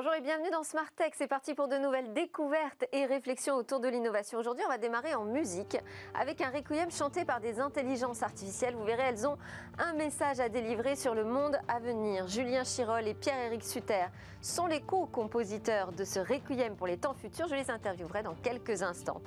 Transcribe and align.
Bonjour 0.00 0.14
et 0.14 0.20
bienvenue 0.20 0.50
dans 0.52 0.62
Smart 0.62 0.92
Tech. 0.94 1.10
C'est 1.16 1.26
parti 1.26 1.54
pour 1.54 1.66
de 1.66 1.76
nouvelles 1.76 2.12
découvertes 2.12 2.84
et 2.92 3.04
réflexions 3.04 3.56
autour 3.56 3.80
de 3.80 3.88
l'innovation. 3.88 4.38
Aujourd'hui, 4.38 4.62
on 4.64 4.70
va 4.70 4.78
démarrer 4.78 5.16
en 5.16 5.24
musique 5.24 5.76
avec 6.14 6.40
un 6.40 6.50
requiem 6.50 6.88
chanté 6.88 7.24
par 7.24 7.40
des 7.40 7.58
intelligences 7.58 8.22
artificielles. 8.22 8.76
Vous 8.76 8.84
verrez, 8.84 9.02
elles 9.08 9.26
ont 9.26 9.36
un 9.76 9.94
message 9.94 10.38
à 10.38 10.48
délivrer 10.48 10.94
sur 10.94 11.16
le 11.16 11.24
monde 11.24 11.58
à 11.66 11.80
venir. 11.80 12.28
Julien 12.28 12.62
Chirol 12.62 13.08
et 13.08 13.14
Pierre-Éric 13.14 13.64
Sutter 13.64 14.04
sont 14.40 14.66
les 14.66 14.82
co-compositeurs 14.82 15.90
de 15.90 16.04
ce 16.04 16.20
requiem 16.20 16.76
pour 16.76 16.86
les 16.86 16.98
temps 16.98 17.14
futurs. 17.14 17.48
Je 17.48 17.56
les 17.56 17.68
interviewerai 17.68 18.22
dans 18.22 18.36
quelques 18.36 18.84
instants. 18.84 19.20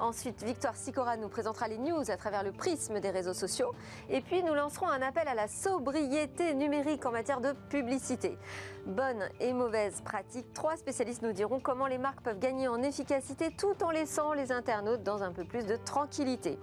Ensuite, 0.00 0.44
Victoire 0.44 0.76
Sicora 0.76 1.16
nous 1.16 1.28
présentera 1.28 1.66
les 1.66 1.78
news 1.78 2.08
à 2.08 2.16
travers 2.16 2.44
le 2.44 2.52
prisme 2.52 3.00
des 3.00 3.10
réseaux 3.10 3.34
sociaux. 3.34 3.74
Et 4.08 4.20
puis, 4.20 4.44
nous 4.44 4.54
lancerons 4.54 4.86
un 4.86 5.02
appel 5.02 5.26
à 5.26 5.34
la 5.34 5.48
sobriété 5.48 6.54
numérique 6.54 7.04
en 7.04 7.10
matière 7.10 7.40
de 7.40 7.52
publicité. 7.68 8.38
Bonne 8.86 9.28
et 9.40 9.52
mauvaise 9.52 10.00
pratique, 10.02 10.52
trois 10.52 10.76
spécialistes 10.76 11.22
nous 11.22 11.32
diront 11.32 11.58
comment 11.58 11.88
les 11.88 11.98
marques 11.98 12.20
peuvent 12.20 12.38
gagner 12.38 12.68
en 12.68 12.80
efficacité 12.80 13.50
tout 13.50 13.82
en 13.82 13.90
laissant 13.90 14.34
les 14.34 14.52
internautes 14.52 15.02
dans 15.02 15.24
un 15.24 15.32
peu 15.32 15.44
plus 15.44 15.66
de 15.66 15.74
tranquillité. 15.74 16.60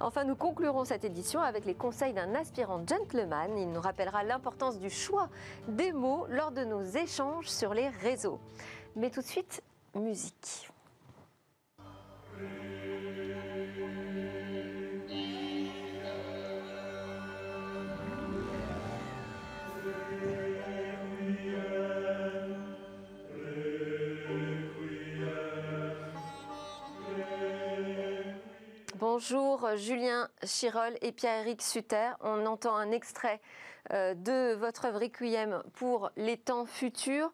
Enfin, 0.00 0.24
nous 0.24 0.36
conclurons 0.36 0.84
cette 0.84 1.04
édition 1.04 1.40
avec 1.40 1.64
les 1.64 1.74
conseils 1.74 2.14
d'un 2.14 2.34
aspirant 2.34 2.82
gentleman. 2.84 3.56
Il 3.56 3.70
nous 3.70 3.80
rappellera 3.80 4.24
l'importance 4.24 4.80
du 4.80 4.90
choix 4.90 5.28
des 5.68 5.92
mots 5.92 6.26
lors 6.28 6.50
de 6.50 6.64
nos 6.64 6.82
échanges 6.82 7.48
sur 7.48 7.74
les 7.74 7.88
réseaux. 7.88 8.40
Mais 8.96 9.10
tout 9.10 9.20
de 9.20 9.26
suite, 9.26 9.62
musique. 9.94 10.71
Bonjour 29.02 29.68
Julien 29.76 30.28
Chirol 30.44 30.94
et 31.00 31.12
Pierre-Éric 31.12 31.60
Sutter. 31.60 32.12
On 32.20 32.46
entend 32.46 32.76
un 32.76 32.92
extrait 32.92 33.40
euh, 33.92 34.14
de 34.14 34.54
votre 34.54 34.84
œuvre 34.84 35.00
Requiem 35.00 35.62
pour 35.74 36.10
les 36.16 36.36
temps 36.36 36.66
futurs. 36.66 37.32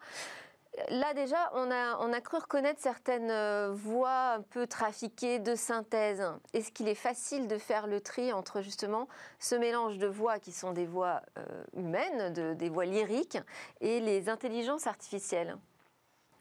Là 0.90 1.14
déjà, 1.14 1.50
on 1.54 1.70
a, 1.70 1.98
on 1.98 2.12
a 2.12 2.20
cru 2.20 2.38
reconnaître 2.38 2.80
certaines 2.80 3.30
euh, 3.30 3.72
voix 3.72 4.34
un 4.34 4.42
peu 4.42 4.66
trafiquées 4.66 5.38
de 5.38 5.54
synthèse. 5.54 6.22
Est-ce 6.52 6.72
qu'il 6.72 6.88
est 6.88 6.94
facile 6.94 7.48
de 7.48 7.58
faire 7.58 7.86
le 7.86 8.00
tri 8.00 8.32
entre 8.32 8.62
justement 8.62 9.08
ce 9.38 9.54
mélange 9.54 9.98
de 9.98 10.06
voix 10.06 10.38
qui 10.38 10.52
sont 10.52 10.72
des 10.72 10.86
voix 10.86 11.22
euh, 11.38 11.64
humaines, 11.76 12.54
des 12.54 12.68
voix 12.68 12.84
lyriques, 12.84 13.38
et 13.80 14.00
les 14.00 14.28
intelligences 14.28 14.86
artificielles? 14.86 15.56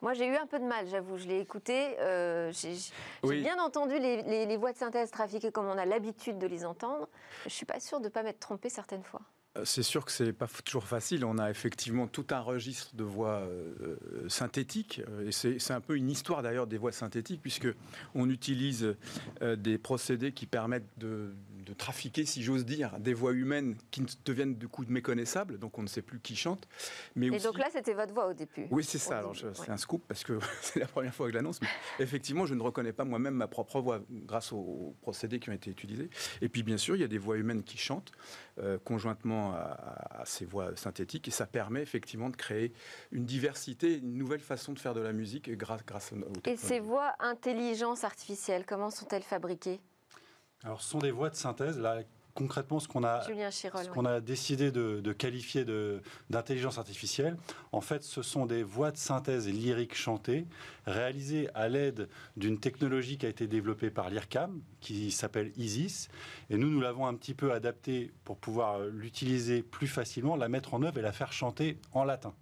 Moi, 0.01 0.13
j'ai 0.13 0.27
eu 0.27 0.35
un 0.35 0.45
peu 0.45 0.59
de 0.59 0.63
mal, 0.65 0.87
j'avoue. 0.87 1.17
Je 1.17 1.27
l'ai 1.27 1.39
écouté. 1.39 1.97
Euh, 1.99 2.51
j'ai 2.51 3.41
bien 3.41 3.59
entendu 3.59 3.97
les, 3.97 4.57
voix 4.57 4.71
de 4.71 4.77
synthèse 4.77 5.09
trafiquées 5.09 5.51
comme 5.51 5.65
on 5.67 5.77
a 5.77 5.85
l'habitude 5.85 6.37
de 6.37 6.47
les 6.47 6.65
entendre. 6.65 7.07
Je 7.41 7.47
ne 7.47 7.51
suis 7.51 7.65
pas 7.65 7.79
sûre 7.79 7.99
de 7.99 8.05
ne 8.05 8.09
pas 8.09 8.21
m'être 8.23 8.39
trompée 8.39 8.69
certaines 8.69 9.03
fois. 9.03 9.21
Euh, 9.57 9.61
c'est 9.65 9.83
sûr 9.83 10.05
que 10.05 10.11
ce 10.11 10.23
n'est 10.23 10.33
pas 10.33 10.47
toujours 10.65 10.85
facile. 10.85 11.25
On 11.25 11.37
a 11.37 11.49
effectivement 11.49 12.07
tout 12.07 12.25
un 12.31 12.39
registre 12.39 12.95
de 12.95 13.03
voix 13.03 13.41
euh, 13.41 13.95
synthétiques. 14.27 15.01
Et 15.25 15.31
c'est 15.31 15.71
un 15.71 15.81
peu 15.81 15.95
une 15.95 16.09
histoire 16.09 16.41
d'ailleurs 16.41 16.67
des 16.67 16.77
voix 16.77 16.91
synthétiques, 16.91 17.41
puisque 17.41 17.67
on 18.15 18.29
utilise 18.29 18.95
des 19.41 19.77
procédés 19.77 20.31
qui 20.31 20.45
permettent 20.45 20.87
de, 20.97 21.31
de 21.67 21.73
trafiquer, 21.73 22.25
si 22.25 22.43
j'ose 22.43 22.65
dire, 22.65 22.97
des 22.99 23.13
voix 23.13 23.33
humaines 23.33 23.75
qui 23.91 24.03
deviennent 24.23 24.55
du 24.55 24.67
coup 24.67 24.85
méconnaissables, 24.87 25.59
donc 25.59 25.77
on 25.77 25.81
ne 25.81 25.87
sait 25.87 26.01
plus 26.01 26.19
qui 26.19 26.35
chante. 26.35 26.67
Mais 27.15 27.27
Et 27.27 27.39
donc 27.39 27.57
là, 27.57 27.67
c'était 27.71 27.93
votre 27.93 28.13
voix 28.13 28.27
au 28.27 28.33
début 28.33 28.67
Oui, 28.71 28.83
c'est 28.83 28.97
ça. 28.97 29.19
Alors, 29.19 29.35
c'est 29.35 29.69
un 29.69 29.77
scoop 29.77 30.03
parce 30.07 30.23
que 30.23 30.39
c'est 30.61 30.79
la 30.79 30.87
première 30.87 31.13
fois 31.13 31.27
que 31.27 31.33
je 31.33 31.37
l'annonce. 31.37 31.59
Mais 31.61 31.67
effectivement, 31.99 32.45
je 32.45 32.53
ne 32.53 32.61
reconnais 32.61 32.93
pas 32.93 33.03
moi-même 33.03 33.33
ma 33.33 33.47
propre 33.47 33.81
voix 33.81 34.01
grâce 34.09 34.53
aux 34.53 34.95
procédés 35.01 35.39
qui 35.39 35.49
ont 35.49 35.53
été 35.53 35.69
utilisés. 35.69 36.09
Et 36.41 36.49
puis, 36.49 36.63
bien 36.63 36.77
sûr, 36.77 36.95
il 36.95 37.01
y 37.01 37.05
a 37.05 37.09
des 37.09 37.17
voix 37.17 37.37
humaines 37.37 37.63
qui 37.63 37.77
chantent 37.77 38.11
euh, 38.59 38.77
conjointement 38.83 39.53
à, 39.53 40.23
ces 40.25 40.45
voix 40.45 40.75
synthétiques. 40.75 41.27
Et 41.27 41.31
ça 41.31 41.45
permet 41.45 41.81
effectivement 41.81 42.29
de 42.29 42.35
créer 42.35 42.73
une 43.11 43.25
diversité, 43.25 43.97
une 43.97 44.17
nouvelle 44.17 44.39
façon 44.39 44.73
de 44.73 44.79
faire 44.79 44.93
de 44.93 45.01
la 45.01 45.13
musique 45.13 45.51
grâce, 45.51 45.85
grâce 45.85 46.13
aux 46.13 46.49
Et 46.49 46.55
ces 46.55 46.79
voix 46.79 47.13
intelligence 47.19 48.03
artificielle, 48.03 48.65
comment 48.65 48.89
sont-elles 48.89 49.23
fabriquées? 49.23 49.79
Alors, 50.63 50.81
ce 50.81 50.89
sont 50.89 50.99
des 50.99 51.11
voix 51.11 51.29
de 51.29 51.35
synthèse. 51.35 51.79
Là, 51.79 52.01
concrètement 52.33 52.79
ce 52.79 52.87
qu'on 52.87 53.03
a, 53.03 53.23
a 54.05 54.19
décidé 54.21 54.71
de, 54.71 55.13
qualifier 55.13 55.65
d'intelligence 56.29 56.77
artificielle. 56.77 57.35
En 57.71 57.81
fait, 57.81 58.03
ce 58.03 58.21
sont 58.21 58.45
des 58.45 58.63
voix 58.63 58.91
de 58.91 58.97
synthèse 58.97 59.47
lyriques 59.47 59.95
chantées 59.95 60.45
réalisées 60.87 61.49
à 61.53 61.67
l'aide 61.67 62.09
d'une 62.37 62.59
technologie 62.59 63.17
qui 63.17 63.25
a 63.25 63.29
été 63.29 63.45
développée 63.45 63.91
par 63.91 64.09
l'IRCAM, 64.09 64.61
qui 64.79 65.11
s'appelle 65.11 65.51
ISIS. 65.57 66.07
Et 66.49 66.57
nous, 66.57 66.69
nous 66.69 66.79
l'avons 66.79 67.05
un 67.05 67.13
petit 67.13 67.33
peu 67.33 67.51
adaptée 67.51 68.11
pour 68.23 68.37
pouvoir 68.37 68.79
l'utiliser 68.79 69.61
plus 69.61 69.87
facilement, 69.87 70.35
la 70.35 70.47
mettre 70.49 70.73
en 70.73 70.81
œuvre 70.83 70.97
et 70.97 71.01
la 71.01 71.11
faire 71.11 71.33
chanter 71.33 71.77
en 71.91 72.05
latin. 72.05 72.33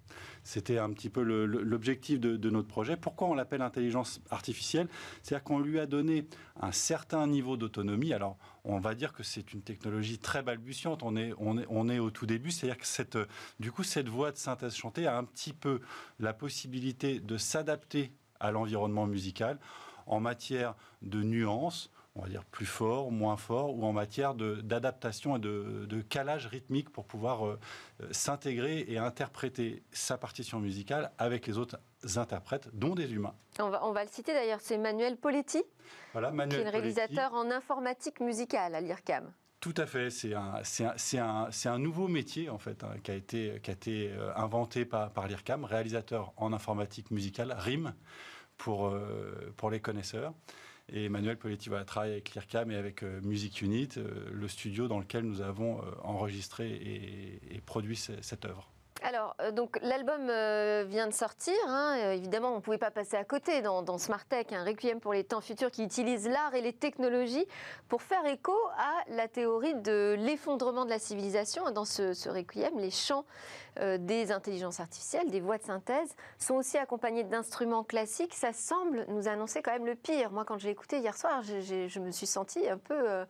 C'était 0.43 0.77
un 0.77 0.91
petit 0.91 1.09
peu 1.09 1.23
l'objectif 1.23 2.19
de, 2.19 2.37
de, 2.37 2.49
notre 2.51 2.67
projet. 2.67 2.95
Pourquoi 2.95 3.27
on 3.27 3.33
l'appelle 3.33 3.63
intelligence 3.63 4.21
artificielle? 4.29 4.87
C'est-à-dire 5.23 5.43
qu'on 5.43 5.59
lui 5.59 5.79
a 5.79 5.87
donné 5.87 6.27
un 6.61 6.71
certain 6.71 7.25
niveau 7.25 7.57
d'autonomie. 7.57 8.13
Alors, 8.13 8.37
on 8.63 8.79
va 8.79 8.93
dire 8.93 9.11
que 9.11 9.23
c'est 9.23 9.53
une 9.53 9.63
technologie 9.63 10.19
très 10.19 10.43
balbutiante. 10.43 11.01
On 11.01 11.15
est, 11.15 11.33
on 11.39 11.57
est, 11.57 11.65
on 11.69 11.89
est 11.89 11.97
au 11.97 12.11
tout 12.11 12.27
début. 12.27 12.51
C'est-à-dire 12.51 12.77
que 12.77 12.85
cette, 12.85 13.17
du 13.59 13.71
coup, 13.71 13.83
cette 13.83 14.07
voix 14.07 14.31
de 14.31 14.37
synthèse 14.37 14.75
chantée 14.75 15.07
a 15.07 15.17
un 15.17 15.23
petit 15.23 15.53
peu 15.53 15.81
la 16.19 16.33
possibilité 16.33 17.19
de 17.19 17.37
s'adapter 17.37 18.11
à 18.39 18.51
l'environnement 18.51 19.05
musical 19.05 19.59
en 20.07 20.19
matière 20.19 20.75
de 21.01 21.23
nuances, 21.23 21.89
on 22.15 22.21
va 22.21 22.29
dire 22.29 22.45
plus 22.45 22.65
fort, 22.65 23.11
moins 23.11 23.37
fort, 23.37 23.75
ou 23.75 23.83
en 23.83 23.91
matière 23.91 24.35
d'adaptation 24.35 25.35
et 25.35 25.39
de, 25.39 25.85
de, 25.87 26.01
calage 26.01 26.47
rythmique 26.47 26.89
pour 26.89 27.05
pouvoir 27.05 27.45
euh, 27.45 27.59
s'intégrer 28.11 28.85
et 28.87 28.97
interpréter 28.97 29.83
sa 29.91 30.17
partition 30.17 30.59
musicale 30.59 31.11
avec 31.17 31.47
les 31.47 31.57
autres 31.57 31.77
interprètes, 32.15 32.69
dont 32.73 32.95
des 32.95 33.11
humains. 33.11 33.35
On 33.59 33.69
va, 33.69 33.85
on 33.85 33.91
va 33.91 34.03
le 34.03 34.09
citer 34.09 34.33
d'ailleurs, 34.33 34.61
c'est 34.61 34.77
Manuel 34.77 35.17
Poletti, 35.17 35.63
voilà, 36.13 36.31
Manuel 36.31 36.61
qui 36.61 36.61
est 36.61 36.71
le 36.71 36.77
réalisateur 36.77 37.33
en 37.33 37.51
informatique 37.51 38.19
musicale 38.21 38.75
à 38.75 38.81
l'IRCAM. 38.81 39.31
Tout 39.59 39.73
à 39.77 39.87
fait, 39.87 40.09
c'est 40.11 40.33
un, 41.17 41.79
nouveau 41.79 42.07
métier 42.07 42.49
en 42.49 42.59
fait 42.59 42.83
hein, 42.83 42.93
qui, 43.03 43.11
a 43.11 43.15
été, 43.15 43.59
euh, 44.11 44.31
inventé 44.35 44.85
par, 44.85 45.27
l'IRCAM, 45.27 45.65
réalisateur 45.65 46.33
en 46.37 46.53
informatique 46.53 47.09
musicale, 47.09 47.55
RIM, 47.57 47.93
pour, 48.57 48.87
euh, 48.87 49.53
pour 49.57 49.71
les 49.71 49.79
connaisseurs. 49.79 50.33
Et 50.87 51.05
Emmanuel 51.05 51.37
Poletti 51.37 51.69
va 51.69 51.83
travailler 51.83 52.13
avec 52.13 52.35
l'IRCAM 52.35 52.69
et 52.69 52.75
avec 52.75 53.01
euh, 53.01 53.19
Music 53.21 53.61
Unit, 53.63 53.89
le 54.31 54.47
studio 54.47 54.87
dans 54.87 54.99
lequel 54.99 55.23
nous 55.23 55.41
avons 55.41 55.81
enregistré 56.03 56.69
et, 56.69 57.61
produit 57.61 57.95
cette 57.95 58.45
œuvre. 58.45 58.74
Alors, 59.07 59.35
euh, 59.39 59.51
donc 59.51 59.77
l'album 59.83 60.31
euh, 60.31 60.83
vient 60.87 61.05
de 61.05 61.13
sortir. 61.13 61.53
Hein. 61.67 61.95
Euh, 61.99 62.13
évidemment, 62.13 62.53
on 62.53 62.55
ne 62.55 62.59
pouvait 62.59 62.79
pas 62.79 62.89
passer 62.89 63.15
à 63.15 63.23
côté 63.23 63.61
dans, 63.61 63.83
dans 63.83 63.99
Smart 63.99 64.25
Tech, 64.25 64.47
un 64.49 64.63
requiem 64.63 64.99
pour 64.99 65.13
les 65.13 65.23
temps 65.23 65.41
futurs 65.41 65.69
qui 65.69 65.83
utilise 65.83 66.27
l'art 66.27 66.55
et 66.55 66.61
les 66.61 66.73
technologies 66.73 67.45
pour 67.87 68.01
faire 68.01 68.25
écho 68.25 68.55
à 68.79 69.03
la 69.09 69.27
théorie 69.27 69.75
de 69.75 70.15
l'effondrement 70.17 70.85
de 70.85 70.89
la 70.89 70.97
civilisation. 70.97 71.69
Dans 71.69 71.85
ce, 71.85 72.13
ce 72.13 72.29
requiem, 72.29 72.79
les 72.79 72.89
chants 72.89 73.25
des 73.99 74.31
intelligences 74.31 74.79
artificielles, 74.79 75.29
des 75.29 75.41
voix 75.41 75.57
de 75.57 75.63
synthèse, 75.63 76.15
sont 76.39 76.55
aussi 76.55 76.77
accompagnés 76.77 77.25
d'instruments 77.25 77.83
classiques. 77.83 78.33
Ça 78.33 78.53
semble 78.53 79.05
nous 79.09 79.27
annoncer 79.27 79.61
quand 79.61 79.73
même 79.73 79.85
le 79.85 79.95
pire. 79.95 80.31
Moi, 80.31 80.45
quand 80.45 80.57
j'ai 80.57 80.69
écouté 80.69 80.99
hier 80.99 81.17
soir, 81.17 81.43
je 81.43 81.99
me 81.99 82.11
suis 82.11 82.25
sentie 82.25 82.69
un 82.69 82.77
peu 82.77 83.25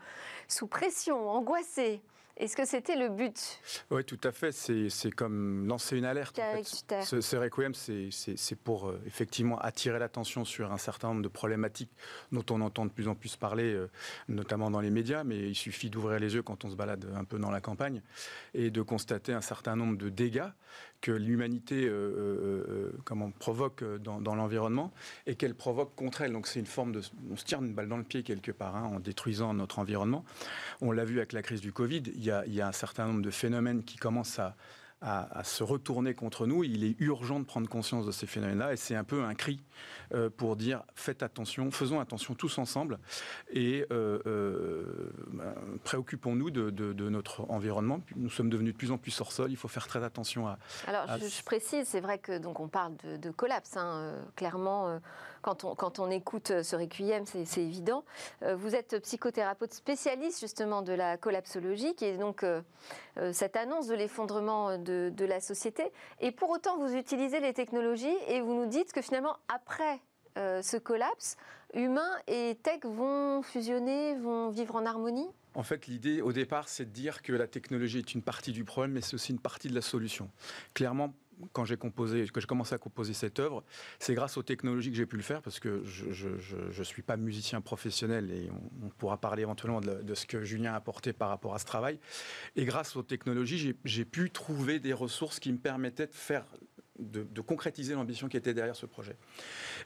sous 0.47 0.68
pression, 0.68 1.28
angoissée. 1.31 1.99
Est-ce 2.37 2.58
que 2.58 2.66
c'était 2.66 2.97
le 2.97 3.08
but? 3.08 3.59
Oui, 3.91 4.03
tout 4.03 4.20
à 4.23 4.34
fait. 4.34 4.52
C'est 4.52 5.11
comme 5.11 5.67
lancer 5.67 5.97
une 5.97 6.03
alerte. 6.03 6.40
Ce, 6.64 7.35
requiem, 7.37 7.73
c'est 7.73 8.55
pour 8.61 8.90
euh, 8.90 9.02
effectivement 9.08 9.58
attirer 9.59 9.99
l'attention 9.99 10.43
sur 10.43 10.73
un 10.73 10.78
certain 10.78 11.09
nombre 11.09 11.22
de 11.22 11.29
problématiques 11.29 11.91
dont 12.34 12.43
on 12.49 12.59
entend 12.59 12.85
de 12.85 12.91
plus 12.91 13.08
en 13.08 13.16
plus 13.16 13.37
parler, 13.37 13.73
euh, 13.73 13.90
notamment 14.28 14.70
dans 14.70 14.82
les 14.82 14.90
médias, 14.90 15.23
mais 15.23 15.37
il 15.37 15.55
suffit 15.55 15.90
d'ouvrir 15.90 16.20
les 16.20 16.35
yeux 16.35 16.41
quand 16.41 16.66
on 16.66 16.70
se 16.70 16.76
balade 16.76 17.09
un 17.16 17.23
peu 17.23 17.40
dans 17.40 17.52
la 17.52 17.61
campagne 17.61 18.02
et 18.53 18.70
de 18.70 18.82
constater 18.82 19.32
un 19.32 19.41
certain 19.41 19.78
nombre 19.78 19.97
de 19.97 20.09
dégâts 20.09 20.49
que 21.02 21.12
l'humanité 21.12 21.86
euh, 21.88 22.92
comment, 23.03 23.32
provoque 23.32 23.84
dans, 24.00 24.36
l'environnement 24.36 24.92
et 25.28 25.36
qu'elle 25.36 25.56
provoque 25.56 25.96
contre 25.96 26.22
elle. 26.22 26.34
Donc 26.34 26.47
c'est 26.47 26.59
une 26.59 26.66
forme 26.66 26.92
de... 26.92 27.02
On 27.32 27.36
se 27.36 27.46
tire 27.46 27.62
une 27.62 27.74
balle 27.74 27.88
dans 27.88 27.97
le 27.97 28.03
pied 28.03 28.24
quelque 28.24 28.52
part 28.52 28.76
hein, 28.76 28.92
en 28.96 29.00
détruisant 29.00 29.53
notre 29.53 29.80
environnement. 29.80 30.26
On 30.82 30.92
l'a 30.92 31.06
vu 31.06 31.18
avec 31.18 31.34
la 31.34 31.42
crise 31.42 31.62
du 31.62 31.72
Covid 31.72 32.03
il 32.16 32.24
y, 32.24 32.32
a, 32.32 32.68
un 32.68 32.72
certain 32.72 33.08
nombre 33.08 33.22
de 33.22 33.32
phénomènes 33.32 33.84
qui 33.84 33.97
commencent 33.97 34.40
à, 34.40 34.56
se 35.44 35.64
retourner 35.64 36.14
contre 36.14 36.47
nous. 36.47 36.64
Il 36.64 36.84
est 36.84 36.96
urgent 37.00 37.40
de 37.40 37.46
prendre 37.46 37.70
conscience 37.70 38.06
de 38.06 38.12
ces 38.12 38.26
phénomènes-là 38.26 38.74
et 38.74 38.78
c'est 38.78 38.96
un 38.96 39.03
peu 39.03 39.24
un 39.24 39.36
cri 39.36 39.62
euh, 40.14 40.30
pour 40.30 40.56
dire 40.56 40.84
faites 40.96 41.24
attention, 41.24 41.70
faisons 41.72 42.00
attention 42.00 42.34
tous 42.34 42.58
ensemble 42.58 43.00
et 43.52 43.86
euh, 43.92 44.20
euh, 44.26 45.12
ben, 45.28 45.53
préoccupons-nous 45.84 46.50
de, 46.50 47.09
notre 47.09 47.50
environnement. 47.50 48.02
Nous 48.16 48.30
sommes 48.30 48.50
devenus 48.50 48.74
de 48.74 48.78
plus 48.78 48.92
en 48.92 48.97
plus 48.97 49.20
hors 49.22 49.32
sol. 49.32 49.52
Il 49.52 49.58
faut 49.58 49.68
faire 49.68 49.88
très 49.88 50.03
attention 50.03 50.47
à. 50.47 50.58
Alors, 50.88 51.06
Je, 51.18 51.44
précise, 51.44 51.88
c'est 51.88 52.00
vrai 52.00 52.18
que 52.18 52.38
donc 52.38 52.59
on 52.59 52.68
parle 52.68 52.96
de, 52.97 53.32
collapse. 53.32 53.78
Hein, 53.78 54.16
clairement, 54.36 55.00
quand 55.46 56.00
on, 56.00 56.09
écoute 56.09 56.50
euh, 56.50 56.64
ce 56.64 56.76
requiem, 56.76 57.24
c'est 57.26 57.62
évident. 57.62 58.03
Euh, 58.42 58.56
vous 58.56 58.74
êtes 58.74 59.00
psychothérapeute 59.00 59.74
spécialiste 59.74 60.40
justement 60.40 60.82
de 60.82 60.92
la 60.92 61.18
collapsologie, 61.18 61.94
qui 61.94 62.06
est 62.06 62.18
donc 62.18 62.44
euh, 62.44 62.62
cette 63.32 63.56
annonce 63.56 63.88
de 63.88 63.94
l'effondrement 63.94 64.80
de, 64.80 65.12
de 65.16 65.26
la 65.26 65.40
société. 65.40 65.84
Et 66.20 66.32
pour 66.32 66.50
autant, 66.50 66.80
vous 66.80 66.96
utilisez 66.96 67.40
les 67.40 67.53
technologies 67.53 68.18
et 68.28 68.42
vous 68.42 68.56
nous 68.56 68.66
dites 68.66 68.92
que 68.92 69.02
finalement, 69.02 69.38
après 69.47 70.02
ce 70.38 70.76
collapse, 70.76 71.38
humains 71.74 72.12
et 72.28 72.58
tech 72.62 72.82
vont 72.84 73.42
fusionner, 73.42 74.16
vont 74.16 74.50
vivre 74.50 74.76
en 74.76 74.86
harmonie? 74.86 75.30
En 75.53 75.64
fait, 75.64 75.88
l'idée 75.88 76.22
au 76.22 76.34
départ, 76.34 76.68
c'est 76.68 76.84
de 76.84 76.90
dire 76.90 77.22
que 77.22 77.32
la 77.32 77.47
technologie 77.47 78.00
est 78.00 78.14
une 78.14 78.22
partie 78.22 78.52
du 78.52 78.66
problème, 78.66 78.92
mais 78.92 79.02
c'est 79.02 79.14
aussi 79.14 79.32
une 79.32 79.40
partie 79.40 79.70
de 79.70 79.76
la 79.76 79.82
solution. 79.82 80.30
Clairement, 80.74 81.14
quand 81.53 81.66
j'ai 81.66 81.78
composé, 81.78 82.28
que 82.28 82.40
j'ai 82.40 82.47
commencé 82.47 82.73
à 82.76 82.78
composer 82.78 83.14
cette 83.14 83.40
œuvre, 83.40 83.64
c'est 83.99 84.14
grâce 84.14 84.37
aux 84.37 84.43
technologies 84.43 84.91
que 84.91 84.97
j'ai 84.97 85.05
pu 85.05 85.17
le 85.17 85.23
faire 85.23 85.41
parce 85.41 85.59
que 85.59 85.84
je 85.84 86.28
ne 86.78 86.84
suis 86.84 87.02
pas 87.02 87.17
musicien 87.17 87.61
professionnel 87.61 88.32
et 88.32 88.49
on, 88.84 88.90
pourra 88.97 89.17
parler 89.17 89.41
éventuellement 89.41 89.82
de, 89.82 90.02
de, 90.02 90.16
ce 90.16 90.26
que 90.26 90.43
Julien 90.43 90.73
a 90.73 90.76
apporté 90.76 91.11
par 91.14 91.29
rapport 91.29 91.53
à 91.53 91.59
ce 91.59 91.66
travail. 91.66 91.99
Et 92.55 92.66
grâce 92.66 92.96
aux 92.96 93.03
technologies, 93.03 93.76
j'ai 93.84 94.05
pu 94.05 94.29
trouver 94.32 94.79
des 94.79 94.93
ressources 94.93 95.40
qui 95.40 95.52
me 95.52 95.58
permettaient 95.58 96.08
de 96.08 96.14
faire 96.14 96.46
de, 97.00 97.42
concrétiser 97.42 97.94
l'ambition 97.94 98.28
qui 98.28 98.38
était 98.38 98.53
derrière 98.53 98.76
ce 98.76 98.86
projet. 98.86 99.16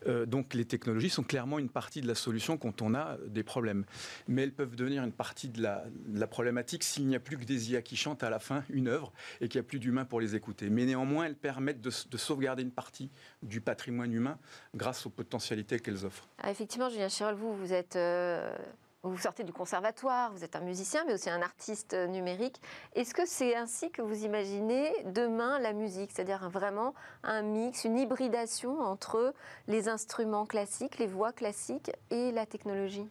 Euh, 0.07 0.25
donc 0.25 0.53
les 0.53 0.65
technologies 0.65 1.09
sont 1.09 1.23
clairement 1.23 1.59
une 1.59 1.69
partie 1.69 2.01
de 2.01 2.07
la 2.07 2.15
solution 2.15 2.57
quand 2.57 2.81
on 2.81 2.95
a 2.95 3.17
des 3.27 3.43
problèmes. 3.43 3.85
Mais 4.27 4.43
elles 4.43 4.53
peuvent 4.53 4.75
devenir 4.75 5.03
une 5.03 5.11
partie 5.11 5.49
de 5.49 5.61
la, 5.61 6.27
problématique 6.27 6.83
s'il 6.83 7.07
n'y 7.07 7.15
a 7.15 7.19
plus 7.19 7.37
que 7.37 7.43
des 7.43 7.71
IA 7.71 7.81
qui 7.81 7.95
chantent 7.95 8.23
à 8.23 8.29
la 8.29 8.39
fin 8.39 8.63
une 8.69 8.87
œuvre 8.87 9.11
et 9.41 9.47
qu'il 9.47 9.59
n'y 9.59 9.65
a 9.65 9.67
plus 9.67 9.79
d'humains 9.79 10.05
pour 10.05 10.21
les 10.21 10.35
écouter. 10.35 10.69
Mais 10.69 10.85
néanmoins, 10.85 11.25
elles 11.25 11.35
permettent 11.35 11.81
de, 11.81 11.89
sauvegarder 11.89 12.63
une 12.63 12.71
partie 12.71 13.09
du 13.41 13.61
patrimoine 13.61 14.13
humain 14.13 14.37
grâce 14.75 15.05
aux 15.05 15.09
potentialités 15.09 15.79
qu'elles 15.79 16.05
offrent. 16.05 16.27
Ah, 16.37 16.51
effectivement, 16.51 16.89
Julien 16.89 17.09
Chirol, 17.09 17.35
vous, 17.35 17.55
vous 17.55 17.73
êtes... 17.73 17.95
Euh, 17.95 18.55
vous 19.03 19.17
sortez 19.17 19.43
du 19.43 19.53
conservatoire, 19.53 20.31
vous 20.33 20.43
êtes 20.43 20.55
un 20.55 20.61
musicien, 20.61 21.03
mais 21.05 21.13
aussi 21.13 21.29
un 21.29 21.41
artiste 21.41 21.93
numérique. 21.93 22.59
Est-ce 22.95 23.13
que 23.13 23.25
c'est 23.25 23.55
ainsi 23.55 23.91
que 23.91 24.01
vous 24.01 24.25
imaginez 24.25 24.91
demain 25.05 25.59
la 25.59 25.73
musique, 25.73 26.11
c'est-à-dire 26.13 26.49
vraiment 26.49 26.93
un 27.23 27.41
mix, 27.41 27.85
une 27.85 27.97
hybridation 27.97 28.81
entre 28.81 29.33
les 29.67 29.87
instruments 29.87 30.45
classiques, 30.45 30.97
les 30.97 31.07
voix 31.07 31.31
classiques 31.31 31.91
et 32.11 32.31
la 32.31 32.45
technologie? 32.45 33.07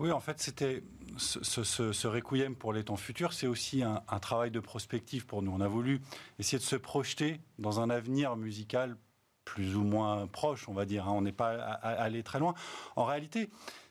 Oui, 0.00 0.10
en 0.10 0.20
fait, 0.20 0.40
c'était 0.40 0.82
ce, 1.16 1.42
ce, 1.42 2.06
requiem 2.06 2.54
pour 2.54 2.72
les 2.72 2.84
temps 2.84 2.96
futurs, 2.96 3.32
c'est 3.32 3.46
aussi 3.46 3.82
un, 3.82 4.00
travail 4.20 4.50
de 4.50 4.60
prospective 4.60 5.26
pour 5.26 5.42
nous. 5.42 5.52
On 5.52 5.60
a 5.60 5.68
voulu 5.68 6.00
essayer 6.38 6.58
de 6.58 6.64
se 6.64 6.76
projeter 6.76 7.40
dans 7.58 7.80
un 7.80 7.90
avenir 7.90 8.36
musical 8.36 8.96
plus 9.44 9.76
ou 9.76 9.82
moins 9.82 10.26
proche, 10.26 10.68
on 10.68 10.74
va 10.74 10.84
dire. 10.84 11.08
Hein. 11.08 11.12
On 11.14 11.22
n'est 11.22 11.32
pas 11.32 11.50
allé 11.50 12.22
très 12.22 12.38
loin. 12.38 12.54
En 12.96 13.04
réalité, 13.04 13.48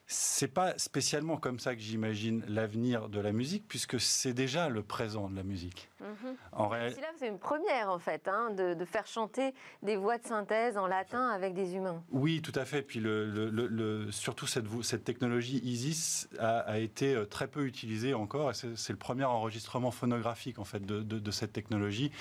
c'est 0.09 0.47
pas 0.47 0.77
spécialement 0.77 1.35
comme 1.35 1.59
ça 1.59 1.75
que 1.75 1.81
j'imagine 1.81 2.41
l'avenir 2.47 3.09
de 3.09 3.19
la 3.19 3.33
musique, 3.33 3.67
puisque 3.67 3.99
c'est 3.99 4.33
déjà 4.33 4.69
le 4.69 4.81
présent 4.81 5.29
de 5.29 5.35
la 5.35 5.43
musique. 5.43 5.89
Mhm. 5.99 6.35
En 6.53 6.69
là, 6.69 6.89
c'est 7.17 7.27
une 7.27 7.39
première 7.39 7.89
en 7.89 7.99
fait, 7.99 8.25
hein, 8.29 8.51
de, 8.51 8.85
faire 8.85 9.05
chanter 9.05 9.53
des 9.83 9.97
voix 9.97 10.17
de 10.17 10.25
synthèse 10.25 10.77
en 10.77 10.87
latin 10.87 11.29
avec 11.29 11.53
des 11.53 11.75
humains. 11.75 12.01
Oui, 12.09 12.41
tout 12.41 12.57
à 12.57 12.63
fait. 12.63 12.81
Puis 12.83 13.01
le, 13.01 14.07
surtout 14.11 14.47
cette, 14.47 14.65
cette, 14.81 15.03
technologie 15.03 15.59
Isis 15.63 16.29
a, 16.39 16.79
été 16.79 17.13
euh, 17.13 17.25
très 17.25 17.47
peu 17.47 17.65
utilisée 17.65 18.13
encore, 18.13 18.51
et 18.51 18.53
c'est 18.53 18.93
le 18.93 18.99
premier 18.99 19.25
enregistrement 19.25 19.91
phonographique 19.91 20.57
en 20.57 20.63
fait 20.63 20.85
de, 20.85 21.31
cette 21.31 21.51
technologie, 21.51 22.11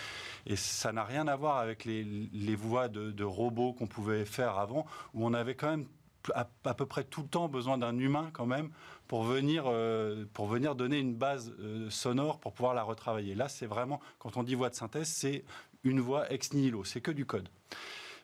et 0.46 0.56
ça 0.56 0.92
n'a 0.92 1.04
rien 1.04 1.28
à 1.28 1.36
voir 1.36 1.58
avec 1.58 1.84
les, 1.84 2.02
les 2.02 2.56
voix 2.56 2.88
de 2.88 3.24
robots 3.24 3.72
qu'on 3.72 3.86
pouvait 3.86 4.24
faire 4.24 4.58
avant, 4.58 4.86
où 5.14 5.24
on 5.24 5.32
avait 5.32 5.54
quand 5.54 5.70
même 5.70 5.86
à, 6.34 6.74
peu 6.74 6.86
près 6.86 7.04
tout 7.04 7.22
le 7.22 7.28
temps 7.28 7.48
besoin 7.48 7.78
d'un 7.78 7.98
humain 7.98 8.30
quand 8.32 8.46
même 8.46 8.70
pour 9.08 9.24
venir, 9.24 9.64
euh, 9.66 10.24
pour 10.32 10.46
venir 10.46 10.74
donner 10.74 10.98
une 10.98 11.14
base 11.14 11.52
euh, 11.60 11.88
sonore 11.90 12.38
pour 12.38 12.52
pouvoir 12.52 12.74
la 12.74 12.82
retravailler. 12.82 13.34
Là, 13.34 13.48
c'est 13.48 13.66
vraiment, 13.66 14.00
quand 14.18 14.36
on 14.36 14.42
dit 14.42 14.54
voix 14.54 14.70
de 14.70 14.74
synthèse, 14.74 15.08
c'est 15.08 15.44
une 15.84 16.00
voix 16.00 16.30
ex 16.32 16.52
nihilo, 16.52 16.84
c'est 16.84 17.00
que 17.00 17.10
du 17.10 17.26
code. 17.26 17.48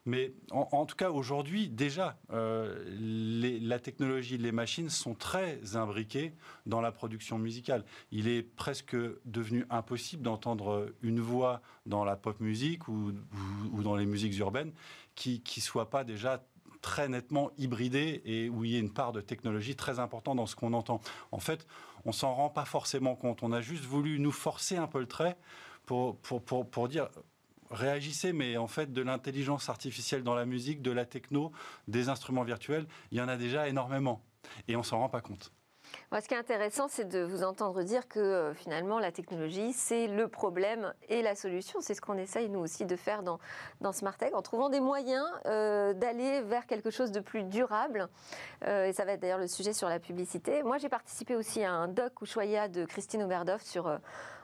Mais 0.04 0.32
en, 0.50 0.84
tout 0.84 0.96
cas, 0.96 1.10
aujourd'hui, 1.10 1.68
déjà, 1.68 2.18
euh, 2.32 2.74
la 3.62 3.78
technologie, 3.78 4.36
les 4.36 4.50
machines 4.50 4.88
sont 4.88 5.14
très 5.14 5.76
imbriquées 5.76 6.34
dans 6.66 6.80
la 6.80 6.90
production 6.90 7.38
musicale. 7.38 7.84
Il 8.10 8.26
est 8.26 8.42
presque 8.42 8.96
devenu 9.24 9.64
impossible 9.70 10.24
d'entendre 10.24 10.92
une 11.02 11.20
voix 11.20 11.62
dans 11.86 12.04
la 12.04 12.16
pop 12.16 12.40
musique 12.40 12.88
ou, 12.88 13.12
ou, 13.72 13.82
dans 13.84 13.94
les 13.94 14.06
musiques 14.06 14.36
urbaines 14.38 14.72
qui 15.14 15.40
ne 15.56 15.60
soit 15.60 15.88
pas 15.88 16.02
déjà 16.02 16.44
très 16.82 17.08
nettement 17.08 17.50
hybridé 17.56 18.20
et 18.26 18.50
où 18.50 18.64
il 18.64 18.72
y 18.72 18.76
a 18.76 18.78
une 18.78 18.92
part 18.92 19.12
de 19.12 19.20
technologie 19.20 19.76
très 19.76 19.98
importante 19.98 20.36
dans 20.36 20.46
ce 20.46 20.56
qu'on 20.56 20.74
entend. 20.74 21.00
En 21.30 21.38
fait, 21.38 21.66
on 22.04 22.12
s'en 22.12 22.34
rend 22.34 22.50
pas 22.50 22.66
forcément 22.66 23.14
compte. 23.14 23.42
On 23.42 23.52
a 23.52 23.62
juste 23.62 23.84
voulu 23.84 24.18
nous 24.18 24.32
forcer 24.32 24.76
un 24.76 24.88
peu 24.88 25.00
le 25.00 25.06
trait 25.06 25.38
pour, 25.86 26.16
pour, 26.18 26.42
pour, 26.42 26.68
pour 26.68 26.88
dire 26.88 27.08
réagissez, 27.70 28.34
mais 28.34 28.58
en 28.58 28.66
fait, 28.66 28.92
de 28.92 29.00
l'intelligence 29.00 29.70
artificielle 29.70 30.22
dans 30.22 30.34
la 30.34 30.44
musique, 30.44 30.82
de 30.82 30.90
la 30.90 31.06
techno, 31.06 31.52
des 31.88 32.10
instruments 32.10 32.44
virtuels, 32.44 32.86
il 33.10 33.18
y 33.18 33.20
en 33.20 33.28
a 33.28 33.36
déjà 33.36 33.68
énormément. 33.68 34.22
Et 34.68 34.76
on 34.76 34.82
s'en 34.82 34.98
rend 34.98 35.08
pas 35.08 35.22
compte 35.22 35.52
ce 36.20 36.28
qui 36.28 36.34
est 36.34 36.38
intéressant, 36.38 36.88
c'est 36.88 37.08
de 37.08 37.22
vous 37.22 37.42
entendre 37.42 37.82
dire 37.82 38.06
que 38.06 38.20
euh, 38.20 38.54
finalement, 38.54 38.98
la 38.98 39.12
technologie, 39.12 39.72
c'est 39.72 40.08
le 40.08 40.28
problème 40.28 40.92
et 41.08 41.22
la 41.22 41.34
solution. 41.34 41.80
C'est 41.80 41.94
ce 41.94 42.02
qu'on 42.02 42.18
essaye, 42.18 42.50
nous 42.50 42.58
aussi, 42.58 42.84
de 42.84 42.96
faire 42.96 43.22
dans, 43.22 43.38
dans 43.80 43.92
Tech, 43.92 44.34
en 44.34 44.42
trouvant 44.42 44.68
des 44.68 44.80
moyens 44.80 45.24
euh, 45.46 45.94
d'aller 45.94 46.42
vers 46.42 46.66
quelque 46.66 46.90
chose 46.90 47.12
de 47.12 47.20
plus 47.20 47.44
durable. 47.44 48.08
Euh, 48.66 48.86
et 48.86 48.92
ça 48.92 49.06
va 49.06 49.12
être 49.12 49.20
d'ailleurs 49.20 49.38
le 49.38 49.46
sujet 49.46 49.72
sur 49.72 49.88
la 49.88 49.98
publicité. 50.00 50.62
Moi, 50.62 50.76
j'ai 50.76 50.90
participé 50.90 51.34
aussi 51.34 51.64
à 51.64 51.72
un 51.72 51.88
doc 51.88 52.20
Ushuaïa 52.20 52.68
de 52.68 52.84
Christine 52.84 53.22
Oberdoff 53.22 53.62
sur 53.62 53.98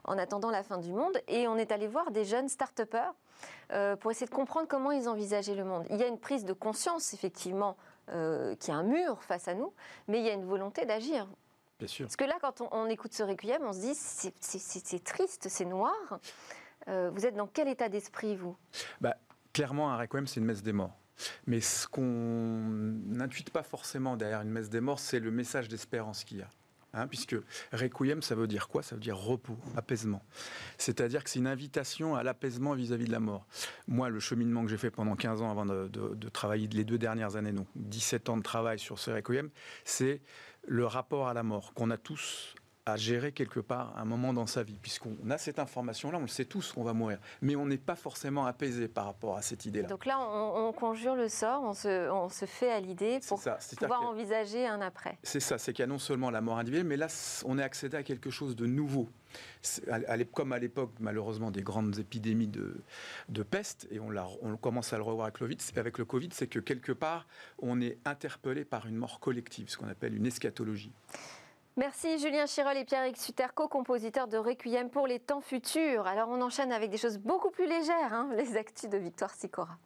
En 0.05 0.17
attendant 0.17 0.51
la 0.51 0.63
fin 0.63 0.79
du 0.79 0.93
monde. 0.95 1.21
Et 1.29 1.49
on 1.49 1.57
est 1.57 1.71
allé 1.71 1.87
voir 1.87 2.11
des 2.13 2.25
jeunes 2.25 2.49
start-upers 2.49 3.13
pour 4.01 4.11
essayer 4.11 4.27
de 4.27 4.35
comprendre 4.35 4.69
comment 4.69 4.91
ils 4.91 5.07
envisageaient 5.07 5.55
le 5.55 5.65
monde. 5.65 5.85
Il 5.91 5.97
y 5.97 6.03
a 6.03 6.07
une 6.07 6.19
prise 6.19 6.47
de 6.47 6.55
conscience, 6.55 7.13
effectivement, 7.13 7.77
qui 8.07 8.71
est 8.71 8.75
un 8.75 8.85
mur 8.85 9.23
face 9.23 9.49
à 9.49 9.55
nous, 9.55 9.75
mais 10.07 10.21
il 10.21 10.25
y 10.25 10.31
a 10.31 10.33
une 10.33 10.47
volonté 10.47 10.87
d'agir. 10.87 11.29
Parce 11.79 12.17
que 12.17 12.25
là, 12.25 12.37
quand 12.41 12.63
on, 12.73 12.87
écoute 12.87 13.13
ce 13.13 13.23
requiem, 13.23 13.63
on 13.63 13.73
se 13.73 13.81
dit 13.81 13.95
c'est 13.95 15.05
triste, 15.05 15.49
c'est 15.49 15.65
noir. 15.65 15.95
Euh, 16.89 17.11
vous 17.11 17.27
êtes 17.27 17.35
dans 17.35 17.47
quel 17.47 17.69
état 17.69 17.89
d'esprit, 17.89 18.35
vous? 18.35 18.57
Bah, 19.01 19.17
Clairement, 19.59 19.91
un 19.91 19.97
requiem, 19.97 20.27
c'est 20.29 20.39
une 20.39 20.47
messe 20.47 20.63
des 20.63 20.73
morts. 20.73 20.97
Mais 21.47 21.61
ce 21.61 21.89
qu'on 21.89 22.01
n'intuite 22.03 23.51
pas 23.51 23.65
forcément 23.65 24.17
derrière 24.17 24.43
une 24.43 24.51
messe 24.51 24.71
des 24.71 24.81
morts, 24.81 25.01
c'est 25.01 25.19
le 25.19 25.33
message 25.33 25.69
d'espérance 25.69 26.23
qu'il 26.23 26.39
y 26.39 26.43
a. 26.43 26.49
Hein, 26.95 27.07
puisque 27.07 27.37
requiem, 27.73 28.23
ça 28.23 28.35
veut 28.35 28.47
dire 28.47 28.69
quoi? 28.69 28.83
Ça 28.83 28.95
veut 28.95 29.01
dire 29.01 29.19
repos, 29.19 29.59
apaisement. 29.77 30.23
C'est-à-dire 30.79 31.23
que 31.25 31.29
c'est 31.29 31.39
une 31.39 31.49
invitation 31.49 32.15
à 32.15 32.23
l'apaisement 32.23 32.75
vis-à-vis 32.75 33.07
de 33.07 33.11
la 33.11 33.21
mort. 33.21 33.47
Moi, 33.89 34.09
le 34.09 34.21
cheminement 34.21 34.63
que 34.63 34.71
j'ai 34.71 34.79
fait 34.79 34.91
pendant 34.93 35.17
15 35.17 35.43
ans 35.43 35.51
avant 35.51 35.67
de, 35.67 35.89
de, 35.89 36.29
travailler 36.29 36.69
les 36.69 36.85
deux 36.85 36.97
dernières 36.99 37.37
années, 37.37 37.53
donc 37.53 37.67
17 37.75 38.29
ans 38.29 38.37
de 38.37 38.43
travail 38.43 38.79
sur 38.79 38.99
ce 38.99 39.11
requiem, 39.11 39.51
c'est 39.85 40.23
le 40.69 40.87
rapport 40.87 41.29
à 41.29 41.35
la 41.35 41.43
mort 41.43 41.73
qu'on 41.73 41.91
a 41.91 41.97
tous 41.97 42.55
à 42.89 42.97
gérer 42.97 43.33
quelque 43.33 43.61
part 43.61 43.95
un 43.97 44.05
moment 44.05 44.33
dans 44.33 44.47
sa 44.47 44.63
vie, 44.63 44.79
puisqu'on 44.81 45.17
a 45.31 45.39
cette 45.39 45.59
information-là, 45.59 46.19
on 46.19 46.23
le 46.23 46.29
sait 46.29 46.45
tous 46.45 46.73
qu'on 46.73 46.83
va 46.83 46.93
mourir, 46.93 47.19
mais 47.43 47.57
on 47.57 47.67
n'est 47.67 47.77
pas 47.79 47.97
forcément 47.97 48.47
apaisé 48.47 48.89
par 48.89 49.05
rapport 49.05 49.37
à 49.37 49.43
cette 49.43 49.67
idée-là. 49.67 49.89
Donc 49.89 50.07
là, 50.07 50.19
on, 50.21 50.73
conjure 50.73 51.15
le 51.15 51.29
sort, 51.29 51.63
on 51.63 51.75
se, 51.75 52.11
on 52.11 52.29
se 52.29 52.45
fait 52.45 52.71
à 52.71 52.81
l'idée 52.81 53.21
pour 53.27 53.41
pouvoir 53.79 54.03
envisager 54.03 54.67
un 54.67 54.81
après. 54.81 55.19
C'est 55.23 55.41
ça, 55.41 55.59
c'est 55.59 55.73
qu'il 55.73 55.83
y 55.83 55.85
a 55.85 55.89
non 55.89 55.99
seulement 55.99 56.31
la 56.31 56.41
mort 56.41 56.59
individuelle, 56.59 56.87
mais 56.87 56.97
là, 56.97 57.09
on 57.45 57.59
est 57.59 57.63
accédé 57.63 57.97
à 57.97 58.03
quelque 58.03 58.31
chose 58.31 58.57
de 58.57 58.67
nouveau. 58.67 59.09
Comme 60.33 60.53
à 60.53 60.59
l'époque, 60.59 60.93
malheureusement, 61.01 61.51
des 61.51 61.63
grandes 61.63 61.99
épidémies 61.99 62.49
de, 62.49 62.81
de 63.29 63.43
peste, 63.43 63.87
et 63.91 64.01
on, 64.01 64.11
on, 64.43 64.57
commence 64.57 64.93
à 64.93 64.97
le 64.97 65.03
revoir 65.03 65.27
avec 65.27 65.41
le 65.41 65.47
Covid, 65.47 65.59
avec 65.77 65.99
le 65.99 66.05
Covid, 66.05 66.29
c'est 66.33 66.47
que 66.47 66.59
quelque 66.61 66.93
part, 66.93 67.27
on 67.59 67.81
est 67.81 67.99
interpellé 68.05 68.65
par 68.65 68.87
une 68.87 68.97
mort 68.97 69.21
collective, 69.21 69.69
ce 69.69 69.77
qu'on 69.77 69.89
appelle 69.89 70.15
une 70.15 70.27
eschatologie. 70.27 70.93
Merci 71.79 72.19
Julien 72.19 72.47
Chirol 72.47 72.77
et 72.77 72.85
Pierre-Éric 72.85 73.17
Suterco, 73.17 73.69
compositeurs 73.69 74.27
de 74.27 74.37
Requiem 74.37 74.91
pour 74.91 75.07
les 75.07 75.21
temps 75.21 75.41
futurs. 75.41 76.09
Alors 76.09 76.29
on 76.29 76.43
enchaîne 76.43 76.73
avec 76.73 76.91
des 76.91 76.97
choses 76.97 77.19
beaucoup 77.19 77.51
plus 77.51 77.69
légères, 77.69 78.13
hein, 78.13 78.31
les 78.37 78.57
actus 78.57 78.91
de 78.91 78.99
Victoire 78.99 79.33
Sicora. 79.33 79.79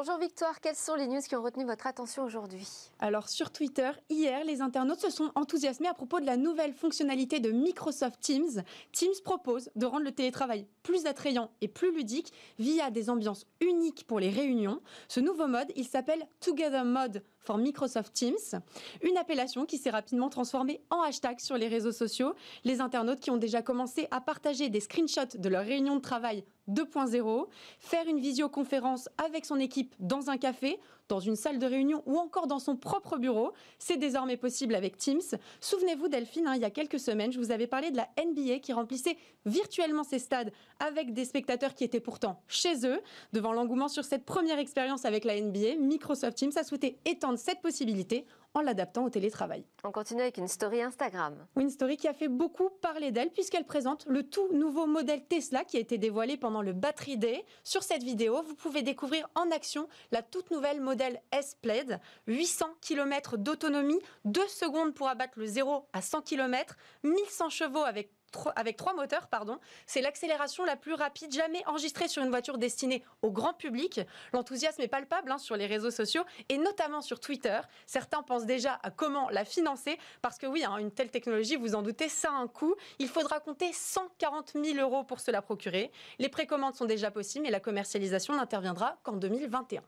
Bonjour 0.00 0.18
Victoire, 0.18 0.60
quelles 0.60 0.76
sont 0.76 0.94
les 0.94 1.08
news 1.08 1.20
qui 1.20 1.34
ont 1.34 1.42
retenu 1.42 1.64
votre 1.64 1.88
attention 1.88 2.22
aujourd'hui? 2.22 2.68
Alors 3.00 3.28
sur 3.28 3.50
Twitter, 3.50 3.90
hier, 4.08 4.44
les 4.44 4.60
internautes 4.60 5.00
se 5.00 5.10
sont 5.10 5.32
enthousiasmés 5.34 5.88
à 5.88 5.92
propos 5.92 6.20
de 6.20 6.24
la 6.24 6.36
nouvelle 6.36 6.72
fonctionnalité 6.72 7.40
de 7.40 7.50
Microsoft 7.50 8.20
Teams. 8.20 8.62
Teams 8.92 9.20
propose 9.24 9.70
de 9.74 9.86
rendre 9.86 10.04
le 10.04 10.12
télétravail 10.12 10.68
plus 10.84 11.06
attrayant 11.06 11.50
et 11.62 11.66
plus 11.66 11.92
ludique 11.92 12.32
via 12.60 12.92
des 12.92 13.10
ambiances 13.10 13.44
uniques 13.60 14.06
pour 14.06 14.20
les 14.20 14.30
réunions. 14.30 14.80
Ce 15.08 15.18
nouveau 15.18 15.48
mode, 15.48 15.72
il 15.74 15.84
s'appelle 15.84 16.28
Together 16.38 16.84
Mode 16.84 17.24
Microsoft 17.56 18.12
Teams, 18.12 18.60
une 19.02 19.16
appellation 19.16 19.64
qui 19.64 19.78
s'est 19.78 19.90
rapidement 19.90 20.28
transformée 20.28 20.82
en 20.90 21.00
hashtag 21.00 21.40
sur 21.40 21.56
les 21.56 21.68
réseaux 21.68 21.92
sociaux. 21.92 22.34
Les 22.64 22.80
internautes 22.80 23.20
qui 23.20 23.30
ont 23.30 23.38
déjà 23.38 23.62
commencé 23.62 24.06
à 24.10 24.20
partager 24.20 24.68
des 24.68 24.80
screenshots 24.80 25.38
de 25.38 25.48
leurs 25.48 25.64
réunions 25.64 25.96
de 25.96 26.00
travail 26.00 26.44
2.0, 26.68 27.46
faire 27.78 28.06
une 28.08 28.20
visioconférence 28.20 29.08
avec 29.24 29.46
son 29.46 29.56
équipe 29.56 29.94
dans 29.98 30.28
un 30.28 30.36
café, 30.36 30.78
dans 31.08 31.20
une 31.20 31.36
salle 31.36 31.58
de 31.58 31.66
réunion 31.66 32.02
ou 32.06 32.18
encore 32.18 32.46
dans 32.46 32.58
son 32.58 32.76
propre 32.76 33.16
bureau. 33.16 33.52
C'est 33.78 33.96
désormais 33.96 34.36
possible 34.36 34.74
avec 34.74 34.96
Teams. 34.96 35.20
Souvenez-vous 35.60 36.08
Delphine, 36.08 36.46
hein, 36.46 36.54
il 36.54 36.62
y 36.62 36.64
a 36.64 36.70
quelques 36.70 37.00
semaines, 37.00 37.32
je 37.32 37.38
vous 37.38 37.50
avais 37.50 37.66
parlé 37.66 37.90
de 37.90 37.96
la 37.96 38.08
NBA 38.22 38.58
qui 38.60 38.72
remplissait 38.72 39.16
virtuellement 39.46 40.04
ses 40.04 40.18
stades 40.18 40.52
avec 40.78 41.12
des 41.12 41.24
spectateurs 41.24 41.74
qui 41.74 41.84
étaient 41.84 42.00
pourtant 42.00 42.42
chez 42.46 42.86
eux. 42.86 43.00
Devant 43.32 43.52
l'engouement 43.52 43.88
sur 43.88 44.04
cette 44.04 44.24
première 44.24 44.58
expérience 44.58 45.04
avec 45.04 45.24
la 45.24 45.40
NBA, 45.40 45.76
Microsoft 45.80 46.36
Teams 46.36 46.52
a 46.56 46.64
souhaité 46.64 46.98
étendre 47.04 47.38
cette 47.38 47.60
possibilité 47.60 48.26
en 48.54 48.60
l'adaptant 48.60 49.04
au 49.04 49.10
télétravail. 49.10 49.64
On 49.84 49.92
continue 49.92 50.22
avec 50.22 50.38
une 50.38 50.48
story 50.48 50.82
Instagram. 50.82 51.46
une 51.56 51.70
story 51.70 51.96
qui 51.96 52.08
a 52.08 52.14
fait 52.14 52.28
beaucoup 52.28 52.70
parler 52.70 53.12
d'elle 53.12 53.30
puisqu'elle 53.30 53.64
présente 53.64 54.06
le 54.06 54.22
tout 54.22 54.52
nouveau 54.52 54.86
modèle 54.86 55.24
Tesla 55.24 55.64
qui 55.64 55.76
a 55.76 55.80
été 55.80 55.98
dévoilé 55.98 56.36
pendant 56.36 56.62
le 56.62 56.72
Battery 56.72 57.16
Day. 57.16 57.44
Sur 57.64 57.82
cette 57.82 58.02
vidéo, 58.02 58.42
vous 58.42 58.54
pouvez 58.54 58.82
découvrir 58.82 59.28
en 59.34 59.50
action 59.50 59.88
la 60.10 60.22
toute 60.22 60.50
nouvelle 60.50 60.80
modèle 60.80 61.20
S-Plaid. 61.32 62.00
800 62.26 62.66
km 62.80 63.36
d'autonomie, 63.36 64.00
2 64.24 64.46
secondes 64.48 64.94
pour 64.94 65.08
abattre 65.08 65.38
le 65.38 65.46
0 65.46 65.86
à 65.92 66.02
100 66.02 66.22
km, 66.22 66.76
1100 67.04 67.50
chevaux 67.50 67.84
avec 67.84 68.10
avec 68.56 68.76
trois 68.76 68.94
moteurs, 68.94 69.28
pardon. 69.28 69.58
C'est 69.86 70.00
l'accélération 70.00 70.64
la 70.64 70.76
plus 70.76 70.94
rapide 70.94 71.32
jamais 71.32 71.62
enregistrée 71.66 72.08
sur 72.08 72.22
une 72.22 72.30
voiture 72.30 72.58
destinée 72.58 73.02
au 73.22 73.30
grand 73.30 73.54
public. 73.54 74.00
L'enthousiasme 74.32 74.82
est 74.82 74.88
palpable 74.88 75.30
hein, 75.30 75.38
sur 75.38 75.56
les 75.56 75.66
réseaux 75.66 75.90
sociaux 75.90 76.22
et 76.48 76.58
notamment 76.58 77.00
sur 77.00 77.20
Twitter. 77.20 77.60
Certains 77.86 78.22
pensent 78.22 78.46
déjà 78.46 78.78
à 78.82 78.90
comment 78.90 79.28
la 79.30 79.44
financer 79.44 79.98
parce 80.22 80.38
que 80.38 80.46
oui, 80.46 80.64
hein, 80.64 80.76
une 80.78 80.90
telle 80.90 81.10
technologie, 81.10 81.56
vous 81.56 81.74
en 81.74 81.82
doutez, 81.82 82.08
ça 82.08 82.30
a 82.30 82.34
un 82.34 82.48
coût. 82.48 82.74
Il 82.98 83.08
faudra 83.08 83.40
compter 83.40 83.72
140 83.72 84.52
000 84.62 84.78
euros 84.78 85.04
pour 85.04 85.20
se 85.20 85.30
la 85.30 85.42
procurer. 85.42 85.90
Les 86.18 86.28
précommandes 86.28 86.74
sont 86.74 86.84
déjà 86.84 87.10
possibles 87.10 87.44
mais 87.44 87.50
la 87.50 87.60
commercialisation 87.60 88.34
n'interviendra 88.34 88.98
qu'en 89.02 89.12
2021. 89.12 89.82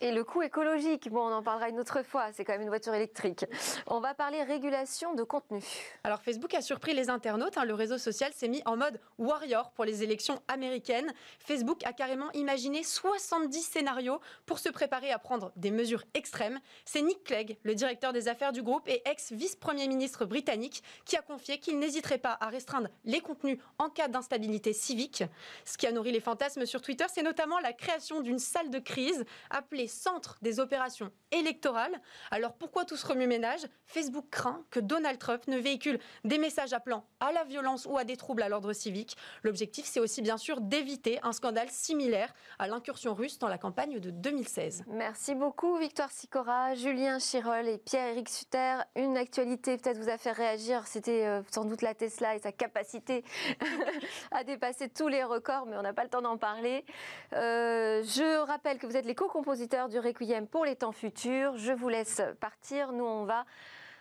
Et 0.00 0.10
le 0.10 0.24
coût 0.24 0.42
écologique, 0.42 1.08
bon, 1.08 1.20
on 1.20 1.32
en 1.32 1.42
parlera 1.42 1.68
une 1.68 1.78
autre 1.78 2.02
fois, 2.02 2.32
c'est 2.32 2.44
quand 2.44 2.52
même 2.52 2.62
une 2.62 2.68
voiture 2.68 2.94
électrique. 2.94 3.44
On 3.86 4.00
va 4.00 4.12
parler 4.12 4.42
régulation 4.42 5.14
de 5.14 5.22
contenu. 5.22 5.62
Alors 6.02 6.20
Facebook 6.20 6.52
a 6.54 6.62
surpris 6.62 6.94
les 6.94 7.10
internautes, 7.10 7.56
hein. 7.56 7.64
le 7.64 7.74
réseau 7.74 7.96
social 7.96 8.32
s'est 8.34 8.48
mis 8.48 8.60
en 8.66 8.76
mode 8.76 9.00
warrior 9.18 9.70
pour 9.70 9.84
les 9.84 10.02
élections 10.02 10.42
américaines. 10.48 11.12
Facebook 11.38 11.86
a 11.86 11.92
carrément 11.92 12.30
imaginé 12.32 12.82
70 12.82 13.62
scénarios 13.62 14.20
pour 14.46 14.58
se 14.58 14.68
préparer 14.68 15.12
à 15.12 15.18
prendre 15.20 15.52
des 15.54 15.70
mesures 15.70 16.02
extrêmes. 16.14 16.58
C'est 16.84 17.02
Nick 17.02 17.22
Clegg, 17.22 17.56
le 17.62 17.76
directeur 17.76 18.12
des 18.12 18.26
affaires 18.26 18.52
du 18.52 18.62
groupe 18.62 18.88
et 18.88 19.00
ex-vice-premier 19.08 19.86
ministre 19.86 20.24
britannique, 20.24 20.82
qui 21.04 21.16
a 21.16 21.22
confié 21.22 21.58
qu'il 21.58 21.78
n'hésiterait 21.78 22.18
pas 22.18 22.36
à 22.40 22.48
restreindre 22.48 22.88
les 23.04 23.20
contenus 23.20 23.58
en 23.78 23.90
cas 23.90 24.08
d'instabilité 24.08 24.72
civique. 24.72 25.22
Ce 25.64 25.78
qui 25.78 25.86
a 25.86 25.92
nourri 25.92 26.10
les 26.10 26.20
fantasmes 26.20 26.66
sur 26.66 26.82
Twitter, 26.82 27.06
c'est 27.12 27.22
notamment 27.22 27.60
la 27.60 27.72
création 27.72 28.20
d'une 28.20 28.40
salle 28.40 28.70
de 28.70 28.80
crise 28.80 29.24
appelée 29.50 29.83
centre 29.88 30.38
des 30.42 30.60
opérations 30.60 31.10
électorales. 31.30 32.00
Alors 32.30 32.54
pourquoi 32.54 32.84
tout 32.84 32.96
ce 32.96 33.06
remue-ménage? 33.06 33.66
Facebook 33.86 34.26
craint 34.30 34.64
que 34.70 34.80
Donald 34.80 35.18
Trump 35.18 35.46
ne 35.48 35.58
véhicule 35.58 35.98
des 36.24 36.38
messages 36.38 36.72
appelant 36.72 37.04
à 37.20 37.32
la 37.32 37.44
violence 37.44 37.86
ou 37.86 37.98
à 37.98 38.04
des 38.04 38.16
troubles 38.16 38.42
à 38.42 38.48
l'ordre 38.48 38.72
civique. 38.72 39.16
L'objectif, 39.42 39.84
c'est 39.86 40.00
aussi 40.00 40.22
bien 40.22 40.36
sûr 40.36 40.60
d'éviter 40.60 41.18
un 41.22 41.32
scandale 41.32 41.70
similaire 41.70 42.34
à 42.58 42.68
l'incursion 42.68 43.14
russe 43.14 43.38
dans 43.38 43.48
la 43.48 43.58
campagne 43.58 43.98
de 43.98 44.10
2016. 44.10 44.84
Merci 44.88 45.34
beaucoup 45.34 45.76
Victoire 45.76 46.10
Sicora, 46.10 46.74
Julien 46.74 47.18
Chirol 47.18 47.68
et 47.68 47.78
Pierre-Éric 47.78 48.28
Sutter. 48.28 48.76
Une 48.96 49.16
actualité 49.16 49.76
peut-être 49.76 49.98
vous 49.98 50.08
a 50.08 50.18
fait 50.18 50.32
réagir, 50.32 50.86
c'était 50.86 51.26
euh, 51.26 51.42
sans 51.50 51.64
doute 51.64 51.82
la 51.82 51.94
Tesla 51.94 52.34
et 52.34 52.38
sa 52.38 52.52
capacité 52.52 53.24
à 54.30 54.44
dépasser 54.44 54.88
tous 54.88 55.08
les 55.08 55.24
records, 55.24 55.66
mais 55.66 55.76
on 55.76 55.82
n'a 55.82 55.92
pas 55.92 56.04
le 56.04 56.10
temps 56.10 56.22
d'en 56.22 56.38
parler. 56.38 56.84
Euh, 57.32 58.02
je 58.02 58.44
rappelle 58.44 58.78
que 58.78 58.86
vous 58.86 58.96
êtes 58.96 59.06
les 59.06 59.14
co-compositeurs 59.14 59.73
du 59.88 59.98
Requiem 59.98 60.46
pour 60.46 60.64
les 60.64 60.76
temps 60.76 60.92
futurs. 60.92 61.56
Je 61.58 61.72
vous 61.72 61.88
laisse 61.88 62.22
partir. 62.38 62.92
Nous, 62.92 63.04
on 63.04 63.24
va 63.24 63.44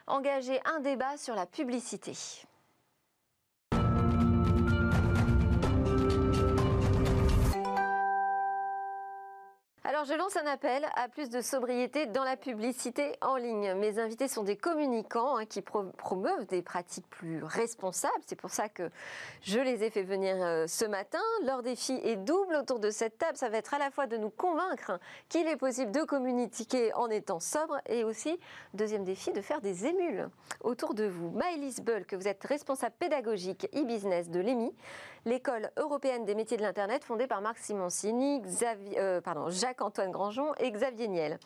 engager 0.06 0.60
un 0.66 0.80
débat 0.80 1.18
sur 1.18 1.34
la 1.34 1.48
publicité. 1.48 2.14
Alors 9.86 10.06
je 10.06 10.14
lance 10.14 10.38
un 10.38 10.46
appel 10.46 10.88
à 10.96 11.10
plus 11.10 11.30
de 11.30 11.42
sobriété 11.42 12.06
dans 12.06 12.24
la 12.24 12.38
publicité 12.38 13.18
en 13.20 13.36
ligne. 13.36 13.74
Mes 13.74 14.00
invités 14.00 14.30
sont 14.30 14.44
des 14.44 14.56
communicants 14.56 15.36
hein, 15.36 15.46
qui 15.46 15.62
promeuvent 15.62 16.46
des 16.46 16.62
pratiques 16.62 17.10
plus 17.10 17.44
responsables. 17.44 18.14
C'est 18.26 18.40
pour 18.40 18.50
ça 18.50 18.70
que 18.70 18.90
je 19.42 19.60
les 19.60 19.84
ai 19.84 19.90
fait 19.90 20.04
venir 20.04 20.38
euh, 20.40 20.68
ce 20.68 20.86
matin. 20.86 21.20
Leur 21.44 21.64
défi 21.64 22.00
est 22.02 22.16
double 22.16 22.56
autour 22.56 22.80
de 22.80 22.92
cette 22.92 23.18
table. 23.18 23.38
Ça 23.38 23.50
va 23.50 23.58
être 23.58 23.74
à 23.74 23.78
la 23.78 23.92
fois 23.92 24.08
de 24.08 24.16
nous 24.16 24.30
convaincre 24.30 25.02
qu'il 25.28 25.50
est 25.50 25.58
possible 25.58 25.92
de 25.92 26.04
communiquer 26.04 26.94
en 26.94 27.10
étant 27.10 27.42
sobre 27.42 27.78
et 27.86 28.06
aussi, 28.06 28.40
deuxième 28.74 29.04
défi, 29.04 29.34
de 29.34 29.42
faire 29.42 29.60
des 29.60 29.86
émules 29.86 30.30
autour 30.62 30.94
de 30.94 31.04
vous. 31.04 31.30
Maëlys 31.32 31.82
que 32.08 32.16
vous 32.16 32.30
êtes 32.30 32.46
responsable 32.46 32.96
pédagogique 32.98 33.68
e-business 33.76 34.30
de 34.30 34.40
l'EMI 34.40 34.74
l'école 35.26 35.72
européenne 35.78 36.26
des 36.26 36.36
métiers 36.36 36.58
de 36.58 36.62
l'Internet 36.62 37.04
fondée 37.04 37.28
par 37.28 37.42
Marc 37.42 37.58
Simoncini, 37.58 38.42
euh, 38.98 39.22
Jacques-Antoine 39.74 40.12
Grangeon 40.12 40.54
et 40.60 40.70
Xavier 40.70 41.08
Niel. 41.08 41.40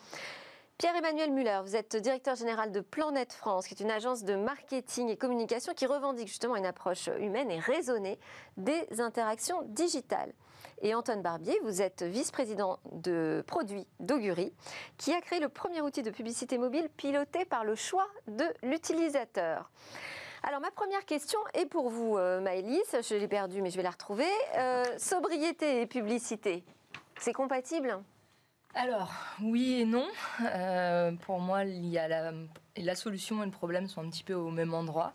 Pierre-Emmanuel 0.76 1.32
Muller, 1.32 1.60
vous 1.64 1.76
êtes 1.76 1.96
directeur 1.96 2.36
général 2.36 2.70
de 2.72 2.80
Planète 2.80 3.32
France, 3.32 3.66
qui 3.66 3.72
est 3.72 3.80
une 3.80 3.90
agence 3.90 4.22
de 4.22 4.34
marketing 4.34 5.08
et 5.08 5.16
communication 5.16 5.72
qui 5.72 5.86
revendique 5.86 6.28
justement 6.28 6.54
une 6.54 6.66
approche 6.66 7.08
humaine 7.20 7.50
et 7.50 7.58
raisonnée 7.58 8.20
des 8.58 8.86
interactions 9.00 9.62
digitales. 9.62 10.34
Et 10.82 10.94
Antoine 10.94 11.22
Barbier, 11.22 11.58
vous 11.64 11.80
êtes 11.80 12.02
vice-président 12.02 12.80
de 12.92 13.42
produits 13.46 13.86
d'Augury, 13.98 14.52
qui 14.98 15.14
a 15.14 15.22
créé 15.22 15.40
le 15.40 15.48
premier 15.48 15.80
outil 15.80 16.02
de 16.02 16.10
publicité 16.10 16.58
mobile 16.58 16.90
piloté 16.98 17.46
par 17.46 17.64
le 17.64 17.76
choix 17.76 18.06
de 18.26 18.44
l'utilisateur. 18.62 19.70
Alors 20.42 20.60
ma 20.60 20.70
première 20.70 21.06
question 21.06 21.40
est 21.54 21.66
pour 21.66 21.88
vous, 21.88 22.18
euh, 22.18 22.40
Maëlys. 22.40 22.94
Je 23.00 23.14
l'ai 23.14 23.26
perdue, 23.26 23.62
mais 23.62 23.70
je 23.70 23.78
vais 23.78 23.82
la 23.82 23.90
retrouver. 23.90 24.28
Euh, 24.58 24.84
sobriété 24.98 25.80
et 25.80 25.86
publicité, 25.86 26.62
c'est 27.18 27.32
compatible? 27.32 27.98
Alors, 28.74 29.12
oui 29.42 29.80
et 29.80 29.84
non. 29.84 30.06
Euh, 30.42 31.12
pour 31.26 31.40
moi, 31.40 31.64
il 31.64 31.86
y 31.86 31.98
a 31.98 32.06
la, 32.06 32.32
la 32.82 32.94
solution 32.94 33.42
et 33.42 33.46
le 33.46 33.52
problème 33.52 33.88
sont 33.88 34.02
un 34.02 34.08
petit 34.08 34.24
peu 34.24 34.34
au 34.34 34.50
même 34.50 34.74
endroit. 34.74 35.14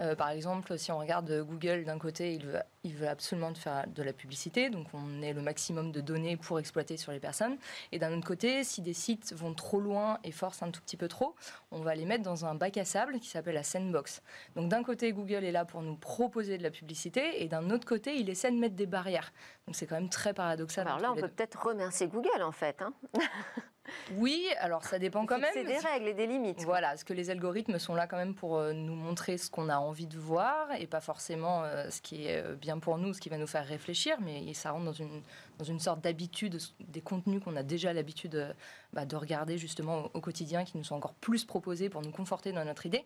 Euh, 0.00 0.14
par 0.14 0.30
exemple, 0.30 0.78
si 0.78 0.90
on 0.90 0.98
regarde 0.98 1.30
Google, 1.46 1.84
d'un 1.84 1.98
côté, 1.98 2.34
il 2.34 2.46
veut, 2.46 2.60
il 2.82 2.94
veut 2.94 3.08
absolument 3.08 3.54
faire 3.54 3.86
de 3.86 4.02
la 4.02 4.12
publicité, 4.12 4.70
donc 4.70 4.86
on 4.92 5.22
ait 5.22 5.32
le 5.32 5.42
maximum 5.42 5.92
de 5.92 6.00
données 6.00 6.36
pour 6.36 6.58
exploiter 6.58 6.96
sur 6.96 7.12
les 7.12 7.20
personnes. 7.20 7.56
Et 7.92 7.98
d'un 7.98 8.16
autre 8.16 8.26
côté, 8.26 8.64
si 8.64 8.82
des 8.82 8.92
sites 8.92 9.32
vont 9.34 9.54
trop 9.54 9.80
loin 9.80 10.18
et 10.24 10.32
forcent 10.32 10.62
un 10.62 10.70
tout 10.70 10.80
petit 10.80 10.96
peu 10.96 11.08
trop, 11.08 11.34
on 11.70 11.80
va 11.80 11.94
les 11.94 12.04
mettre 12.04 12.24
dans 12.24 12.44
un 12.44 12.54
bac 12.54 12.76
à 12.76 12.84
sable 12.84 13.20
qui 13.20 13.28
s'appelle 13.28 13.54
la 13.54 13.62
sandbox. 13.62 14.22
Donc 14.56 14.68
d'un 14.68 14.82
côté, 14.82 15.12
Google 15.12 15.44
est 15.44 15.52
là 15.52 15.64
pour 15.64 15.82
nous 15.82 15.96
proposer 15.96 16.58
de 16.58 16.62
la 16.62 16.70
publicité, 16.70 17.42
et 17.42 17.48
d'un 17.48 17.70
autre 17.70 17.86
côté, 17.86 18.16
il 18.16 18.28
essaie 18.28 18.50
de 18.50 18.58
mettre 18.58 18.76
des 18.76 18.86
barrières. 18.86 19.32
Donc 19.66 19.76
c'est 19.76 19.86
quand 19.86 19.96
même 19.96 20.10
très 20.10 20.34
paradoxal. 20.34 20.86
Alors 20.86 21.00
là, 21.00 21.12
on 21.12 21.16
peut 21.16 21.28
peut-être 21.28 21.66
remercier 21.66 22.08
Google 22.08 22.42
en 22.42 22.52
fait. 22.52 22.82
Hein 22.82 22.92
Oui, 24.16 24.46
alors 24.60 24.84
ça 24.84 24.98
dépend 24.98 25.26
quand 25.26 25.38
même. 25.38 25.50
C'est 25.52 25.64
des 25.64 25.78
règles 25.78 26.08
et 26.08 26.14
des 26.14 26.26
limites. 26.26 26.62
Voilà, 26.62 26.88
parce 26.88 27.04
que 27.04 27.12
les 27.12 27.30
algorithmes 27.30 27.78
sont 27.78 27.94
là 27.94 28.06
quand 28.06 28.16
même 28.16 28.34
pour 28.34 28.56
euh, 28.56 28.72
nous 28.72 28.94
montrer 28.94 29.36
ce 29.36 29.50
qu'on 29.50 29.68
a 29.68 29.76
envie 29.76 30.06
de 30.06 30.18
voir 30.18 30.68
et 30.78 30.86
pas 30.86 31.00
forcément 31.00 31.64
euh, 31.64 31.90
ce 31.90 32.00
qui 32.00 32.26
est 32.26 32.42
euh, 32.42 32.54
bien 32.54 32.78
pour 32.78 32.98
nous, 32.98 33.12
ce 33.12 33.20
qui 33.20 33.28
va 33.28 33.38
nous 33.38 33.46
faire 33.46 33.66
réfléchir, 33.66 34.16
mais 34.20 34.52
ça 34.54 34.70
rentre 34.70 34.86
dans 34.86 34.92
une, 34.92 35.22
dans 35.58 35.64
une 35.64 35.80
sorte 35.80 36.00
d'habitude 36.00 36.58
des 36.80 37.00
contenus 37.00 37.42
qu'on 37.42 37.56
a 37.56 37.62
déjà 37.62 37.92
l'habitude 37.92 38.54
bah, 38.92 39.04
de 39.04 39.16
regarder 39.16 39.58
justement 39.58 40.10
au, 40.14 40.20
quotidien, 40.20 40.64
qui 40.64 40.78
nous 40.78 40.84
sont 40.84 40.96
encore 40.96 41.14
plus 41.14 41.44
proposés 41.44 41.88
pour 41.88 42.02
nous 42.02 42.10
conforter 42.10 42.52
dans 42.52 42.64
notre 42.64 42.86
idée. 42.86 43.04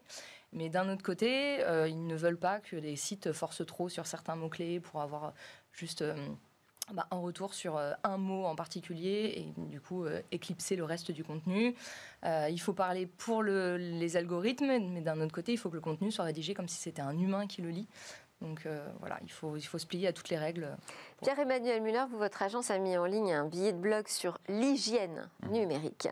Mais 0.53 0.69
d'un 0.69 0.89
autre 0.89 1.03
côté, 1.03 1.59
ils 1.87 2.07
ne 2.07 2.17
veulent 2.17 2.39
pas 2.39 2.61
que 2.61 2.77
les 2.77 2.97
sites 2.97 3.33
forcent 3.33 3.67
trop 3.67 3.89
sur 3.89 4.07
certains 4.07 4.37
mots-clés 4.37 4.81
pour 4.81 5.03
avoir 5.03 5.35
juste 5.73 6.03
bah, 6.95 7.07
un 7.11 7.19
retour 7.19 7.55
sur 7.55 7.77
euh, 7.77 7.93
un 8.03 8.17
mot 8.17 8.45
en 8.47 8.57
particulier 8.57 9.35
et 9.37 9.53
du 9.57 9.81
coup 9.81 10.05
euh, 10.05 10.23
éclipser 10.33 10.77
le 10.77 10.85
reste 10.85 11.11
du 11.11 11.23
contenu. 11.23 11.75
Euh, 12.25 12.49
il 12.51 12.59
faut 12.59 12.73
parler 12.73 13.07
pour 13.07 13.43
les 13.43 14.17
algorithmes, 14.17 14.79
mais 14.91 15.01
d'un 15.01 15.21
autre 15.21 15.35
côté, 15.35 15.53
il 15.53 15.59
faut 15.59 15.69
que 15.69 15.75
le 15.75 15.81
contenu 15.81 16.11
soit 16.11 16.25
rédigé 16.25 16.55
comme 16.55 16.69
si 16.69 16.79
c'était 16.79 17.03
un 17.03 17.19
humain 17.19 17.47
qui 17.47 17.63
le 17.63 17.71
lit. 17.71 17.89
Donc 18.41 18.69
voilà, 19.01 19.19
il 19.25 19.33
faut, 19.33 19.57
il 19.57 19.63
faut 19.63 19.79
se 19.79 19.87
plier 19.87 20.07
à 20.07 20.13
toutes 20.13 20.29
les 20.29 20.39
règles. 20.39 20.77
Pierre-Emmanuel 21.21 21.83
Muller, 21.83 22.05
vous, 22.09 22.19
votre 22.19 22.43
agence 22.43 22.71
a 22.71 22.79
mis 22.79 22.97
en 22.97 23.05
ligne 23.05 23.33
un 23.33 23.45
billet 23.45 23.73
de 23.73 23.79
blog 23.79 24.07
sur 24.07 24.39
l'hygiène 24.49 25.29
mmh. 25.43 25.51
numérique. 25.51 26.09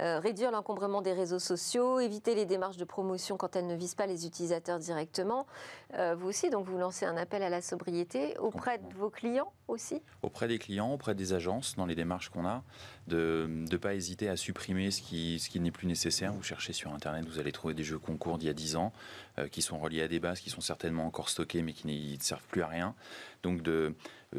Euh, 0.00 0.18
réduire 0.18 0.50
l'encombrement 0.50 1.02
des 1.02 1.12
réseaux 1.12 1.38
sociaux, 1.38 2.00
éviter 2.00 2.34
les 2.34 2.46
démarches 2.46 2.78
de 2.78 2.86
promotion 2.86 3.36
quand 3.36 3.54
elles 3.54 3.66
ne 3.66 3.74
visent 3.74 3.94
pas 3.94 4.06
les 4.06 4.26
utilisateurs 4.26 4.78
directement. 4.78 5.46
Euh, 5.92 6.14
vous 6.14 6.28
aussi, 6.28 6.48
donc 6.48 6.64
vous 6.64 6.78
lancez 6.78 7.04
un 7.04 7.18
appel 7.18 7.42
à 7.42 7.50
la 7.50 7.60
sobriété 7.60 8.34
auprès 8.38 8.78
de 8.78 8.94
vos 8.94 9.10
clients 9.10 9.52
aussi? 9.68 10.00
Auprès 10.22 10.48
des 10.48 10.58
clients, 10.58 10.90
auprès 10.90 11.14
des 11.14 11.34
agences, 11.34 11.76
dans 11.76 11.84
les 11.84 11.94
démarches 11.94 12.30
qu'on 12.30 12.46
a, 12.46 12.62
de 13.08 13.46
ne 13.48 13.76
pas 13.76 13.94
hésiter 13.94 14.30
à 14.30 14.36
supprimer 14.36 14.90
ce 14.90 15.02
qui, 15.02 15.38
ce 15.38 15.50
qui 15.50 15.60
n'est 15.60 15.70
plus 15.70 15.86
nécessaire. 15.86 16.32
Vous 16.32 16.42
cherchez 16.42 16.72
sur 16.72 16.94
Internet, 16.94 17.26
vous 17.26 17.38
allez 17.38 17.52
trouver 17.52 17.74
des 17.74 17.84
jeux 17.84 17.98
concours 17.98 18.38
d'il 18.38 18.46
y 18.46 18.50
a 18.50 18.54
10 18.54 18.76
ans 18.76 18.92
euh, 19.38 19.48
qui 19.48 19.60
sont 19.60 19.78
reliés 19.78 20.00
à 20.00 20.08
des 20.08 20.18
bases 20.18 20.40
qui 20.40 20.48
sont 20.48 20.62
certainement 20.62 21.04
encore 21.04 21.28
stockées 21.28 21.60
mais 21.60 21.74
qui 21.74 21.86
ne 21.86 22.22
servent 22.22 22.46
plus 22.50 22.62
à 22.62 22.68
rien. 22.68 22.94
Donc 23.42 23.62
de, 23.62 23.94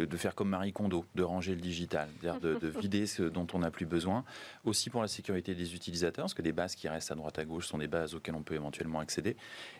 de 0.05 0.17
faire 0.17 0.35
comme 0.35 0.49
Marie 0.49 0.73
Kondo, 0.73 1.05
de 1.15 1.23
ranger 1.23 1.55
le 1.55 1.61
digital, 1.61 2.09
de, 2.21 2.55
de, 2.55 2.67
vider 2.67 3.07
ce 3.07 3.23
dont 3.23 3.47
on 3.53 3.59
n'a 3.59 3.71
plus 3.71 3.85
besoin. 3.85 4.23
Aussi 4.63 4.89
pour 4.89 5.01
la 5.01 5.07
sécurité 5.07 5.55
des 5.55 5.75
utilisateurs, 5.75 6.25
parce 6.25 6.33
que 6.33 6.41
des 6.41 6.51
bases 6.51 6.75
qui 6.75 6.87
restent 6.87 7.11
à 7.11 7.15
droite 7.15 7.39
à 7.39 7.45
gauche 7.45 7.67
sont 7.67 7.77
des 7.77 7.87
bases 7.87 8.15
auxquelles 8.15 8.35
on 8.35 8.43
peut 8.43 8.55
éventuellement 8.55 8.99
accéder. 8.99 9.35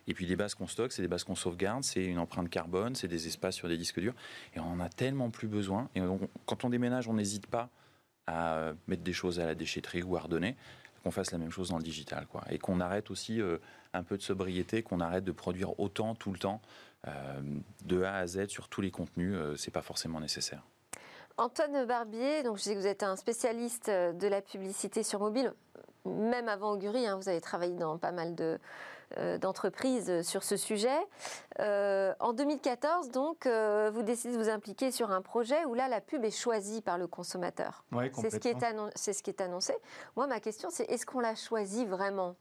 Et 0.08 0.14
puis 0.14 0.26
les 0.26 0.36
bases 0.36 0.56
qu'on 0.56 0.68
stocke, 0.68 0.92
c'est 0.92 1.02
des 1.02 1.08
bases 1.08 1.24
qu'on 1.24 1.36
sauvegarde, 1.36 1.84
c'est 1.84 2.04
une 2.04 2.20
empreinte 2.20 2.50
carbone, 2.50 2.96
c'est 2.96 3.08
des 3.08 3.28
espaces 3.28 3.56
sur 3.56 3.68
des 3.68 3.78
disques 3.78 4.00
durs. 4.00 4.16
Et 4.56 4.60
on 4.60 4.72
en 4.72 4.80
a 4.80 4.90
tellement 4.90 5.30
plus 5.30 5.48
besoin. 5.48 5.90
Et 5.96 6.02
quand 6.46 6.64
on 6.64 6.70
déménage, 6.70 7.08
on 7.08 7.14
n'hésite 7.14 7.48
pas 7.48 7.70
à 8.26 8.74
mettre 8.88 9.04
des 9.04 9.14
choses 9.14 9.40
à 9.40 9.46
la 9.46 9.56
déchetterie 9.56 10.04
ou 10.04 10.18
à 10.18 10.20
redonner 10.20 10.56
qu'on 11.04 11.12
fasse 11.12 11.32
la 11.32 11.38
même 11.38 11.52
chose 11.52 11.70
dans 11.70 11.78
le 11.78 11.84
digital, 11.84 12.26
quoi. 12.28 12.44
Et 12.50 12.58
qu'on 12.58 12.80
arrête 12.80 13.12
aussi 13.12 13.42
euh, 13.42 13.58
un 13.94 14.04
peu 14.04 14.18
de 14.18 14.22
sobriété, 14.22 14.84
qu'on 14.84 15.00
arrête 15.00 15.24
de 15.24 15.32
produire 15.32 15.80
autant 15.80 16.16
tout 16.16 16.32
le 16.32 16.40
temps, 16.40 16.62
euh, 16.62 16.66
de 17.06 18.04
A 18.04 18.16
à 18.16 18.28
Z 18.28 18.48
sur 18.48 18.70
tous 18.70 18.82
les 18.82 18.92
contenus. 18.92 19.34
Euh, 19.36 19.56
c'est 19.56 19.72
pas 19.72 19.82
forcément 19.82 20.20
nécessaire. 20.20 20.64
Antoine 21.38 21.86
Barbier, 21.86 22.44
donc 22.44 22.58
je 22.58 22.64
sais 22.64 22.74
que 22.74 22.80
vous 22.80 22.88
êtes 22.88 23.04
un 23.04 23.16
spécialiste 23.16 23.90
de 23.90 24.28
la 24.28 24.42
publicité 24.42 25.04
sur 25.04 25.20
mobile, 25.20 25.54
même 26.06 26.50
avant 26.50 26.72
Augury, 26.72 27.06
hein, 27.06 27.16
vous 27.16 27.30
avez 27.30 27.42
travaillé 27.42 27.76
dans 27.76 28.00
pas 28.00 28.12
mal 28.12 28.34
de, 28.34 28.60
euh, 29.16 29.38
d'entreprises 29.38 30.22
sur 30.24 30.44
ce 30.44 30.58
sujet. 30.58 30.98
Euh, 31.60 32.14
en 32.20 32.34
2014, 32.34 33.10
donc, 33.10 33.46
euh, 33.46 33.90
vous 33.94 34.04
décidez 34.04 34.34
de 34.34 34.38
vous 34.38 34.50
impliquer 34.50 34.92
sur 34.92 35.12
un 35.12 35.22
projet 35.22 35.64
où 35.64 35.76
là, 35.76 35.88
la 35.88 36.02
pub 36.02 36.26
est 36.26 36.32
choisie 36.32 36.82
par 36.82 36.98
le 36.98 37.08
consommateur. 37.08 37.86
c'est 38.14 38.30
ce, 38.30 38.36
qui 38.36 38.50
est 38.50 38.58
c'est 38.96 39.14
ce 39.14 39.24
qui 39.24 39.30
est 39.30 39.40
annoncé. 39.40 39.74
Moi, 40.18 40.28
ma 40.28 40.42
question, 40.42 40.70
c'est 40.70 40.84
est-ce 40.92 41.06
qu'on 41.06 41.22
l'a 41.22 41.36
choisi 41.36 41.86
vraiment? 41.86 42.36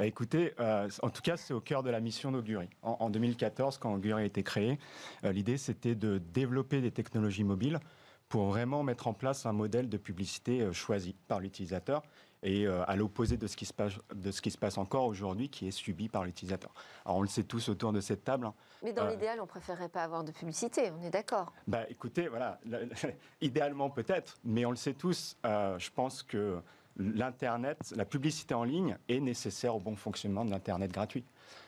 Bah 0.00 0.06
écoutez, 0.06 0.54
en 0.58 1.10
tout 1.10 1.22
cas, 1.22 1.36
c'est 1.36 1.52
au 1.52 1.60
cœur 1.60 1.82
de 1.82 1.90
la 1.90 2.00
mission 2.00 2.32
d'Augury. 2.32 2.68
En, 2.82 3.10
2014, 3.10 3.78
quand 3.78 3.92
Augury 3.92 4.22
a 4.22 4.24
été 4.24 4.42
créé, 4.42 4.78
l'idée 5.22 5.58
c'était 5.58 5.94
de 5.94 6.18
développer 6.18 6.80
des 6.80 6.90
technologies 6.90 7.44
mobiles 7.44 7.78
pour 8.28 8.46
vraiment 8.46 8.82
mettre 8.82 9.08
en 9.08 9.12
place 9.12 9.44
un 9.44 9.52
modèle 9.52 9.88
de 9.88 9.98
publicité 9.98 10.72
choisi 10.72 11.14
par 11.28 11.40
l'utilisateur 11.40 12.02
et 12.42 12.66
euh, 12.66 12.82
à 12.86 12.96
l'opposé 12.96 13.36
de, 13.36 13.46
ce 13.46 13.56
qui 13.56 13.66
se 13.66 13.72
passe, 13.72 13.94
de 14.14 14.30
ce 14.30 14.40
qui 14.40 14.50
se 14.50 14.58
passe 14.58 14.78
encore 14.78 15.06
aujourd'hui, 15.06 15.48
qui 15.48 15.68
est 15.68 15.72
subi 15.72 16.08
par 16.08 16.24
l'utilisateur. 16.24 16.72
Alors 17.04 17.18
on 17.18 17.22
le 17.22 17.28
sait 17.28 17.44
tous 17.44 17.68
autour 17.68 17.92
de 17.92 18.00
cette 18.00 18.24
table. 18.24 18.46
Hein. 18.46 18.54
Mais 18.82 18.92
dans 18.92 19.04
euh, 19.04 19.10
l'idéal, 19.10 19.40
on 19.40 19.46
préférerait 19.46 19.88
pas 19.88 20.02
avoir 20.02 20.24
de 20.24 20.32
publicité, 20.32 20.90
on 20.98 21.02
est 21.02 21.10
d'accord 21.10 21.52
Bah 21.66 21.84
écoutez, 21.88 22.28
voilà, 22.28 22.58
idéalement 23.40 23.90
peut-être, 23.90 24.38
mais 24.44 24.64
on 24.64 24.70
le 24.70 24.76
sait 24.76 24.94
tous, 24.94 25.36
euh, 25.44 25.78
je 25.78 25.90
pense 25.90 26.22
que 26.22 26.60
l'Internet, 26.96 27.94
la 27.96 28.04
publicité 28.04 28.54
en 28.54 28.64
ligne 28.64 28.96
est 29.08 29.20
nécessaire 29.20 29.74
au 29.74 29.80
bon 29.80 29.96
fonctionnement 29.96 30.44
de 30.44 30.50
l'Internet 30.50 30.92
gratuit. 30.92 31.24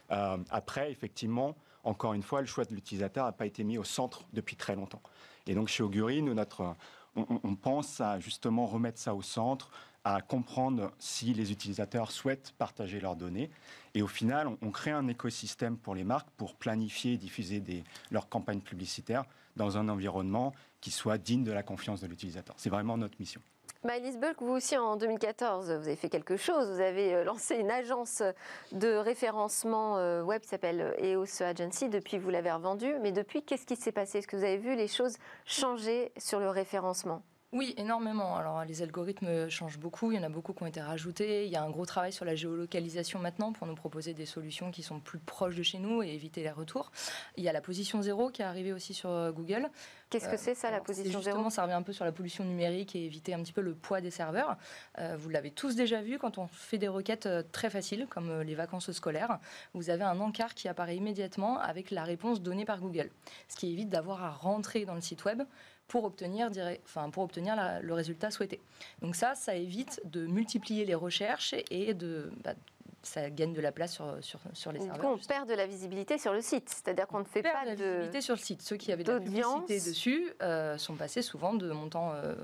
après, 0.08 0.90
effectivement, 0.90 1.56
encore 1.84 2.14
une 2.14 2.22
fois, 2.22 2.40
le 2.40 2.46
choix 2.46 2.64
de 2.64 2.74
l'utilisateur 2.74 3.26
n'a 3.26 3.32
pas 3.32 3.46
été 3.46 3.64
mis 3.64 3.78
au 3.78 3.84
centre 3.84 4.24
depuis 4.32 4.56
très 4.56 4.76
longtemps. 4.76 5.02
Et 5.46 5.54
donc 5.54 5.68
chez 5.68 5.82
Augury, 5.82 6.22
nous, 6.22 6.34
notre, 6.34 6.76
on, 7.16 7.54
pense 7.56 8.00
à 8.00 8.20
justement 8.20 8.66
remettre 8.66 8.98
ça 8.98 9.14
au 9.14 9.22
centre, 9.22 9.70
à 10.04 10.20
comprendre 10.20 10.92
si 10.98 11.32
les 11.34 11.52
utilisateurs 11.52 12.10
souhaitent 12.10 12.54
partager 12.58 13.00
leurs 13.00 13.16
données. 13.16 13.50
Et 13.94 14.02
au 14.02 14.08
final, 14.08 14.48
on, 14.62 14.70
crée 14.70 14.90
un 14.90 15.08
écosystème 15.08 15.76
pour 15.76 15.94
les 15.94 16.04
marques 16.04 16.30
pour 16.36 16.54
planifier 16.54 17.14
et 17.14 17.16
diffuser 17.16 17.62
leurs 18.10 18.28
campagnes 18.28 18.60
publicitaires 18.60 19.24
dans 19.56 19.76
un 19.76 19.88
environnement 19.88 20.52
qui 20.80 20.90
soit 20.90 21.18
digne 21.18 21.44
de 21.44 21.52
la 21.52 21.62
confiance 21.62 22.00
de 22.00 22.06
l'utilisateur. 22.06 22.54
C'est 22.58 22.70
vraiment 22.70 22.96
notre 22.96 23.16
mission. 23.20 23.40
Maëlys 23.84 24.16
Bulk, 24.16 24.40
vous 24.40 24.52
aussi 24.52 24.76
en 24.78 24.96
2014, 24.96 25.66
vous 25.66 25.72
avez 25.72 25.96
fait 25.96 26.08
quelque 26.08 26.36
chose. 26.36 26.70
Vous 26.70 26.80
avez 26.80 27.14
euh, 27.14 27.24
lancé 27.24 27.56
une 27.56 27.70
agence 27.70 28.22
de 28.70 28.94
référencement 28.94 29.98
euh, 29.98 30.22
web 30.22 30.40
qui 30.40 30.48
s'appelle 30.48 30.94
EOS 31.02 31.42
Agency. 31.42 31.88
Depuis, 31.88 32.16
vous 32.16 32.30
l'avez 32.30 32.52
revendue. 32.52 32.94
Mais 33.02 33.10
depuis, 33.10 33.42
qu'est-ce 33.42 33.66
qui 33.66 33.74
s'est 33.74 33.90
passé? 33.90 34.18
Est-ce 34.18 34.28
que 34.28 34.36
vous 34.36 34.44
avez 34.44 34.58
vu 34.58 34.76
les 34.76 34.86
choses 34.86 35.16
changer 35.46 36.12
sur 36.16 36.38
le 36.38 36.48
référencement? 36.48 37.22
Oui, 37.54 37.74
énormément. 37.76 38.36
Alors 38.36 38.64
les 38.64 38.80
algorithmes 38.80 39.50
changent 39.50 39.78
beaucoup, 39.78 40.10
il 40.10 40.16
y 40.16 40.18
en 40.18 40.22
a 40.22 40.30
beaucoup 40.30 40.54
qui 40.54 40.62
ont 40.62 40.66
été 40.66 40.80
rajoutés. 40.80 41.44
Il 41.44 41.52
y 41.52 41.56
a 41.56 41.62
un 41.62 41.68
gros 41.68 41.84
travail 41.84 42.10
sur 42.10 42.24
la 42.24 42.34
géolocalisation 42.34 43.18
maintenant 43.18 43.52
pour 43.52 43.66
nous 43.66 43.74
proposer 43.74 44.14
des 44.14 44.24
solutions 44.24 44.70
qui 44.70 44.82
sont 44.82 45.00
plus 45.00 45.18
proches 45.18 45.54
de 45.54 45.62
chez 45.62 45.78
nous 45.78 46.02
et 46.02 46.08
éviter 46.14 46.42
les 46.42 46.50
retours. 46.50 46.90
Il 47.36 47.44
y 47.44 47.50
a 47.50 47.52
la 47.52 47.60
position 47.60 48.00
zéro 48.00 48.30
qui 48.30 48.40
est 48.40 48.46
arrivée 48.46 48.72
aussi 48.72 48.94
sur 48.94 49.10
euh, 49.10 49.32
Google. 49.32 49.68
Qu'est-ce 50.12 50.28
que 50.28 50.36
c'est 50.36 50.54
ça, 50.54 50.70
la 50.70 50.80
position 50.80 51.22
zéro 51.22 51.48
Ça 51.48 51.62
revient 51.62 51.72
un 51.72 51.82
peu 51.82 51.94
sur 51.94 52.04
la 52.04 52.12
pollution 52.12 52.44
numérique 52.44 52.94
et 52.94 53.04
éviter 53.04 53.32
un 53.32 53.42
petit 53.42 53.54
peu 53.54 53.62
le 53.62 53.74
poids 53.74 54.02
des 54.02 54.10
serveurs. 54.10 54.58
Euh, 54.98 55.16
vous 55.18 55.30
l'avez 55.30 55.50
tous 55.50 55.74
déjà 55.74 56.02
vu 56.02 56.18
quand 56.18 56.36
on 56.36 56.46
fait 56.46 56.76
des 56.76 56.88
requêtes 56.88 57.24
euh, 57.24 57.42
très 57.50 57.70
faciles, 57.70 58.06
comme 58.10 58.42
les 58.42 58.54
vacances 58.54 58.92
scolaires. 58.92 59.38
Vous 59.72 59.88
avez 59.88 60.04
un 60.04 60.20
encart 60.20 60.54
qui 60.54 60.68
apparaît 60.68 60.96
immédiatement 60.96 61.58
avec 61.58 61.90
la 61.90 62.04
réponse 62.04 62.42
donnée 62.42 62.66
par 62.66 62.80
Google, 62.80 63.10
ce 63.48 63.56
qui 63.56 63.72
évite 63.72 63.88
d'avoir 63.88 64.22
à 64.22 64.30
rentrer 64.30 64.84
dans 64.84 64.94
le 64.94 65.00
site 65.00 65.24
web 65.24 65.42
pour 65.88 66.04
obtenir, 66.04 66.50
enfin, 66.84 67.10
pour 67.10 67.22
obtenir 67.22 67.54
le 67.82 67.94
résultat 67.94 68.30
souhaité. 68.30 68.60
Donc 69.02 69.14
ça, 69.14 69.34
ça 69.34 69.54
évite 69.56 70.00
de 70.04 70.26
multiplier 70.26 70.86
les 70.86 70.94
recherches 70.94 71.54
et 71.70 71.92
de, 71.92 72.32
bah, 72.44 72.54
ça 73.02 73.30
gagne 73.30 73.52
de 73.52 73.60
la 73.60 73.72
place 73.72 73.92
sur, 73.92 74.16
sur, 74.20 74.40
sur 74.52 74.72
les 74.72 74.80
serveurs. 74.80 75.12
on 75.12 75.18
perd 75.18 75.48
de 75.48 75.54
la 75.54 75.66
visibilité 75.66 76.18
sur 76.18 76.32
le 76.32 76.40
site, 76.40 76.68
c'est-à-dire 76.68 77.06
qu'on 77.06 77.20
ne 77.20 77.24
fait 77.24 77.42
pas 77.42 77.64
de, 77.64 77.70
visibilité 77.74 78.20
sur 78.20 78.34
le 78.34 78.40
site. 78.40 78.62
Ceux 78.62 78.76
qui 78.76 78.92
avaient 78.92 79.04
de 79.04 79.12
la 79.12 79.20
publicité 79.20 79.80
dessus 79.80 80.32
euh, 80.42 80.78
sont 80.78 80.94
passés 80.94 81.22
souvent 81.22 81.54
de 81.54 81.70
montants 81.70 82.12
euh, 82.14 82.34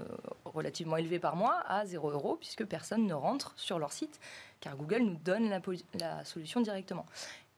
relativement 0.44 0.96
élevés 0.96 1.18
par 1.18 1.36
mois 1.36 1.62
à 1.66 1.86
0 1.86 2.10
euros, 2.10 2.36
puisque 2.36 2.64
personne 2.64 3.06
ne 3.06 3.14
rentre 3.14 3.52
sur 3.56 3.78
leur 3.78 3.92
site, 3.92 4.20
car 4.60 4.76
Google 4.76 5.02
nous 5.02 5.16
donne 5.16 5.48
la, 5.48 5.60
la 5.94 6.24
solution 6.24 6.60
directement. 6.60 7.06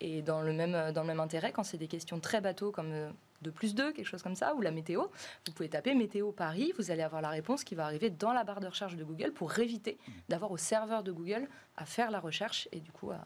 Et 0.00 0.22
dans 0.22 0.40
le 0.40 0.52
même, 0.52 0.92
dans 0.92 1.02
le 1.02 1.06
même 1.06 1.20
intérêt, 1.20 1.52
quand 1.52 1.62
c'est 1.62 1.76
des 1.76 1.88
questions 1.88 2.20
très 2.20 2.40
bateaux 2.40 2.72
comme 2.72 2.92
euh, 2.92 3.10
de 3.42 3.50
plus 3.50 3.74
2, 3.74 3.92
quelque 3.92 4.06
chose 4.06 4.22
comme 4.22 4.34
ça, 4.34 4.54
ou 4.54 4.60
la 4.60 4.70
météo, 4.70 5.04
vous 5.46 5.52
pouvez 5.52 5.68
taper 5.68 5.94
météo 5.94 6.32
Paris, 6.32 6.72
vous 6.78 6.90
allez 6.90 7.02
avoir 7.02 7.22
la 7.22 7.28
réponse 7.28 7.64
qui 7.64 7.74
va 7.74 7.84
arriver 7.84 8.10
dans 8.10 8.32
la 8.32 8.44
barre 8.44 8.60
de 8.60 8.66
recherche 8.66 8.96
de 8.96 9.04
Google 9.04 9.32
pour 9.32 9.58
éviter 9.58 9.98
d'avoir 10.28 10.50
au 10.50 10.56
serveur 10.56 11.02
de 11.02 11.12
Google 11.12 11.48
à 11.76 11.84
faire 11.84 12.10
la 12.10 12.20
recherche 12.20 12.68
et 12.72 12.80
du 12.80 12.92
coup 12.92 13.10
à, 13.10 13.20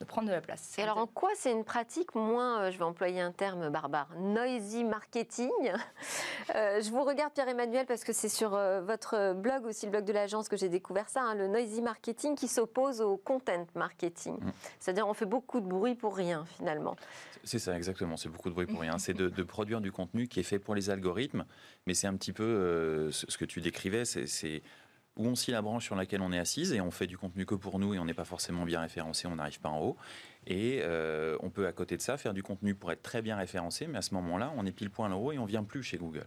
de 0.00 0.06
prendre 0.06 0.28
de 0.28 0.32
la 0.32 0.40
place. 0.40 0.74
Et 0.78 0.82
alors 0.82 0.96
en 0.96 1.06
quoi 1.06 1.28
c'est 1.36 1.52
une 1.52 1.64
pratique 1.64 2.14
moins, 2.14 2.62
euh, 2.62 2.70
je 2.70 2.78
vais 2.78 2.84
employer 2.84 3.20
un 3.20 3.32
terme 3.32 3.68
barbare, 3.68 4.08
noisy 4.18 4.82
marketing 4.82 5.50
euh, 6.54 6.80
Je 6.80 6.90
vous 6.90 7.04
regarde 7.04 7.34
Pierre-Emmanuel 7.34 7.84
parce 7.84 8.02
que 8.02 8.14
c'est 8.14 8.30
sur 8.30 8.54
euh, 8.54 8.80
votre 8.80 9.34
blog 9.34 9.66
aussi, 9.66 9.84
le 9.86 9.92
blog 9.92 10.04
de 10.04 10.12
l'agence 10.12 10.48
que 10.48 10.56
j'ai 10.56 10.70
découvert 10.70 11.10
ça, 11.10 11.20
hein, 11.20 11.34
le 11.34 11.48
noisy 11.48 11.82
marketing 11.82 12.34
qui 12.34 12.48
s'oppose 12.48 13.02
au 13.02 13.18
content 13.18 13.66
marketing. 13.74 14.38
Mm. 14.40 14.52
C'est-à-dire 14.78 15.06
on 15.06 15.12
fait 15.12 15.26
beaucoup 15.26 15.60
de 15.60 15.66
bruit 15.66 15.94
pour 15.94 16.16
rien 16.16 16.46
finalement. 16.56 16.96
C'est 17.44 17.58
ça 17.58 17.76
exactement, 17.76 18.16
c'est 18.16 18.30
beaucoup 18.30 18.48
de 18.48 18.54
bruit 18.54 18.66
pour 18.66 18.80
rien. 18.80 18.96
c'est 18.98 19.14
de, 19.14 19.42
produire 19.50 19.82
du 19.82 19.92
contenu 19.92 20.28
qui 20.28 20.40
est 20.40 20.44
fait 20.44 20.58
pour 20.58 20.74
les 20.74 20.88
algorithmes, 20.88 21.44
mais 21.86 21.92
c'est 21.92 22.06
un 22.06 22.14
petit 22.14 22.32
peu 22.32 23.10
ce 23.10 23.36
que 23.36 23.44
tu 23.44 23.60
décrivais, 23.60 24.04
c'est 24.04 24.62
où 25.16 25.26
on 25.26 25.34
scie 25.34 25.50
la 25.50 25.62
branche 25.62 25.84
sur 25.84 25.96
laquelle 25.96 26.22
on 26.22 26.32
est 26.32 26.38
assise 26.38 26.72
et 26.72 26.80
on 26.80 26.90
fait 26.90 27.06
du 27.06 27.18
contenu 27.18 27.44
que 27.44 27.54
pour 27.54 27.78
nous 27.78 27.94
et 27.94 27.98
on 27.98 28.04
n'est 28.04 28.14
pas 28.14 28.24
forcément 28.24 28.64
bien 28.64 28.80
référencé, 28.80 29.26
on 29.26 29.36
n'arrive 29.36 29.60
pas 29.60 29.68
en 29.68 29.80
haut. 29.80 29.96
Et 30.46 30.80
euh, 30.82 31.36
on 31.40 31.50
peut 31.50 31.66
à 31.66 31.72
côté 31.72 31.96
de 31.96 32.02
ça 32.02 32.16
faire 32.16 32.32
du 32.32 32.42
contenu 32.42 32.74
pour 32.74 32.90
être 32.92 33.02
très 33.02 33.20
bien 33.22 33.36
référencé, 33.36 33.86
mais 33.86 33.98
à 33.98 34.02
ce 34.02 34.14
moment-là, 34.14 34.52
on 34.56 34.64
est 34.66 34.72
pile 34.72 34.90
point 34.90 35.12
haut 35.12 35.32
et 35.32 35.38
on 35.38 35.44
vient 35.44 35.64
plus 35.64 35.82
chez 35.82 35.98
Google. 35.98 36.26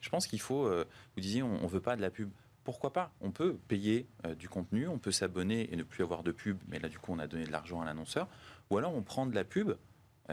Je 0.00 0.10
pense 0.10 0.26
qu'il 0.26 0.40
faut, 0.40 0.66
euh, 0.66 0.84
vous 1.14 1.22
disiez, 1.22 1.42
on 1.42 1.62
ne 1.62 1.68
veut 1.68 1.80
pas 1.80 1.96
de 1.96 2.02
la 2.02 2.10
pub. 2.10 2.30
Pourquoi 2.64 2.92
pas? 2.92 3.12
On 3.20 3.30
peut 3.30 3.56
payer 3.68 4.06
euh, 4.26 4.34
du 4.34 4.48
contenu, 4.48 4.88
on 4.88 4.98
peut 4.98 5.12
s'abonner 5.12 5.72
et 5.72 5.76
ne 5.76 5.82
plus 5.82 6.02
avoir 6.02 6.22
de 6.22 6.32
pub, 6.32 6.58
mais 6.68 6.78
là 6.78 6.88
du 6.88 6.98
coup 6.98 7.12
on 7.12 7.18
a 7.18 7.26
donné 7.26 7.44
de 7.44 7.52
l'argent 7.52 7.80
à 7.80 7.84
l'annonceur. 7.84 8.28
Ou 8.70 8.78
alors 8.78 8.94
on 8.94 9.02
prend 9.02 9.26
de 9.26 9.34
la 9.34 9.44
pub, 9.44 9.72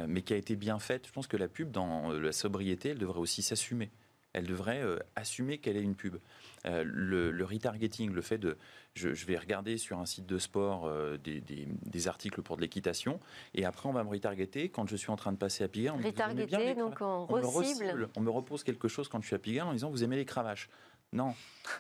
mais 0.08 0.22
qui 0.22 0.34
a 0.34 0.38
été 0.38 0.56
bien 0.56 0.80
faite. 0.80 1.06
Je 1.06 1.12
pense 1.12 1.28
que 1.28 1.36
la 1.36 1.50
pub, 1.50 1.70
dans 1.70 2.12
la 2.12 2.32
sobriété, 2.32 2.90
elle 2.90 2.98
devrait 2.98 3.20
aussi 3.20 3.42
s'assumer 3.42 3.92
elle 4.34 4.46
devrait 4.46 4.82
euh, 4.82 5.00
assumer 5.16 5.58
qu'elle 5.58 5.78
est 5.78 5.82
une 5.82 5.96
pub. 5.96 6.18
Euh, 6.66 6.84
le, 6.86 7.44
retargeting, 7.44 8.12
le 8.12 8.22
fait 8.22 8.38
de, 8.38 8.58
je, 8.94 9.10
vais 9.26 9.38
regarder 9.38 9.78
sur 9.78 10.00
un 10.00 10.06
site 10.06 10.26
de 10.26 10.38
sport 10.38 10.86
euh, 10.86 11.18
des, 11.18 12.08
articles 12.08 12.42
pour 12.42 12.56
de 12.56 12.62
l'équitation, 12.62 13.20
et 13.54 13.66
après 13.66 13.90
on 13.90 13.94
va 13.94 14.04
me 14.04 14.10
retargeter 14.10 14.70
quand 14.70 14.88
je 14.88 14.96
suis 14.96 15.12
en 15.12 15.16
train 15.16 15.32
de 15.32 15.38
passer 15.38 15.64
à 15.64 15.68
Pigalle. 15.68 16.04
Retargeter, 16.04 16.76
donc 16.76 16.98
on, 17.02 17.28
on, 17.30 17.38
me 17.38 18.08
on 18.16 18.22
me 18.22 18.30
repose 18.30 18.64
quelque 18.64 18.88
chose 18.88 19.08
quand 19.08 19.22
je 19.22 19.28
suis 19.28 19.36
à 19.36 19.40
Pigalle 19.40 19.68
en 19.68 19.74
disant 19.74 19.90
vous 19.90 20.04
aimez 20.04 20.16
les 20.16 20.26
cravaches. 20.26 20.70
Non, 21.14 21.36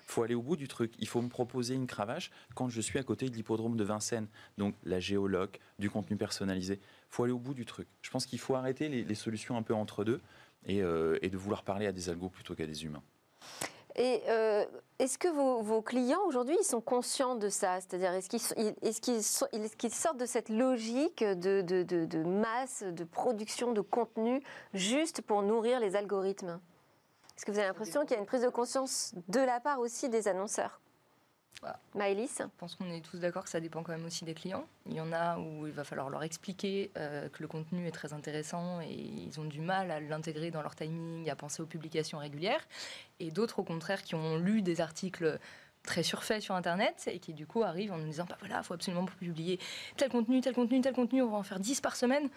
faut 0.07 0.23
aller 0.23 0.35
au 0.35 0.41
bout 0.41 0.57
du 0.57 0.67
truc. 0.67 0.93
Il 0.99 1.07
faut 1.07 1.21
me 1.21 1.29
proposer 1.29 1.73
une 1.73 1.87
cravache 1.87 2.31
quand 2.53 2.67
je 2.67 2.81
suis 2.81 2.99
à 2.99 3.03
côté 3.03 3.29
de 3.29 3.35
l'hippodrome 3.35 3.77
de 3.77 3.83
Vincennes. 3.85 4.27
Donc 4.57 4.75
la 4.83 4.99
géoloc, 4.99 5.59
du 5.79 5.89
contenu 5.89 6.17
personnalisé. 6.17 6.81
faut 7.09 7.23
aller 7.23 7.31
au 7.31 7.39
bout 7.39 7.53
du 7.53 7.65
truc. 7.65 7.87
Je 8.01 8.09
pense 8.09 8.25
qu'il 8.25 8.39
faut 8.39 8.55
arrêter 8.55 8.89
les, 8.89 9.15
solutions 9.15 9.55
un 9.55 9.63
peu 9.63 9.73
entre 9.73 10.03
deux 10.03 10.21
et, 10.65 10.82
euh, 10.82 11.17
et 11.21 11.30
de 11.30 11.38
vouloir 11.38 11.63
parler 11.63 11.88
à 11.88 11.91
des 11.91 12.10
algos 12.10 12.30
plutôt 12.30 12.56
qu'à 12.56 12.65
des 12.65 12.86
humains. 12.86 13.04
Et 13.95 14.21
euh, 14.30 14.65
est-ce 15.00 15.17
que 15.17 15.28
vos, 15.28 15.82
clients 15.82 16.21
aujourd'hui, 16.26 16.58
sont 16.63 16.82
conscients 16.82 17.36
de 17.36 17.50
ça? 17.50 17.82
C'est-à-dire, 17.82 18.13
est-ce 18.13 19.02
qu'ils 19.02 19.93
sortent 19.93 20.17
de 20.17 20.26
cette 20.26 20.50
logique 20.50 21.24
de, 21.24 22.24
masse, 22.24 22.84
de 22.84 23.04
production 23.04 23.74
de 23.74 23.82
contenu 23.82 24.41
juste 24.74 25.21
pour 25.21 25.43
nourrir 25.43 25.80
les 25.80 25.95
algorithmes? 25.95 26.60
Est-ce 27.36 27.45
que 27.45 27.52
vous 27.52 27.58
avez 27.58 27.67
l'impression 27.67 28.02
qu'il 28.02 28.12
y 28.12 28.15
a 28.15 28.19
une 28.19 28.26
prise 28.26 28.43
de 28.43 28.50
conscience 28.50 29.13
de 29.28 29.39
la 29.39 29.60
part 29.60 29.80
aussi 29.80 30.10
des 30.10 30.28
annonceurs? 30.28 30.80
Bah, 31.62 31.80
Je 32.47 32.58
pense 32.58 32.76
qu'on 32.76 32.89
est 32.91 33.02
tous 33.02 33.19
d'accord 33.19 33.43
que 33.43 33.50
ça 33.50 33.60
dépend 33.60 33.84
quand 33.84 33.91
même 33.91 34.06
aussi 34.06 34.26
des 34.26 34.34
clients. 34.34 34.65
Il 34.88 34.93
y 34.93 35.02
en 35.02 35.12
a 35.13 35.38
où 35.38 35.67
il 35.67 35.74
va 35.74 35.84
falloir 35.84 36.10
leur 36.10 36.24
expliquer 36.24 36.91
euh, 36.97 37.30
que 37.30 37.41
le 37.41 37.47
contenu 37.47 37.88
est 37.88 37.91
très 37.91 38.13
intéressant 38.13 38.82
et 38.82 38.93
ils 38.93 39.39
ont 39.39 39.45
du 39.45 39.62
mal 39.62 39.91
à 39.91 40.00
l'intégrer 40.00 40.52
dans 40.52 40.62
leur 40.62 40.76
timing, 40.76 41.30
à 41.30 41.36
penser 41.36 41.62
aux 41.62 41.67
publications 41.67 42.17
régulières. 42.17 42.67
Et 43.19 43.32
d'autres, 43.32 43.60
au 43.60 43.63
contraire, 43.63 44.02
qui 44.02 44.15
ont 44.15 44.38
lu 44.38 44.62
des 44.62 44.82
articles 44.82 45.39
très 45.84 46.04
surfaits 46.04 46.41
sur 46.41 46.56
Internet 46.56 47.10
et 47.12 47.19
qui 47.19 47.34
du 47.34 47.47
coup 47.47 47.63
arrivent 47.63 47.91
en 47.91 47.97
nous 47.97 48.06
disant 48.06 48.26
bah 48.30 48.38
voilà, 48.39 48.60
il 48.60 48.63
faut 48.63 48.74
absolument 48.74 49.06
publier 49.06 49.60
tel 49.97 50.10
contenu, 50.10 50.41
tel 50.41 50.54
contenu, 50.54 50.82
tel 50.82 50.93
contenu, 50.93 51.21
on 51.21 51.30
va 51.30 51.38
en 51.38 51.43
faire 51.43 51.60
10 51.60 51.82
par 51.82 51.95
semaine. 51.95 52.30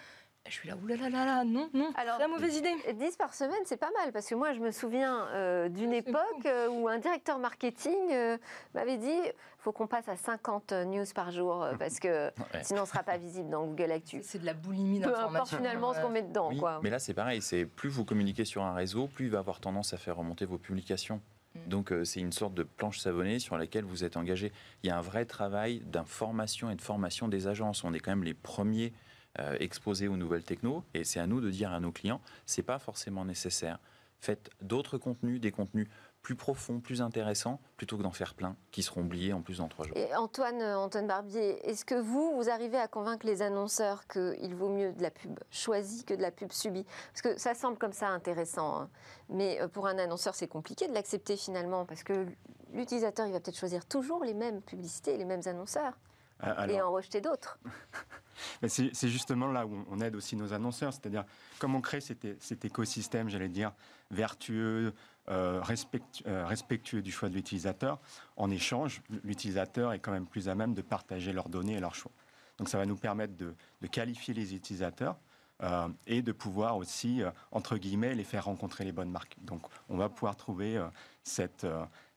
Je 0.46 0.52
suis 0.52 0.68
là, 0.68 0.76
oulala, 0.76 1.08
là, 1.08 1.24
là, 1.24 1.44
non, 1.44 1.70
non, 1.72 1.90
Alors, 1.96 2.18
la 2.18 2.28
mauvaise 2.28 2.54
idée. 2.58 2.74
10 2.92 3.16
par 3.16 3.32
semaine, 3.32 3.62
c'est 3.64 3.78
pas 3.78 3.90
mal, 3.98 4.12
parce 4.12 4.28
que 4.28 4.34
moi, 4.34 4.52
je 4.52 4.60
me 4.60 4.72
souviens 4.72 5.26
euh, 5.28 5.70
d'une 5.70 5.94
époque 5.94 6.44
euh, 6.44 6.68
où 6.68 6.86
un 6.86 6.98
directeur 6.98 7.38
marketing 7.38 7.96
euh, 8.12 8.36
m'avait 8.74 8.98
dit 8.98 9.18
faut 9.56 9.72
qu'on 9.72 9.86
passe 9.86 10.06
à 10.06 10.16
50 10.16 10.72
news 10.86 11.06
par 11.14 11.30
jour, 11.30 11.66
parce 11.78 11.98
que 11.98 12.30
sinon, 12.62 12.80
on 12.80 12.82
ne 12.82 12.88
sera 12.88 13.02
pas 13.02 13.16
visible 13.16 13.48
dans 13.48 13.64
Google 13.64 13.90
Actu. 13.90 14.20
C'est 14.22 14.38
de 14.38 14.44
la 14.44 14.52
boulimie 14.52 14.98
d'information. 15.00 15.28
Peu 15.30 15.36
importe 15.36 15.56
finalement 15.56 15.94
ce 15.94 16.00
qu'on 16.00 16.10
met 16.10 16.20
dedans. 16.20 16.54
quoi. 16.54 16.80
Mais 16.82 16.90
là, 16.90 16.98
c'est 16.98 17.14
pareil, 17.14 17.40
c'est 17.40 17.64
plus 17.64 17.88
vous 17.88 18.04
communiquez 18.04 18.44
sur 18.44 18.62
un 18.62 18.74
réseau, 18.74 19.06
plus 19.06 19.26
il 19.26 19.30
va 19.30 19.38
avoir 19.38 19.60
tendance 19.60 19.94
à 19.94 19.96
faire 19.96 20.16
remonter 20.16 20.44
vos 20.44 20.58
publications. 20.58 21.22
Mm. 21.54 21.68
Donc 21.68 21.94
c'est 22.04 22.20
une 22.20 22.32
sorte 22.32 22.52
de 22.52 22.64
planche 22.64 22.98
savonnée 22.98 23.38
sur 23.38 23.56
laquelle 23.56 23.84
vous 23.84 24.04
êtes 24.04 24.18
engagé. 24.18 24.52
Il 24.82 24.88
y 24.88 24.90
a 24.90 24.98
un 24.98 25.02
vrai 25.02 25.24
travail 25.24 25.80
d'information 25.86 26.68
et 26.70 26.74
de 26.74 26.82
formation 26.82 27.28
des 27.28 27.46
agences. 27.46 27.82
On 27.82 27.94
est 27.94 28.00
quand 28.00 28.12
même 28.12 28.24
les 28.24 28.34
premiers 28.34 28.92
euh, 29.38 29.56
exposés 29.60 30.08
aux 30.08 30.16
nouvelles 30.16 30.44
techno. 30.44 30.84
Et 30.94 31.04
c'est 31.04 31.20
à 31.20 31.26
nous 31.26 31.40
de 31.40 31.50
dire 31.50 31.72
à 31.72 31.80
nos 31.80 31.92
clients, 31.92 32.20
c'est 32.46 32.62
pas 32.62 32.78
forcément 32.78 33.24
nécessaire. 33.24 33.78
Faites 34.20 34.50
d'autres 34.62 34.96
contenus, 34.96 35.40
des 35.40 35.52
contenus 35.52 35.88
plus 36.24 36.34
profonds, 36.34 36.80
plus 36.80 37.02
intéressants, 37.02 37.60
plutôt 37.76 37.98
que 37.98 38.02
d'en 38.02 38.10
faire 38.10 38.34
plein, 38.34 38.56
qui 38.70 38.82
seront 38.82 39.02
oubliés 39.02 39.34
en 39.34 39.42
plus 39.42 39.58
dans 39.58 39.68
trois 39.68 39.86
jours. 39.86 39.96
Et 39.96 40.14
Antoine, 40.16 40.62
euh, 40.62 40.78
Antoine 40.78 41.06
Barbier, 41.06 41.60
est-ce 41.68 41.84
que 41.84 41.94
vous, 41.94 42.34
vous 42.34 42.48
arrivez 42.48 42.78
à 42.78 42.88
convaincre 42.88 43.26
les 43.26 43.42
annonceurs 43.42 44.08
qu'il 44.08 44.54
vaut 44.54 44.70
mieux 44.70 44.92
de 44.92 45.02
la 45.02 45.10
pub 45.10 45.38
choisie 45.50 46.04
que 46.04 46.14
de 46.14 46.22
la 46.22 46.30
pub 46.30 46.50
subie? 46.50 46.86
Parce 47.12 47.20
que 47.20 47.38
ça 47.38 47.54
semble 47.54 47.76
comme 47.76 47.92
ça 47.92 48.08
intéressant, 48.08 48.80
hein. 48.80 48.90
mais 49.28 49.60
euh, 49.60 49.68
pour 49.68 49.86
un 49.86 49.98
annonceur, 49.98 50.34
c'est 50.34 50.48
compliqué 50.48 50.88
de 50.88 50.94
l'accepter 50.94 51.36
finalement, 51.36 51.84
parce 51.84 52.02
que 52.02 52.26
l'utilisateur, 52.72 53.26
il 53.26 53.32
va 53.32 53.40
peut-être 53.40 53.58
choisir 53.58 53.84
toujours 53.84 54.24
les 54.24 54.34
mêmes 54.34 54.62
publicités, 54.62 55.18
les 55.18 55.26
mêmes 55.26 55.42
annonceurs, 55.44 55.92
et 56.68 56.80
en 56.80 56.92
rejeter 56.92 57.20
d'autres. 57.20 57.58
c'est 58.68 59.08
justement 59.08 59.46
là 59.46 59.66
où 59.66 59.84
on 59.90 60.00
aide 60.00 60.16
aussi 60.16 60.36
nos 60.36 60.52
annonceurs, 60.52 60.92
c'est-à-dire 60.92 61.24
comment 61.58 61.80
créer 61.80 62.00
cet, 62.00 62.26
cet 62.42 62.64
écosystème, 62.64 63.28
j'allais 63.28 63.48
dire, 63.48 63.72
vertueux, 64.10 64.92
euh, 65.28 65.62
euh, 66.26 66.44
respectueux 66.46 67.00
du 67.00 67.10
choix 67.10 67.28
de 67.28 67.34
l'utilisateur. 67.34 67.98
En 68.36 68.50
échange, 68.50 69.02
l'utilisateur 69.22 69.92
est 69.92 69.98
quand 69.98 70.12
même 70.12 70.26
plus 70.26 70.48
à 70.48 70.54
même 70.54 70.74
de 70.74 70.82
partager 70.82 71.32
leurs 71.32 71.48
données 71.48 71.74
et 71.74 71.80
leurs 71.80 71.94
choix. 71.94 72.12
Donc 72.58 72.68
ça 72.68 72.78
va 72.78 72.86
nous 72.86 72.96
permettre 72.96 73.34
de, 73.36 73.54
qualifier 73.90 74.34
les 74.34 74.54
utilisateurs 74.54 75.16
euh, 75.62 75.88
et 76.06 76.22
de 76.22 76.32
pouvoir 76.32 76.76
aussi, 76.76 77.22
entre 77.52 77.76
guillemets, 77.76 78.14
les 78.14 78.24
faire 78.24 78.46
rencontrer 78.46 78.84
les 78.84 78.92
bonnes 78.92 79.10
marques. 79.10 79.36
Donc 79.42 79.62
on 79.88 79.96
va 79.96 80.08
pouvoir 80.08 80.36
trouver 80.36 80.82
cette, 81.22 81.66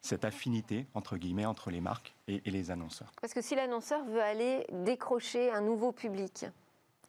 cette 0.02 0.26
affinité, 0.26 0.88
entre 0.94 1.18
guillemets, 1.18 1.46
entre 1.46 1.70
les 1.70 1.82
marques 1.82 2.16
et, 2.28 2.42
les 2.46 2.72
annonceurs. 2.72 3.12
Parce 3.22 3.34
que 3.34 3.42
si 3.42 3.56
l'annonceur 3.56 4.04
veut 4.06 4.22
aller 4.22 4.66
décrocher 4.72 5.52
un 5.52 5.62
nouveau 5.62 5.92
public, 5.92 6.46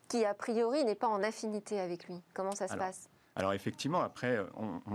qui 0.08 0.24
a 0.24 0.34
priori 0.34 0.84
n'est 0.84 0.94
pas 0.94 1.08
en 1.08 1.22
affinité 1.22 1.80
avec 1.80 2.08
lui, 2.08 2.20
comment 2.34 2.52
ça 2.52 2.68
se 2.68 2.76
passe? 2.76 3.08
Alors 3.36 3.52
effectivement, 3.52 4.00
après, 4.00 4.38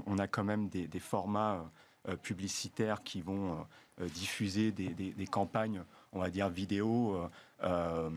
on, 0.08 0.18
a 0.18 0.28
quand 0.28 0.44
même 0.44 0.68
des, 0.68 1.00
formats 1.00 1.64
euh, 2.10 2.18
publicitaires 2.18 3.02
qui 3.04 3.22
vont 3.22 3.66
euh, 4.02 4.08
diffuser 4.10 4.72
des, 4.72 5.28
campagnes, 5.28 5.84
on 6.12 6.20
va 6.20 6.30
dire 6.30 6.50
vidéo, 6.50 7.30
euh, 7.64 8.10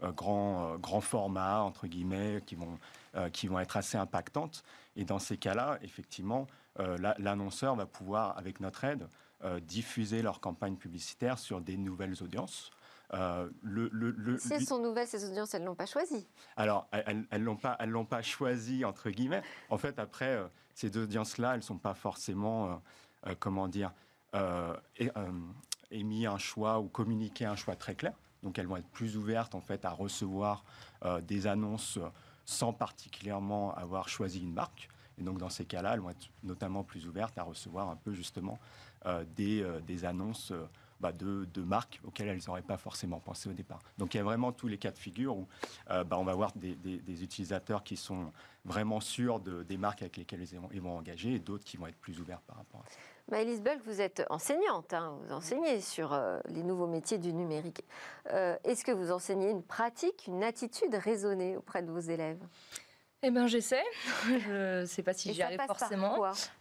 grand, 0.00 0.76
grand 0.78 1.00
format, 1.00 1.60
entre 1.60 1.86
guillemets, 1.86 2.42
qui 2.46 2.54
vont, 2.54 2.78
qui 3.32 3.48
vont 3.48 3.58
être 3.58 3.76
assez 3.76 3.96
impactantes. 3.96 4.62
Et 4.96 5.04
dans 5.04 5.18
ces 5.18 5.36
cas-là, 5.36 5.78
effectivement, 5.82 6.46
l'annonceur 7.18 7.74
va 7.76 7.86
pouvoir, 7.86 8.36
avec 8.38 8.60
notre 8.60 8.84
aide, 8.84 9.08
euh, 9.44 9.60
diffuser 9.60 10.20
leur 10.20 10.40
campagne 10.40 10.74
publicitaire 10.74 11.38
sur 11.38 11.60
des 11.60 11.76
nouvelles 11.76 12.20
audiences. 12.24 12.72
Euh, 13.14 13.48
le, 13.62 14.36
si 14.40 14.52
elles 14.52 14.66
sont 14.66 14.80
nouvelles, 14.80 15.06
ces 15.06 15.30
audiences, 15.30 15.54
elles 15.54 15.62
ne 15.62 15.66
l'ont 15.66 15.76
pas 15.76 15.86
choisi. 15.86 16.26
Alors, 16.56 16.88
elles 16.90 17.24
ne 17.30 17.38
l'ont 17.38 17.54
pas, 17.54 17.76
elles 17.78 17.90
l'ont 17.90 18.04
pas 18.04 18.20
choisi, 18.20 18.84
entre 18.84 19.10
guillemets. 19.10 19.42
En 19.70 19.78
fait, 19.78 20.00
après, 20.00 20.34
euh, 20.34 20.48
ces 20.74 20.96
audiences-là, 20.96 21.52
elles 21.52 21.60
ne 21.60 21.64
sont 21.64 21.78
pas 21.78 21.94
forcément, 21.94 22.82
comment 23.38 23.68
dire, 23.68 23.92
émis 25.92 26.26
un 26.26 26.38
choix 26.38 26.80
ou 26.80 26.88
communiqué 26.88 27.44
un 27.44 27.54
choix 27.54 27.76
très 27.76 27.94
clair. 27.94 28.14
Donc, 28.42 28.58
elles 28.58 28.66
vont 28.66 28.76
être 28.76 28.88
plus 28.88 29.16
ouvertes, 29.16 29.54
en 29.54 29.60
fait, 29.60 29.84
à 29.84 29.90
recevoir 29.90 30.64
des 31.26 31.46
annonces 31.46 31.98
sans 32.44 32.72
particulièrement 32.72 33.74
avoir 33.74 34.08
choisi 34.08 34.40
une 34.40 34.54
marque. 34.54 34.88
Et 35.18 35.22
donc, 35.22 35.38
dans 35.38 35.50
ces 35.50 35.64
cas-là, 35.64 35.94
elles 35.94 36.00
vont 36.00 36.10
être 36.10 36.30
notamment 36.44 36.82
plus 36.82 37.06
ouvertes 37.06 37.36
à 37.38 37.42
recevoir 37.42 37.90
un 37.90 37.96
peu, 37.96 38.14
justement, 38.14 38.58
euh, 39.06 39.24
des, 39.36 39.62
euh, 39.62 39.80
des, 39.80 40.04
annonces 40.04 40.50
euh, 40.52 40.66
bah, 41.00 41.12
de, 41.12 41.62
marques 41.62 42.00
auxquelles 42.04 42.28
elles 42.28 42.40
n'auraient 42.46 42.62
pas 42.62 42.76
forcément 42.76 43.20
pensé 43.20 43.48
au 43.48 43.52
départ. 43.52 43.80
Donc 43.98 44.14
il 44.14 44.18
y 44.18 44.20
a 44.20 44.24
vraiment 44.24 44.52
tous 44.52 44.68
les 44.68 44.78
cas 44.78 44.90
de 44.90 44.98
figure 44.98 45.36
où 45.36 45.48
bah, 45.88 46.16
on 46.18 46.24
va 46.24 46.32
avoir 46.32 46.52
des, 46.54 47.22
utilisateurs 47.22 47.82
qui 47.82 47.96
sont 47.96 48.32
vraiment 48.64 49.00
sûrs 49.00 49.40
de, 49.40 49.62
des 49.62 49.76
marques 49.76 50.02
avec 50.02 50.16
lesquelles 50.16 50.44
ils 50.72 50.80
vont, 50.80 50.96
engager 50.96 51.34
et 51.34 51.38
d'autres 51.38 51.64
qui 51.64 51.76
vont 51.76 51.86
être 51.86 51.96
plus 51.96 52.20
ouverts 52.20 52.40
par 52.42 52.56
rapport 52.56 52.80
à 52.80 52.88
ça. 52.88 52.96
Maëlys 53.30 53.60
vous 53.84 54.00
êtes 54.00 54.24
enseignante, 54.30 54.94
hein, 54.94 55.18
vous 55.22 55.32
enseignez 55.32 55.80
sur 55.80 56.18
les 56.46 56.62
nouveaux 56.62 56.86
métiers 56.86 57.18
du 57.18 57.32
numérique. 57.32 57.82
Est-ce 58.30 58.84
que 58.84 58.92
vous 58.92 59.12
enseignez 59.12 59.50
une 59.50 59.62
pratique, 59.62 60.26
une 60.26 60.42
attitude 60.42 60.94
raisonnée 60.94 61.56
auprès 61.56 61.82
de 61.82 61.90
vos 61.90 62.00
élèves? 62.00 62.40
Eh 63.22 63.30
bien, 63.30 63.48
j'essaie. 63.48 63.82
Je 64.26 64.80
ne 64.80 64.86
sais 64.86 65.02
pas 65.02 65.12
si 65.12 65.34
j'y 65.34 65.42
arrive 65.42 65.60
forcément. 65.66 66.18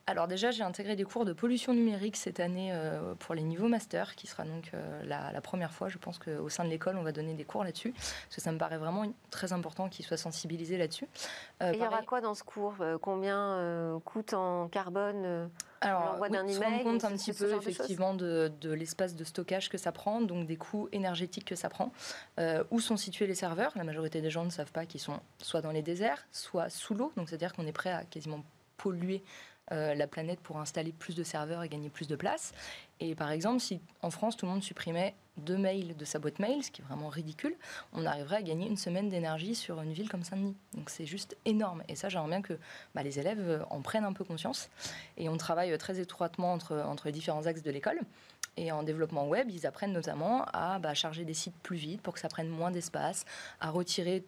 Alors 0.08 0.28
déjà, 0.28 0.52
j'ai 0.52 0.64
intégré 0.64 0.96
des 0.96 1.04
cours 1.04 1.26
de 1.26 1.34
pollution 1.34 1.74
numérique 1.74 2.16
cette 2.16 2.40
année 2.40 2.72
euh, 2.72 3.14
pour 3.16 3.36
les 3.36 3.44
niveaux 3.44 3.68
master, 3.68 4.16
qui 4.16 4.26
sera 4.26 4.44
donc 4.44 4.72
euh, 4.74 5.04
la, 5.04 5.42
première 5.42 5.72
fois, 5.72 5.90
je 5.90 5.98
pense 5.98 6.18
qu'au 6.18 6.50
sein 6.50 6.64
de 6.64 6.70
l'école, 6.70 6.98
on 6.98 7.04
va 7.04 7.12
donner 7.12 7.34
des 7.34 7.44
cours 7.44 7.64
là-dessus, 7.64 7.92
parce 7.92 8.36
que 8.36 8.42
ça 8.42 8.52
me 8.52 8.58
paraît 8.58 8.78
vraiment 8.78 9.06
très 9.30 9.54
important 9.54 9.90
qu'ils 9.90 10.06
soient 10.06 10.18
sensibilisés 10.18 10.78
là-dessus. 10.78 11.08
Euh, 11.62 11.72
il 11.74 11.80
y 11.80 11.86
aura 11.86 12.02
quoi 12.02 12.22
dans 12.22 12.34
ce 12.34 12.44
cours? 12.44 12.76
Combien 13.02 14.00
coûte 14.06 14.34
en 14.34 14.68
carbone 14.68 15.50
alors, 15.82 16.18
on 16.20 16.48
se 16.50 16.60
rend 16.60 16.80
compte 16.80 17.04
un 17.04 17.12
petit 17.12 17.34
peu 17.34 17.56
effectivement 17.56 18.14
de, 18.14 18.52
l'espace 18.64 19.16
de 19.16 19.24
stockage 19.24 19.70
que 19.70 19.78
ça 19.78 19.92
prend, 19.92 20.22
donc 20.22 20.48
des 20.48 20.58
coûts 20.58 20.90
énergétiques 20.92 21.46
que 21.46 21.56
ça 21.56 21.70
prend. 21.70 21.92
où 22.72 22.80
sont 22.80 22.98
situés 22.98 23.28
les 23.28 23.36
serveurs? 23.36 23.72
La 23.76 23.84
majorité 23.84 24.22
des 24.22 24.30
gens 24.30 24.46
ne 24.46 24.50
savent 24.50 24.72
pas 24.72 24.86
qu'ils 24.86 25.02
sont 25.02 25.20
soit 25.40 25.62
dans 25.62 25.72
les 25.72 25.82
déserts, 25.82 26.28
soit 26.32 26.70
sous 26.70 26.94
l'eau, 26.94 27.12
donc 27.16 27.30
c'est-à-dire 27.30 27.54
qu'on 27.54 27.68
est 27.68 27.72
prêt 27.72 27.92
à 27.92 28.04
quasiment 28.04 28.44
polluer 28.78 29.24
euh, 29.72 29.94
la 29.96 30.08
planète 30.08 30.40
pour 30.40 30.60
installer 30.60 30.92
plus 30.92 31.16
de 31.16 31.24
serveurs 31.24 31.64
et 31.64 31.70
gagner 31.70 31.90
plus 31.90 32.08
de 32.08 32.16
place. 32.16 32.54
Et 33.00 33.16
par 33.16 33.32
exemple, 33.32 33.60
si 33.60 33.80
en 34.02 34.10
France 34.10 34.38
tout 34.38 34.46
le 34.46 34.52
monde 34.52 34.64
supprimait 34.64 35.14
deux 35.38 35.58
mails 35.58 35.96
de 35.96 36.06
sa 36.06 36.20
boîte 36.20 36.40
mail, 36.40 36.64
ce 36.64 36.72
qui 36.72 36.82
est 36.82 36.86
vraiment 36.86 37.10
ridicule, 37.10 37.56
on 37.94 38.06
arriverait 38.06 38.38
à 38.38 38.42
gagner 38.42 38.68
une 38.68 38.78
semaine 38.78 39.10
d'énergie 39.10 39.56
sur 39.56 39.82
une 39.82 39.94
ville 39.94 40.10
comme 40.10 40.24
Saint-Denis. 40.24 40.56
Donc 40.74 40.90
c'est 40.90 41.06
juste 41.06 41.38
énorme. 41.46 41.84
Et 41.90 41.96
ça, 41.96 42.10
j'aimerais 42.10 42.30
bien 42.30 42.42
que 42.42 42.58
bah, 42.96 43.04
les 43.04 43.20
élèves 43.20 43.40
euh, 43.40 43.64
en 43.70 43.82
prennent 43.82 44.06
un 44.06 44.14
peu 44.14 44.24
conscience. 44.24 44.70
Et 45.18 45.30
on 45.30 45.38
travaille 45.38 45.72
euh, 45.72 45.78
très 45.78 46.00
étroitement 46.00 46.54
entre, 46.54 47.06
les 47.06 47.12
différents 47.12 47.46
axes 47.46 47.62
de 47.62 47.72
l'école. 47.72 48.00
Et 48.60 48.72
en 48.72 48.82
développement 48.82 49.28
web, 49.28 49.50
ils 49.52 49.68
apprennent 49.68 49.94
notamment 49.94 50.46
à 50.52 50.80
bah, 50.80 50.96
charger 50.96 51.26
des 51.26 51.36
sites 51.36 51.58
plus 51.62 51.78
vite 51.78 52.02
pour 52.02 52.16
que 52.16 52.20
ça 52.20 52.28
prenne 52.28 52.50
moins 52.50 52.72
d'espace, 52.72 53.26
à 53.60 53.70
retirer 53.70 54.26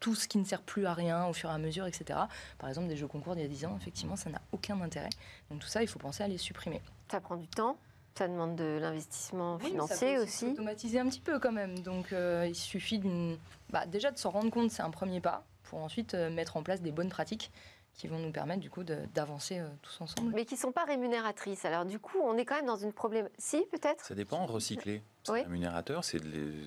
tout 0.00 0.14
ce 0.14 0.26
qui 0.26 0.38
ne 0.38 0.44
sert 0.44 0.62
plus 0.62 0.86
à 0.86 0.94
rien 0.94 1.26
au 1.26 1.32
fur 1.32 1.50
et 1.50 1.52
à 1.52 1.58
mesure, 1.58 1.86
etc. 1.86 2.18
Par 2.58 2.68
exemple, 2.68 2.88
des 2.88 2.96
jeux 2.96 3.06
concours 3.06 3.34
d'il 3.34 3.42
y 3.42 3.44
a 3.44 3.48
10 3.48 3.66
ans, 3.66 3.76
effectivement, 3.80 4.16
ça 4.16 4.30
n'a 4.30 4.40
aucun 4.52 4.80
intérêt. 4.80 5.10
Donc 5.50 5.60
tout 5.60 5.68
ça, 5.68 5.82
il 5.82 5.88
faut 5.88 5.98
penser 5.98 6.22
à 6.22 6.28
les 6.28 6.38
supprimer. 6.38 6.80
Ça 7.10 7.20
prend 7.20 7.36
du 7.36 7.46
temps 7.46 7.76
ça 8.18 8.28
demande 8.28 8.56
de 8.56 8.78
l'investissement 8.80 9.58
financier 9.58 10.16
ça 10.16 10.22
aussi. 10.22 10.46
Automatiser 10.48 10.98
un 10.98 11.08
petit 11.08 11.20
peu 11.20 11.38
quand 11.38 11.52
même. 11.52 11.78
Donc 11.78 12.12
euh, 12.12 12.46
il 12.46 12.54
suffit 12.54 12.98
d'une, 12.98 13.38
bah, 13.70 13.86
déjà 13.86 14.10
de 14.10 14.18
s'en 14.18 14.30
rendre 14.30 14.50
compte, 14.50 14.70
c'est 14.70 14.82
un 14.82 14.90
premier 14.90 15.20
pas, 15.20 15.44
pour 15.62 15.78
ensuite 15.78 16.14
euh, 16.14 16.30
mettre 16.30 16.56
en 16.56 16.62
place 16.62 16.82
des 16.82 16.92
bonnes 16.92 17.08
pratiques 17.08 17.50
qui 17.94 18.08
vont 18.08 18.18
nous 18.18 18.30
permettre 18.30 18.60
du 18.60 18.70
coup 18.70 18.84
d'avancer 18.84 19.58
euh, 19.58 19.68
tous 19.82 20.00
ensemble. 20.00 20.32
Mais 20.34 20.44
qui 20.44 20.54
ne 20.54 20.60
sont 20.60 20.72
pas 20.72 20.84
rémunératrices. 20.84 21.64
Alors 21.64 21.84
du 21.84 21.98
coup, 21.98 22.18
on 22.22 22.36
est 22.36 22.44
quand 22.44 22.56
même 22.56 22.66
dans 22.66 22.76
une 22.76 22.92
problème. 22.92 23.28
Si, 23.38 23.64
peut-être? 23.70 24.04
Ça 24.04 24.14
dépend, 24.14 24.44
recycler. 24.46 25.02
C'est 25.24 25.32
rémunérateur, 25.32 26.04
c'est 26.04 26.20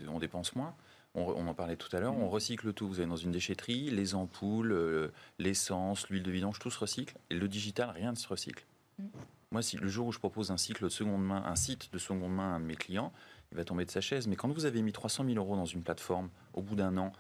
on 0.10 0.20
dépense 0.20 0.56
moins. 0.56 0.76
On, 1.16 1.48
en 1.48 1.54
parlait 1.54 1.76
tout 1.76 1.96
à 1.96 2.00
l'heure, 2.00 2.18
on 2.18 2.28
recycle 2.28 2.74
tout. 2.74 2.88
Vous 2.88 3.00
allez 3.00 3.10
dans 3.10 3.16
une 3.16 3.32
déchetterie, 3.32 3.92
les 3.92 4.16
ampoules, 4.16 4.72
euh, 4.72 5.12
l'essence, 5.38 6.10
l'huile 6.10 6.24
de 6.24 6.32
vidange, 6.32 6.58
tout 6.58 6.72
se 6.72 6.80
recycle. 6.80 7.16
Et 7.30 7.36
le 7.36 7.48
digital, 7.48 7.92
rien 7.92 8.12
ne 8.12 8.18
se 8.18 8.28
recycle. 8.28 8.66
Mm. 8.98 9.06
Moi, 9.52 9.62
si 9.62 9.78
le 9.78 9.88
jour 9.88 10.08
où 10.08 10.12
je 10.12 10.18
propose 10.18 10.50
un 10.50 10.58
cycle 10.58 10.86
de 10.86 10.90
seconde 10.90 11.24
main, 11.24 11.44
un 11.46 11.56
site 11.56 11.94
de 11.94 12.00
seconde 12.00 12.34
main 12.34 12.54
à 12.54 12.56
un 12.56 12.60
de 12.60 12.66
mes 12.66 12.76
clients, 12.76 13.14
il 13.52 13.58
va 13.58 13.64
tomber 13.64 13.86
de 13.86 13.92
sa 13.92 14.02
chaise. 14.02 14.28
Mais 14.28 14.36
quand 14.36 14.50
vous 14.50 14.66
avez 14.66 14.82
mis 14.82 14.92
300 14.92 15.26
000 15.26 15.38
euros 15.38 15.56
dans 15.56 15.66
une 15.66 15.84
plateforme, 15.84 16.30
au 16.56 16.64
bout 16.64 16.76
d'un 16.76 16.98
an, 16.98 17.12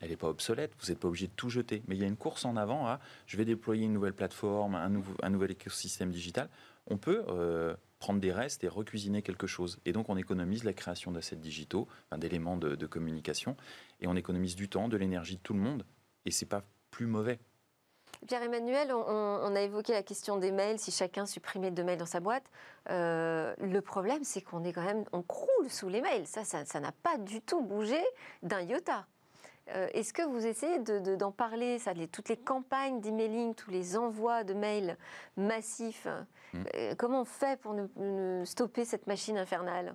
elle 0.00 0.08
n'est 0.08 0.16
pas 0.16 0.28
obsolète, 0.28 0.72
vous 0.80 0.88
n'êtes 0.88 0.98
pas 0.98 1.08
obligé 1.08 1.26
de 1.26 1.32
tout 1.36 1.50
jeter. 1.50 1.82
Mais 1.86 1.94
il 1.94 2.00
y 2.00 2.04
a 2.04 2.08
une 2.08 2.16
course 2.16 2.46
en 2.46 2.56
avant 2.56 2.86
à 2.86 2.98
je 3.26 3.36
vais 3.36 3.44
déployer 3.44 3.84
une 3.84 3.92
nouvelle 3.92 4.14
plateforme, 4.14 4.74
un, 4.74 4.88
nouveau, 4.88 5.12
un 5.22 5.28
nouvel 5.28 5.50
écosystème 5.50 6.10
digital. 6.10 6.48
On 6.86 6.96
peut 6.96 7.24
euh, 7.28 7.76
prendre 8.02 8.18
des 8.18 8.32
restes 8.32 8.64
et 8.64 8.68
recuisiner 8.68 9.22
quelque 9.22 9.46
chose. 9.46 9.78
Et 9.84 9.92
donc 9.92 10.08
on 10.08 10.16
économise 10.16 10.64
la 10.64 10.72
création 10.72 11.12
d'assets 11.12 11.36
digitaux, 11.36 11.86
d'éléments 12.18 12.56
de, 12.56 12.86
communication, 12.86 13.56
et 14.00 14.08
on 14.08 14.16
économise 14.16 14.56
du 14.56 14.68
temps, 14.68 14.88
de 14.88 14.96
l'énergie 14.96 15.36
de 15.36 15.40
tout 15.40 15.54
le 15.54 15.60
monde. 15.60 15.86
Et 16.26 16.32
c'est 16.32 16.46
pas 16.46 16.64
plus 16.90 17.06
mauvais. 17.06 17.38
Pierre-Emmanuel, 18.26 18.92
on, 18.92 19.54
a 19.54 19.60
évoqué 19.60 19.92
la 19.92 20.02
question 20.02 20.36
des 20.36 20.50
mails, 20.50 20.80
si 20.80 20.90
chacun 20.90 21.26
supprimait 21.26 21.70
deux 21.70 21.84
mails 21.84 21.98
dans 21.98 22.06
sa 22.06 22.18
boîte. 22.18 22.44
Euh, 22.90 23.54
le 23.60 23.80
problème, 23.80 24.24
c'est 24.24 24.40
qu'on 24.40 24.64
est 24.64 24.72
quand 24.72 24.84
même, 24.84 25.04
on 25.12 25.22
croule 25.22 25.70
sous 25.70 25.88
les 25.88 26.00
mails. 26.00 26.26
Ça, 26.26 26.44
ça 26.44 26.80
n'a 26.80 26.92
pas 27.04 27.18
du 27.18 27.40
tout 27.40 27.62
bougé 27.62 28.00
d'un 28.42 28.62
iota. 28.62 29.06
Euh, 29.68 29.88
est-ce 29.94 30.12
que 30.12 30.22
vous 30.22 30.44
essayez 30.44 30.78
d'en 30.80 31.30
parler, 31.30 31.78
ça, 31.78 31.92
toutes 32.10 32.28
les 32.28 32.36
campagnes 32.36 33.00
d'emailing, 33.00 33.54
tous 33.54 33.70
les 33.70 33.96
envois 33.96 34.44
de 34.44 34.54
mails 34.54 34.96
massifs 35.36 36.06
hmm. 36.52 36.64
euh, 36.74 36.94
Comment 36.96 37.22
on 37.22 37.24
fait 37.24 37.58
pour 37.60 37.74
ne, 37.74 38.44
stopper 38.44 38.84
cette 38.84 39.06
machine 39.06 39.38
infernale? 39.38 39.94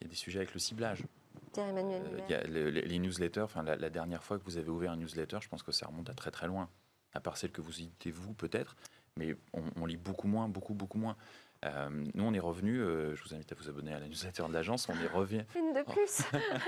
Il 0.00 0.04
y 0.04 0.06
a 0.06 0.10
des 0.10 0.16
sujets 0.16 0.40
avec 0.40 0.52
le 0.52 0.60
ciblage. 0.60 1.02
Pierre-Emmanuel. 1.52 2.02
Euh, 2.04 2.20
il 2.28 2.30
y 2.30 2.34
a 2.34 2.42
les, 2.42 2.98
newsletters, 2.98 3.40
enfin, 3.40 3.62
la, 3.62 3.90
dernière 3.90 4.22
fois 4.22 4.38
que 4.38 4.44
vous 4.44 4.58
avez 4.58 4.68
ouvert 4.68 4.92
un 4.92 4.96
newsletter, 4.96 5.38
je 5.40 5.48
pense 5.48 5.62
que 5.62 5.72
ça 5.72 5.86
remonte 5.86 6.10
à 6.10 6.14
très 6.14 6.30
très 6.30 6.46
loin. 6.46 6.68
À 7.14 7.20
part 7.20 7.38
celle 7.38 7.50
que 7.50 7.62
vous 7.62 7.80
éditez 7.80 8.10
vous 8.10 8.34
peut-être, 8.34 8.76
mais 9.16 9.34
on, 9.54 9.86
lit 9.86 9.96
beaucoup 9.96 10.28
moins, 10.28 10.48
beaucoup, 10.48 10.74
beaucoup 10.74 10.98
moins. 10.98 11.16
nous, 11.64 12.24
on 12.24 12.34
est 12.34 12.38
revenu, 12.38 12.76
je 12.76 13.22
vous 13.22 13.34
invite 13.34 13.50
à 13.52 13.54
vous 13.54 13.70
abonner 13.70 13.94
à 13.94 14.00
la 14.00 14.06
newsletter 14.06 14.42
de 14.48 14.52
l'agence, 14.52 14.86
on 14.90 15.00
est 15.00 15.06
revenu. 15.06 15.42
Une 15.56 15.72
de 15.72 15.82
plus 15.82 16.24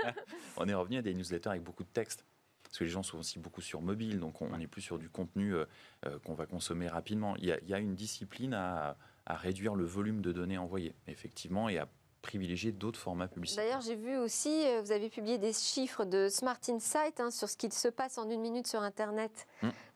On 0.56 0.66
est 0.66 0.72
revenu 0.72 0.96
à 0.96 1.02
des 1.02 1.12
newsletters 1.12 1.50
avec 1.50 1.62
beaucoup 1.62 1.82
de 1.82 1.90
textes 1.90 2.24
parce 2.68 2.78
que 2.78 2.84
les 2.84 2.90
gens 2.90 3.02
sont 3.02 3.18
aussi 3.18 3.38
beaucoup 3.38 3.62
sur 3.62 3.80
mobile, 3.80 4.20
donc 4.20 4.42
on 4.42 4.56
n'est 4.56 4.66
plus 4.66 4.82
sur 4.82 4.98
du 4.98 5.08
contenu 5.08 5.54
euh, 5.54 5.64
euh, 6.06 6.18
qu'on 6.20 6.34
va 6.34 6.44
consommer 6.44 6.86
rapidement. 6.86 7.34
Il 7.36 7.46
y, 7.46 7.74
a, 7.74 7.78
une 7.78 7.94
discipline 7.94 8.52
à, 8.52 8.96
réduire 9.26 9.74
le 9.74 9.84
volume 9.84 10.20
de 10.20 10.32
données 10.32 10.58
envoyées, 10.58 10.94
effectivement, 11.06 11.68
et 11.68 11.78
à 11.78 11.88
privilégier 12.20 12.72
d'autres 12.72 12.98
formats 12.98 13.28
publicitaires. 13.28 13.64
D'ailleurs, 13.64 13.80
j'ai 13.80 13.94
vu 13.94 14.18
aussi, 14.18 14.66
euh, 14.66 14.82
vous 14.82 14.92
avez 14.92 15.08
publié 15.08 15.38
des 15.38 15.52
chiffres 15.52 16.04
de 16.04 16.28
Smart 16.28 16.58
Insight 16.68 17.20
hein, 17.20 17.30
sur 17.30 17.48
ce 17.48 17.56
qu'il 17.56 17.72
se 17.72 17.88
passe 17.88 18.18
en 18.18 18.28
une 18.28 18.40
minute 18.40 18.66
sur 18.66 18.82
Internet. 18.82 19.46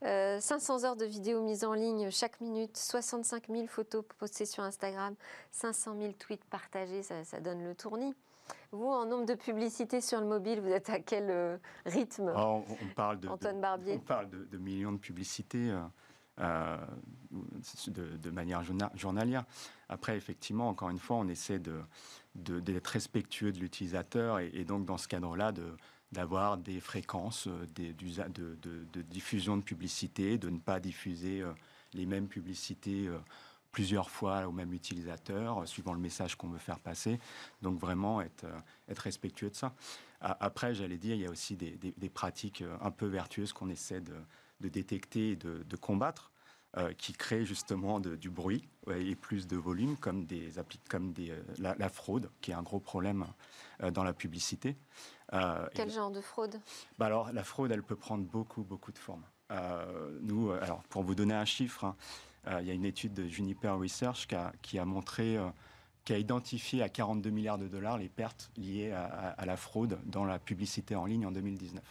500 0.02 0.76
hum. 0.76 0.84
heures 0.84 0.96
de 0.96 1.04
vidéos 1.04 1.42
mises 1.42 1.64
en 1.64 1.74
ligne 1.74 2.10
chaque 2.10 2.40
minute, 2.40 2.76
65 2.76 3.48
000 3.48 3.66
photos 3.66 4.04
postées 4.18 4.46
sur 4.46 4.62
Instagram, 4.62 5.14
500 5.50 5.96
000 5.98 6.12
tweets 6.12 6.44
partagés, 6.44 7.02
ça, 7.02 7.22
ça 7.24 7.40
donne 7.40 7.64
le 7.64 7.74
tournis. 7.74 8.14
Vous, 8.72 8.86
en 8.86 9.04
nombre 9.04 9.26
de 9.26 9.34
publicités 9.34 10.00
sur 10.00 10.18
le 10.20 10.26
mobile, 10.26 10.60
vous 10.60 10.70
êtes 10.70 10.88
à 10.88 10.98
quel 10.98 11.28
euh, 11.28 11.58
rythme 11.84 12.32
ah, 12.34 12.52
on, 12.52 12.64
parle 12.96 13.20
de, 13.20 13.28
Antoine 13.28 13.60
Barbier 13.60 13.96
On 13.96 13.98
parle 13.98 14.30
de, 14.30 14.56
millions 14.56 14.92
de 14.92 14.98
publicités 14.98 15.70
euh, 15.70 15.80
euh, 16.40 16.78
de, 17.88 18.30
manière 18.30 18.62
journalière. 18.94 19.44
Après, 19.90 20.16
effectivement, 20.16 20.70
encore 20.70 20.88
une 20.88 20.98
fois, 20.98 21.16
on 21.16 21.28
essaie 21.28 21.60
d'être 22.34 22.86
respectueux 22.86 23.52
de 23.52 23.58
l'utilisateur 23.58 24.38
et, 24.38 24.64
donc, 24.64 24.86
dans 24.86 24.96
ce 24.96 25.06
cadre-là, 25.06 25.52
d'avoir 26.12 26.56
des 26.56 26.80
fréquences 26.80 27.48
des, 27.74 27.92
de, 27.92 29.02
diffusion 29.02 29.58
de 29.58 29.62
publicités, 29.62 30.38
de 30.38 30.48
ne 30.48 30.58
pas 30.58 30.80
diffuser 30.80 31.44
les 31.92 32.06
mêmes 32.06 32.26
publicités 32.26 33.10
plusieurs 33.72 34.10
fois 34.10 34.46
au 34.46 34.52
même 34.52 34.72
utilisateur, 34.72 35.62
euh, 35.62 35.66
suivant 35.66 35.94
le 35.94 35.98
message 35.98 36.36
qu'on 36.36 36.48
veut 36.48 36.58
faire 36.58 36.78
passer. 36.78 37.18
Donc 37.62 37.80
vraiment 37.80 38.20
être, 38.20 38.44
euh, 38.44 38.58
être 38.88 39.00
respectueux 39.00 39.50
de 39.50 39.56
ça. 39.56 39.74
Après, 40.20 40.72
j'allais 40.72 40.98
dire, 40.98 41.16
il 41.16 41.22
y 41.22 41.26
a 41.26 41.30
aussi 41.30 41.56
des, 41.56 42.08
pratiques 42.08 42.62
euh, 42.62 42.76
un 42.80 42.92
peu 42.92 43.06
vertueuses 43.06 43.52
qu'on 43.52 43.68
essaie 43.68 44.00
de, 44.00 44.14
détecter 44.60 45.30
et 45.30 45.36
de, 45.36 45.76
combattre. 45.76 46.30
qui 46.96 47.12
créent 47.12 47.44
justement 47.44 47.98
du 47.98 48.30
bruit 48.30 48.62
et 48.86 49.16
plus 49.16 49.48
de 49.48 49.56
volume, 49.56 49.96
comme, 49.96 50.24
des, 50.24 50.52
comme 50.88 51.12
des, 51.12 51.34
la, 51.58 51.88
fraude, 51.88 52.30
qui 52.40 52.52
est 52.52 52.54
un 52.54 52.62
gros 52.62 52.78
problème 52.78 53.26
dans 53.92 54.04
la 54.04 54.12
publicité. 54.12 54.76
Quel 55.74 55.90
genre 55.90 56.12
de 56.12 56.20
fraude? 56.20 56.60
Bah 56.98 57.06
Alors, 57.06 57.32
la 57.32 57.42
fraude, 57.42 57.72
elle 57.72 57.82
peut 57.82 57.96
prendre 57.96 58.24
beaucoup, 58.24 58.62
beaucoup 58.62 58.92
de 58.92 58.98
formes. 58.98 59.24
nous, 60.20 60.52
alors, 60.52 60.84
pour 60.84 61.02
vous 61.02 61.16
donner 61.16 61.34
un 61.34 61.44
chiffre, 61.44 61.84
hein, 61.84 61.96
il 62.60 62.66
y 62.66 62.70
a 62.70 62.74
une 62.74 62.84
étude 62.84 63.14
de 63.14 63.26
Juniper 63.26 63.78
Research 63.78 64.26
qui 64.62 64.78
a, 64.78 64.84
montré 64.84 65.36
euh, 65.36 65.48
qui 66.04 66.12
a 66.12 66.18
identifié 66.18 66.82
à 66.82 66.88
42 66.88 67.30
milliards 67.30 67.58
de 67.58 67.68
dollars 67.68 67.98
les 67.98 68.08
pertes 68.08 68.50
liées 68.56 68.90
à, 68.92 69.46
la 69.46 69.56
fraude 69.56 69.98
dans 70.04 70.24
la 70.24 70.38
publicité 70.38 70.96
en 70.96 71.06
ligne 71.06 71.26
en 71.26 71.32
2019. 71.32 71.82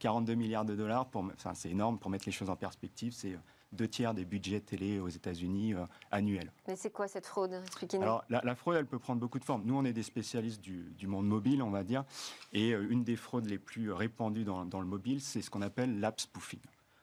42 0.00 0.34
milliards 0.34 0.64
de 0.64 0.74
dollars, 0.74 1.08
c'est 1.54 1.70
énorme 1.70 1.98
pour 1.98 2.10
mettre 2.10 2.24
les 2.26 2.32
choses 2.32 2.48
en 2.48 2.56
perspective, 2.56 3.12
c'est 3.12 3.36
deux 3.72 3.86
tiers 3.86 4.14
des 4.14 4.24
budgets 4.24 4.60
télé 4.60 4.98
aux 4.98 5.08
États-Unis 5.08 5.74
euh, 5.74 5.84
annuels. 6.10 6.50
Mais 6.66 6.74
c'est 6.74 6.90
quoi 6.90 7.06
cette 7.06 7.26
fraude? 7.26 7.52
Expliquez-nous. 7.52 8.02
Alors, 8.02 8.24
la, 8.28 8.54
fraude, 8.56 8.76
elle 8.76 8.86
peut 8.86 8.98
prendre 8.98 9.20
beaucoup 9.20 9.38
de 9.38 9.44
formes. 9.44 9.62
Nous, 9.64 9.76
on 9.76 9.84
est 9.84 9.92
des 9.92 10.02
spécialistes 10.02 10.60
du, 10.60 11.06
monde 11.06 11.28
mobile, 11.28 11.62
on 11.62 11.70
va 11.70 11.84
dire, 11.84 12.04
et 12.52 12.70
une 12.70 13.04
des 13.04 13.14
fraudes 13.14 13.46
les 13.46 13.58
plus 13.58 13.92
répandues 13.92 14.42
dans, 14.42 14.64
dans 14.64 14.80
le 14.80 14.86
mobile, 14.86 15.20
c'est 15.20 15.42
ce 15.42 15.50
qu'on 15.50 15.62
appelle 15.62 16.00
l'app 16.00 16.20
spoofing. 16.20 16.60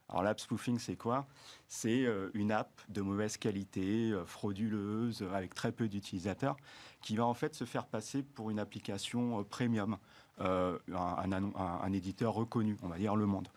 Alors 0.10 0.24
l'app 0.24 0.39
spoofing, 0.39 0.80
c'est 0.80 0.96
quoi? 0.96 1.28
C'est 1.67 2.06
euh, 2.06 2.30
une 2.34 2.52
app 2.52 2.82
de 2.88 3.02
mauvaise 3.02 3.38
qualité, 3.38 4.12
euh, 4.12 4.26
frauduleuse, 4.26 5.28
avec 5.34 5.54
très 5.54 5.72
peu 5.72 5.89
d'utilisateurs, 5.89 6.56
qui 7.02 7.17
va 7.17 7.26
en 7.26 7.34
fait 7.34 7.56
se 7.56 7.65
faire 7.65 7.86
passer 7.86 8.24
pour 8.24 8.50
une 8.50 8.60
application 8.60 9.39
euh, 9.39 9.43
premium, 9.43 9.98
un, 10.39 11.93
éditeur 11.93 12.34
reconnu, 12.34 12.78
on 12.84 12.88
va 12.88 12.98
dire 12.98 13.15
Le 13.15 13.26
Monde. 13.26 13.48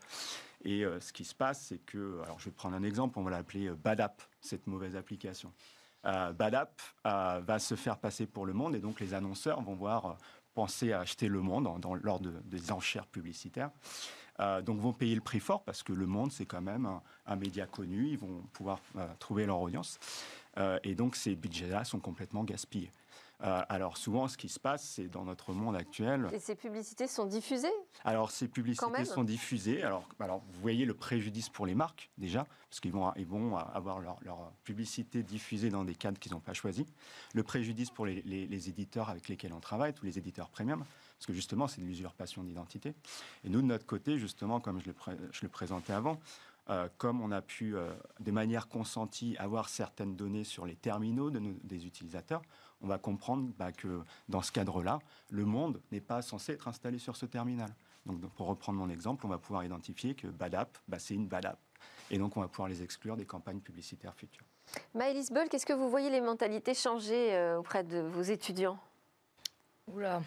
Et 0.63 0.83
ce 0.99 1.13
qui 1.13 1.25
se 1.25 1.35
passe, 1.35 1.67
c'est 1.67 1.77
que, 1.77 2.21
alors 2.23 2.39
je 2.39 2.45
vais 2.45 2.51
prendre 2.51 2.75
un 2.75 2.81
exemple, 2.81 3.19
on 3.19 3.23
va 3.23 3.29
l'appeler 3.29 3.69
Badap, 3.69 4.23
cette 4.41 4.65
mauvaise 4.65 4.95
application. 4.95 5.53
Badap 6.03 6.81
va 7.03 7.59
se 7.59 7.75
faire 7.75 7.99
passer 7.99 8.25
pour 8.25 8.47
Le 8.47 8.53
Monde, 8.53 8.73
et 8.73 8.79
donc 8.79 8.99
les 8.99 9.13
annonceurs 9.13 9.61
vont 9.61 9.75
voir 9.75 10.17
penser 10.55 10.91
à 10.91 11.01
acheter 11.01 11.27
Le 11.27 11.41
Monde 11.41 11.69
lors 12.01 12.19
de, 12.19 12.31
des 12.45 12.71
enchères 12.71 13.05
publicitaires. 13.05 13.69
Euh, 14.39 14.61
donc 14.61 14.79
vont 14.79 14.93
payer 14.93 15.15
le 15.15 15.21
prix 15.21 15.39
fort 15.39 15.63
parce 15.63 15.83
que 15.83 15.93
Le 15.93 16.05
Monde, 16.05 16.31
c'est 16.31 16.45
quand 16.45 16.61
même 16.61 16.87
un, 17.25 17.35
média 17.35 17.65
connu, 17.65 18.09
ils 18.09 18.17
vont 18.17 18.41
pouvoir 18.53 18.79
euh, 18.97 19.07
trouver 19.19 19.45
leur 19.45 19.59
audience. 19.59 19.99
Euh, 20.57 20.79
et 20.83 20.95
donc 20.95 21.15
ces 21.15 21.35
budgets-là 21.35 21.83
sont 21.83 21.99
complètement 21.99 22.43
gaspillés. 22.43 22.91
Alors 23.41 23.97
souvent, 23.97 24.27
ce 24.27 24.37
qui 24.37 24.49
se 24.49 24.59
passe, 24.59 24.83
c'est 24.83 25.07
dans 25.07 25.25
notre 25.25 25.53
monde 25.53 25.75
actuel. 25.75 26.27
Et 26.31 26.39
ces 26.39 26.55
publicités 26.55 27.07
sont 27.07 27.25
diffusées? 27.25 27.71
Alors 28.03 28.31
ces 28.31 28.47
publicités 28.47 29.05
sont 29.05 29.23
diffusées. 29.23 29.83
Alors, 29.83 30.07
alors 30.19 30.39
vous 30.39 30.61
voyez 30.61 30.85
le 30.85 30.93
préjudice 30.93 31.49
pour 31.49 31.65
les 31.65 31.75
marques 31.75 32.11
déjà, 32.17 32.45
parce 32.69 32.79
qu'ils 32.79 32.91
vont, 32.91 33.11
ils 33.15 33.25
vont 33.25 33.57
avoir 33.57 33.99
leur, 33.99 34.17
publicité 34.63 35.23
diffusée 35.23 35.69
dans 35.69 35.83
des 35.83 35.95
cadres 35.95 36.19
qu'ils 36.19 36.33
n'ont 36.33 36.39
pas 36.39 36.53
choisis. 36.53 36.85
Le 37.33 37.43
préjudice 37.43 37.89
pour 37.89 38.05
les, 38.05 38.21
les, 38.21 38.69
éditeurs 38.69 39.09
avec 39.09 39.27
lesquels 39.27 39.53
on 39.53 39.59
travaille, 39.59 39.93
tous 39.93 40.05
les 40.05 40.17
éditeurs 40.17 40.49
premium 40.49 40.83
parce 41.17 41.27
que 41.27 41.33
justement, 41.33 41.67
c'est 41.67 41.81
de 41.81 41.85
l'usurpation 41.85 42.43
d'identité. 42.43 42.95
Et 43.43 43.49
nous, 43.49 43.61
de 43.61 43.67
notre 43.67 43.85
côté, 43.85 44.17
justement, 44.17 44.59
comme 44.59 44.81
je 44.81 44.87
le, 44.87 44.95
je 45.31 45.41
le 45.43 45.49
présentais 45.49 45.93
avant, 45.93 46.19
euh, 46.69 46.87
comme 46.97 47.21
on 47.21 47.31
a 47.31 47.41
pu, 47.41 47.75
euh, 47.75 47.91
de 48.19 48.31
manière 48.31 48.67
consentie, 48.67 49.35
avoir 49.37 49.69
certaines 49.69 50.15
données 50.15 50.43
sur 50.43 50.65
les 50.65 50.75
terminaux 50.75 51.29
de 51.29 51.39
des 51.63 51.85
utilisateurs, 51.85 52.41
on 52.81 52.87
va 52.87 52.97
comprendre 52.97 53.49
bah, 53.57 53.71
que 53.71 54.01
dans 54.29 54.41
ce 54.41 54.51
cadre-là, 54.51 54.99
le 55.29 55.45
monde 55.45 55.81
n'est 55.91 56.01
pas 56.01 56.21
censé 56.21 56.53
être 56.53 56.67
installé 56.67 56.99
sur 56.99 57.15
ce 57.15 57.25
terminal. 57.25 57.69
Donc, 58.05 58.19
pour 58.31 58.47
reprendre 58.47 58.79
mon 58.79 58.89
exemple, 58.89 59.25
on 59.25 59.29
va 59.29 59.37
pouvoir 59.37 59.63
identifier 59.63 60.15
que 60.15 60.27
Badap, 60.27 60.77
bah, 60.87 60.97
c'est 60.99 61.13
une 61.13 61.27
Badap. 61.27 61.59
Et 62.09 62.17
donc, 62.17 62.35
on 62.35 62.41
va 62.41 62.47
pouvoir 62.47 62.67
les 62.67 62.83
exclure 62.83 63.15
des 63.15 63.25
campagnes 63.25 63.59
publicitaires 63.59 64.15
futures. 64.15 64.45
Maëlys 64.95 65.31
Boll, 65.31 65.49
qu'est-ce 65.49 65.65
que 65.65 65.73
vous 65.73 65.89
voyez 65.89 66.09
les 66.09 66.21
mentalités 66.21 66.73
changer 66.73 67.33
euh, 67.33 67.59
auprès 67.59 67.83
de 67.83 67.99
vos 67.99 68.21
étudiants? 68.21 68.79
Oula, 69.87 70.21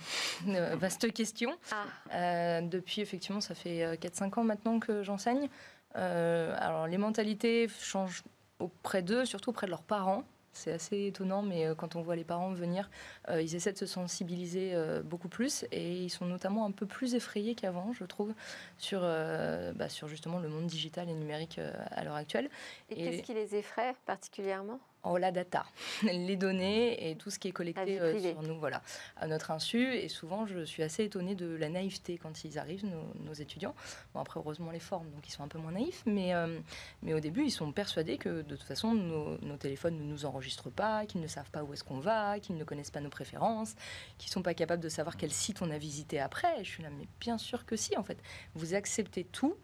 vaste 0.77 1.13
question. 1.13 1.57
Ah. 1.73 1.85
Euh, 2.13 2.61
depuis, 2.63 3.01
effectivement, 3.01 3.41
ça 3.41 3.55
fait 3.55 3.97
4-5 3.97 4.25
euh, 4.25 4.41
ans 4.41 4.45
maintenant 4.45 4.81
que 4.81 5.03
j'enseigne. 5.03 5.49
Euh, 5.97 6.55
alors, 6.59 6.87
les 6.87 6.99
mentalités 6.99 7.69
changent 7.69 8.25
auprès 8.59 9.03
d'eux, 9.03 9.25
surtout 9.25 9.51
auprès 9.51 9.67
de 9.67 9.71
leurs 9.71 9.83
parents. 9.83 10.25
C'est 10.55 10.73
assez 10.73 11.07
étonnant, 11.07 11.43
mais 11.43 11.69
quand 11.77 11.97
on 11.97 12.03
voit 12.03 12.17
les 12.17 12.25
parents 12.25 12.53
venir, 12.53 12.91
ils 13.31 13.55
essaient 13.55 13.73
de 13.73 13.79
se 13.79 13.87
sensibiliser 13.87 14.75
beaucoup 15.05 15.29
plus 15.29 15.65
et 15.73 16.03
ils 16.03 16.11
sont 16.11 16.27
notamment 16.27 16.65
un 16.65 16.71
peu 16.71 16.87
plus 16.87 17.15
effrayés 17.15 17.55
qu'avant, 17.55 17.93
je 17.93 18.05
trouve, 18.05 18.33
sur, 18.79 19.01
bah, 19.01 19.89
sur 19.89 20.09
justement 20.09 20.39
le 20.39 20.49
monde 20.49 20.67
digital 20.67 21.09
et 21.09 21.15
numérique 21.15 21.61
à 21.91 22.05
l'heure 22.05 22.15
actuelle. 22.15 22.49
Et, 22.89 22.95
et 22.95 23.11
qu'est-ce 23.11 23.23
qui 23.23 23.35
les 23.35 23.57
effraie 23.57 23.95
particulièrement? 24.07 24.79
Oh, 25.07 25.19
la 25.19 25.33
data, 25.33 25.67
les 26.03 26.37
données 26.37 27.11
et 27.11 27.17
tout 27.17 27.29
ce 27.29 27.39
qui 27.39 27.49
est 27.49 27.53
collecté 27.53 28.01
euh, 28.01 28.19
sur 28.19 28.43
nous, 28.43 28.59
voilà, 28.59 28.81
à 29.19 29.27
notre 29.27 29.51
insu. 29.51 29.95
Et 29.95 30.09
souvent, 30.09 30.47
je 30.47 30.65
suis 30.65 30.83
assez 30.83 31.05
étonnée 31.05 31.35
de 31.35 31.55
la 31.57 31.69
naïveté 31.69 32.17
quand 32.17 32.45
ils 32.45 32.59
arrivent, 32.59 32.87
nos, 32.87 33.35
étudiants. 33.35 33.75
Bon, 34.15 34.21
après, 34.21 34.41
heureusement, 34.41 34.71
les 34.71 34.81
formes, 34.81 35.11
donc 35.11 35.29
ils 35.29 35.31
sont 35.31 35.43
un 35.43 35.49
peu 35.49 35.59
moins 35.59 35.73
naïfs. 35.73 36.03
Mais, 36.07 36.35
euh, 36.35 36.59
mais 37.03 37.13
au 37.13 37.21
début, 37.21 37.45
ils 37.45 37.51
sont 37.51 37.71
persuadés 37.71 38.17
que 38.17 38.41
de 38.41 38.57
toute 38.57 38.67
façon, 38.67 38.95
nos, 38.95 39.57
téléphones 39.59 39.99
ne 39.99 40.05
nous 40.05 40.25
enregistrent 40.25 40.71
pas, 40.71 41.05
qu'ils 41.05 41.21
ne 41.21 41.27
savent 41.27 41.51
pas 41.51 41.63
où 41.63 41.75
est-ce 41.75 41.85
qu'on 41.85 42.01
va, 42.01 42.41
qu'ils 42.41 42.57
ne 42.57 42.65
connaissent 42.65 42.91
pas 42.91 43.01
nos 43.01 43.11
préférences, 43.11 43.75
qu'ils 44.17 44.31
ne 44.31 44.33
sont 44.33 44.43
pas 44.43 44.55
capables 44.55 44.83
de 44.83 44.89
savoir 44.89 45.19
quel 45.19 45.31
site 45.31 45.61
on 45.61 45.71
a 45.71 45.77
visité 45.77 46.19
après. 46.19 46.65
je 46.65 46.71
suis 46.71 46.83
là, 46.83 46.89
mais 46.91 47.07
bien 47.21 47.37
sûr 47.37 47.67
que 47.67 47.77
si, 47.77 47.95
en 47.99 48.03
fait. 48.03 48.19
Vous 48.55 48.75
acceptez 48.75 49.25
tout. 49.25 49.57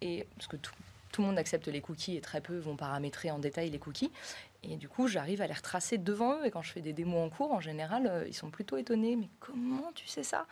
Et 0.00 0.26
parce 0.36 0.46
que 0.46 0.56
tout, 0.56 0.74
tout 1.14 1.22
le 1.22 1.28
monde 1.28 1.38
accepte 1.38 1.68
les 1.68 1.80
cookies 1.80 2.16
et 2.16 2.20
très 2.20 2.40
peu 2.40 2.58
vont 2.58 2.74
paramétrer 2.74 3.30
en 3.30 3.38
détail 3.38 3.70
les 3.70 3.78
cookies. 3.78 4.10
Et 4.68 4.76
du 4.76 4.88
coup, 4.88 5.08
j'arrive 5.08 5.42
à 5.42 5.46
les 5.46 5.52
retracer 5.52 5.98
devant 5.98 6.40
eux. 6.40 6.46
Et 6.46 6.50
quand 6.50 6.62
je 6.62 6.72
fais 6.72 6.80
des 6.80 6.92
démos 6.92 7.26
en 7.26 7.30
cours, 7.30 7.52
en 7.52 7.60
général, 7.60 8.06
euh, 8.06 8.24
ils 8.26 8.34
sont 8.34 8.50
plutôt 8.50 8.76
étonnés. 8.76 9.16
Mais 9.16 9.28
comment 9.40 9.92
tu 9.94 10.06
sais 10.06 10.22
ça? 10.22 10.46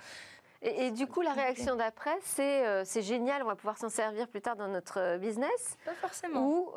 Et, 0.62 0.90
du 0.90 1.06
coup, 1.06 1.22
la 1.22 1.32
réaction 1.32 1.76
d'après, 1.76 2.16
c'est 2.22 2.66
euh, 2.66 2.84
c'est 2.84 3.02
génial, 3.02 3.42
on 3.42 3.46
va 3.46 3.56
pouvoir 3.56 3.78
s'en 3.78 3.88
servir 3.88 4.28
plus 4.28 4.40
tard 4.40 4.56
dans 4.56 4.68
notre 4.68 5.00
euh, 5.00 5.18
business. 5.18 5.76
Pas 5.84 5.94
forcément. 5.94 6.40
Ou, 6.40 6.70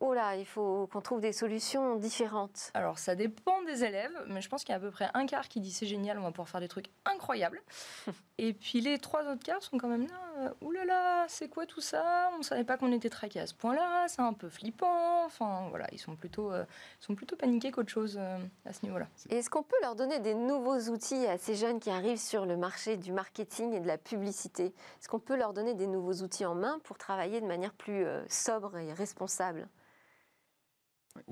oh 0.00 0.14
là, 0.14 0.36
il 0.36 0.46
faut 0.46 0.88
qu'on 0.92 1.00
trouve 1.00 1.20
des 1.20 1.32
solutions 1.32 1.96
différentes. 1.96 2.70
Alors, 2.74 2.98
ça 2.98 3.14
dépend 3.14 3.62
des 3.62 3.84
élèves, 3.84 4.16
mais 4.28 4.40
je 4.40 4.48
pense 4.48 4.64
qu'il 4.64 4.72
y 4.72 4.74
a 4.74 4.76
à 4.76 4.80
peu 4.80 4.90
près 4.90 5.10
un 5.14 5.26
quart 5.26 5.48
qui 5.48 5.60
dit 5.60 5.72
c'est 5.72 5.86
génial, 5.86 6.18
on 6.18 6.22
va 6.22 6.30
pouvoir 6.30 6.48
faire 6.48 6.60
des 6.60 6.68
trucs 6.68 6.90
incroyables. 7.04 7.60
et 8.38 8.52
puis 8.52 8.80
les 8.80 8.98
trois 8.98 9.22
autres 9.24 9.44
quarts 9.44 9.62
sont 9.62 9.78
quand 9.78 9.88
même 9.88 10.06
là 10.06 10.28
euh, 10.38 10.50
oulala, 10.60 10.84
là 10.84 10.94
là, 10.94 11.26
c'est 11.28 11.48
quoi 11.48 11.66
tout 11.66 11.80
ça? 11.80 12.30
On 12.34 12.38
ne 12.38 12.42
savait 12.42 12.64
pas 12.64 12.76
qu'on 12.76 12.92
était 12.92 13.10
traqué 13.10 13.40
à 13.40 13.46
ce 13.46 13.54
point-là, 13.54 14.06
c'est 14.08 14.22
un 14.22 14.32
peu 14.32 14.48
flippant. 14.48 15.24
Enfin, 15.24 15.66
voilà, 15.70 15.86
ils 15.92 15.98
sont 15.98 16.14
plutôt, 16.14 16.52
euh, 16.52 16.64
sont 17.00 17.14
plutôt 17.14 17.36
paniqués 17.36 17.72
qu'autre 17.72 17.90
chose 17.90 18.16
euh, 18.18 18.38
à 18.64 18.72
ce 18.72 18.84
niveau-là. 18.84 19.08
Est-ce 19.30 19.50
qu'on 19.50 19.62
peut 19.62 19.76
leur 19.82 19.96
donner 19.96 20.20
des 20.20 20.34
nouveaux 20.34 20.78
outils 20.90 21.26
à 21.26 21.38
ces 21.38 21.54
jeunes 21.54 21.80
qui 21.80 21.90
arrivent 21.90 22.20
sur 22.20 22.46
le 22.46 22.56
marché 22.56 22.96
du 22.96 23.12
marketing 23.18 23.72
et 23.72 23.80
de 23.80 23.86
la 23.88 23.98
publicité 23.98 24.66
Est-ce 24.66 25.08
qu'on 25.08 25.18
peut 25.18 25.36
leur 25.36 25.52
donner 25.52 25.74
des 25.74 25.88
nouveaux 25.88 26.22
outils 26.22 26.44
en 26.44 26.54
main 26.54 26.78
pour 26.84 26.98
travailler 26.98 27.40
de 27.40 27.46
manière 27.46 27.74
plus 27.74 28.06
sobre 28.28 28.76
et 28.78 28.92
responsable? 28.92 29.68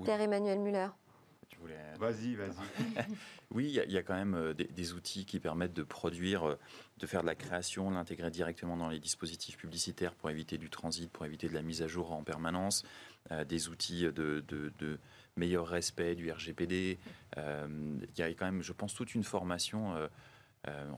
Pierre-Emmanuel 0.03 0.59
Muller. 0.59 0.89
Vas-y, 1.99 2.35
vas-y. 2.35 3.07
oui, 3.51 3.73
il 3.87 3.93
y, 3.93 3.97
a 3.97 4.03
quand 4.03 4.15
même 4.15 4.53
des, 4.53 4.93
outils 4.93 5.25
qui 5.25 5.41
permettent 5.41 5.73
de 5.73 5.85
produire 5.85 6.59
de 6.99 7.07
faire 7.07 7.23
de 7.23 7.27
la 7.27 7.35
création, 7.35 7.91
l'intégrer 7.91 8.31
directement 8.31 8.77
dans 8.77 8.89
les 8.89 9.01
dispositifs 9.01 9.57
publicitaires 9.57 10.15
pour 10.15 10.31
éviter 10.31 10.59
du 10.59 10.71
transit, 10.71 11.11
pour 11.11 11.25
éviter 11.25 11.49
de 11.49 11.55
la 11.55 11.63
mise 11.63 11.83
à 11.83 11.87
jour 11.87 12.13
en 12.13 12.23
permanence, 12.23 12.85
euh, 13.33 13.45
des 13.45 13.69
outils 13.69 14.07
de, 14.13 14.99
meilleur 15.37 15.67
respect 15.67 16.15
du 16.15 16.31
RGPD. 16.31 16.99
Euh, 17.37 17.99
il 18.17 18.19
y 18.19 18.23
a 18.23 18.29
quand 18.29 18.47
même, 18.47 18.63
je 18.63 18.73
pense, 18.73 18.95
toute 18.95 19.15
une 19.15 19.25
formation. 19.25 19.95
Euh, 19.95 20.09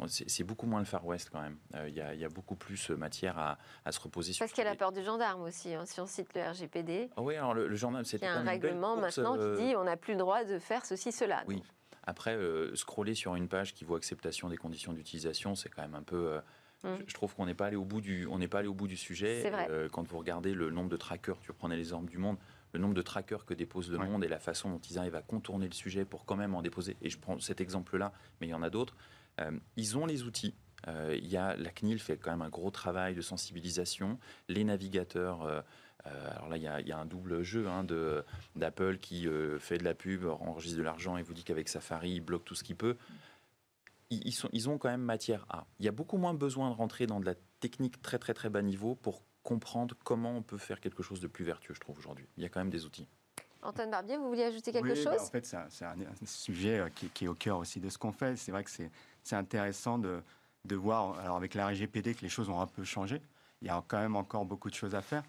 c'est 0.06 0.44
beaucoup 0.44 0.66
moins 0.66 0.80
le 0.80 0.86
Far 0.86 1.04
West 1.06 1.30
quand 1.30 1.40
même. 1.40 1.56
Il 1.86 1.94
y, 1.94 2.00
a 2.00 2.28
beaucoup 2.28 2.56
plus 2.56 2.90
matière 2.90 3.38
à, 3.38 3.92
se 3.92 4.00
reposer 4.00 4.32
sur. 4.32 4.44
Parce 4.44 4.52
qu'il 4.52 4.64
y 4.64 4.66
a 4.66 4.70
la 4.70 4.76
peur 4.76 4.92
du 4.92 5.02
gendarme 5.02 5.42
aussi, 5.42 5.74
hein, 5.74 5.84
si 5.86 6.00
on 6.00 6.06
cite 6.06 6.34
le 6.34 6.42
RGPD. 6.42 7.10
Ah 7.16 7.22
oui, 7.22 7.36
alors 7.36 7.54
le, 7.54 7.74
gendarme, 7.74 8.04
c'est. 8.04 8.18
Il 8.18 8.24
y 8.24 8.26
a 8.26 8.34
un 8.34 8.44
règlement 8.44 8.96
maintenant 8.96 9.36
qui 9.36 9.62
dit 9.62 9.76
on 9.76 9.84
n'a 9.84 9.96
plus 9.96 10.14
le 10.14 10.18
droit 10.20 10.44
de 10.44 10.58
faire 10.58 10.84
ceci, 10.84 11.12
cela. 11.12 11.44
Oui. 11.46 11.62
Après, 12.08 12.34
euh, 12.34 12.74
scroller 12.74 13.14
sur 13.14 13.34
une 13.34 13.48
page 13.48 13.74
qui 13.74 13.84
vaut 13.84 13.94
acceptation 13.94 14.48
des 14.48 14.56
conditions 14.56 14.94
d'utilisation, 14.94 15.54
c'est 15.54 15.68
quand 15.68 15.82
même 15.82 15.94
un 15.94 16.02
peu. 16.02 16.32
Euh, 16.32 16.40
mm. 16.84 17.02
je, 17.06 17.12
trouve 17.12 17.34
qu'on 17.34 17.44
n'est 17.44 17.52
pas 17.52 17.66
allé 17.66 17.76
au 17.76 17.84
bout 17.84 18.00
du, 18.00 18.26
on 18.30 18.38
n'est 18.38 18.48
pas 18.48 18.60
allé 18.60 18.68
au 18.68 18.72
bout 18.72 18.88
du 18.88 18.96
sujet. 18.96 19.52
Euh, 19.68 19.90
quand 19.90 20.08
vous 20.08 20.16
regardez 20.16 20.54
le 20.54 20.70
nombre 20.70 20.88
de 20.88 20.96
trackers, 20.96 21.38
tu 21.40 21.50
reprenais 21.50 21.76
l'exemple 21.76 22.10
du 22.10 22.16
monde, 22.16 22.38
le 22.72 22.80
nombre 22.80 22.94
de 22.94 23.02
trackers 23.02 23.44
que 23.44 23.52
dépose 23.52 23.90
le 23.90 23.98
monde 23.98 24.24
et 24.24 24.28
la 24.28 24.38
façon 24.38 24.70
dont 24.70 24.78
ils 24.78 24.98
arrivent 24.98 25.16
à 25.16 25.20
contourner 25.20 25.66
le 25.66 25.74
sujet 25.74 26.06
pour 26.06 26.24
quand 26.24 26.36
même 26.36 26.54
en 26.54 26.62
déposer. 26.62 26.96
Et 27.02 27.10
je 27.10 27.18
prends 27.18 27.38
cet 27.40 27.60
exemple-là, 27.60 28.10
mais 28.40 28.46
il 28.46 28.50
y 28.50 28.54
en 28.54 28.62
a 28.62 28.70
d'autres. 28.70 28.96
Ils 29.76 29.96
ont 29.96 30.06
les 30.06 30.22
outils. 30.24 30.54
il 30.86 31.26
y 31.26 31.36
a 31.36 31.56
la 31.56 31.70
CNIL 31.70 31.98
fait 31.98 32.16
quand 32.16 32.30
même 32.30 32.42
un 32.42 32.48
gros 32.48 32.70
travail 32.70 33.14
de 33.14 33.20
sensibilisation. 33.20 34.18
Les 34.48 34.64
navigateurs 34.64 35.64
euh, 36.06 36.30
alors 36.36 36.48
là, 36.48 36.56
il 36.56 36.62
y, 36.62 36.92
a 36.92 36.98
un 36.98 37.06
double 37.06 37.42
jeu 37.42 37.66
hein, 37.68 37.84
d'Apple 38.56 38.98
qui 38.98 39.26
euh, 39.26 39.58
fait 39.58 39.78
de 39.78 39.84
la 39.84 39.94
pub, 39.94 40.24
enregistre 40.24 40.78
de 40.78 40.82
l'argent 40.82 41.16
et 41.16 41.22
vous 41.22 41.34
dit 41.34 41.44
qu'avec 41.44 41.68
Safari, 41.68 42.12
il 42.12 42.20
bloque 42.20 42.44
tout 42.44 42.54
ce 42.54 42.64
qu'il 42.64 42.76
peut. 42.76 42.96
Ils, 44.10 44.32
sont, 44.32 44.48
ils 44.52 44.70
ont 44.70 44.78
quand 44.78 44.88
même 44.88 45.02
matière 45.02 45.44
à. 45.50 45.66
Il 45.80 45.84
y 45.84 45.88
a 45.88 45.92
beaucoup 45.92 46.16
moins 46.16 46.32
besoin 46.32 46.70
de 46.70 46.74
rentrer 46.74 47.06
dans 47.06 47.20
de 47.20 47.26
la 47.26 47.34
technique 47.60 48.00
très 48.00 48.18
très 48.18 48.32
très 48.32 48.48
bas 48.48 48.62
niveau 48.62 48.94
pour 48.94 49.22
comprendre 49.42 49.94
comment 50.02 50.34
on 50.34 50.42
peut 50.42 50.56
faire 50.56 50.80
quelque 50.80 51.02
chose 51.02 51.20
de 51.20 51.26
plus 51.26 51.44
vertueux, 51.44 51.74
je 51.74 51.80
trouve, 51.80 51.98
aujourd'hui. 51.98 52.26
Il 52.36 52.42
y 52.42 52.46
a 52.46 52.48
quand 52.48 52.60
même 52.60 52.70
des 52.70 52.86
outils. 52.86 53.06
Antoine 53.60 53.90
Barbier, 53.90 54.16
vous 54.16 54.28
vouliez 54.28 54.44
ajouter 54.44 54.72
quelque 54.72 54.88
bah, 54.88 54.94
chose? 54.94 55.20
En 55.20 55.26
fait, 55.26 55.44
c'est 55.44 55.56
un, 55.56 55.96
sujet 56.24 56.78
euh, 56.78 56.88
qui, 56.88 57.24
est 57.24 57.28
au 57.28 57.34
cœur 57.34 57.58
aussi 57.58 57.80
de 57.80 57.88
ce 57.90 57.98
qu'on 57.98 58.12
fait. 58.12 58.36
C'est 58.36 58.52
vrai 58.52 58.64
que 58.64 58.70
c'est 58.70 58.90
intéressant 59.36 59.98
de, 59.98 60.22
de, 60.64 60.76
voir, 60.76 61.18
alors 61.18 61.36
avec 61.36 61.54
la 61.54 61.68
RGPD, 61.68 62.14
que 62.14 62.22
les 62.22 62.28
choses 62.28 62.48
ont 62.48 62.60
un 62.60 62.66
peu 62.66 62.84
changé 62.84 63.20
il 63.62 63.68
y 63.68 63.70
a 63.70 63.82
quand 63.86 63.98
même 63.98 64.16
encore 64.16 64.44
beaucoup 64.44 64.70
de 64.70 64.74
choses 64.74 64.94
à 64.94 65.02
faire. 65.02 65.22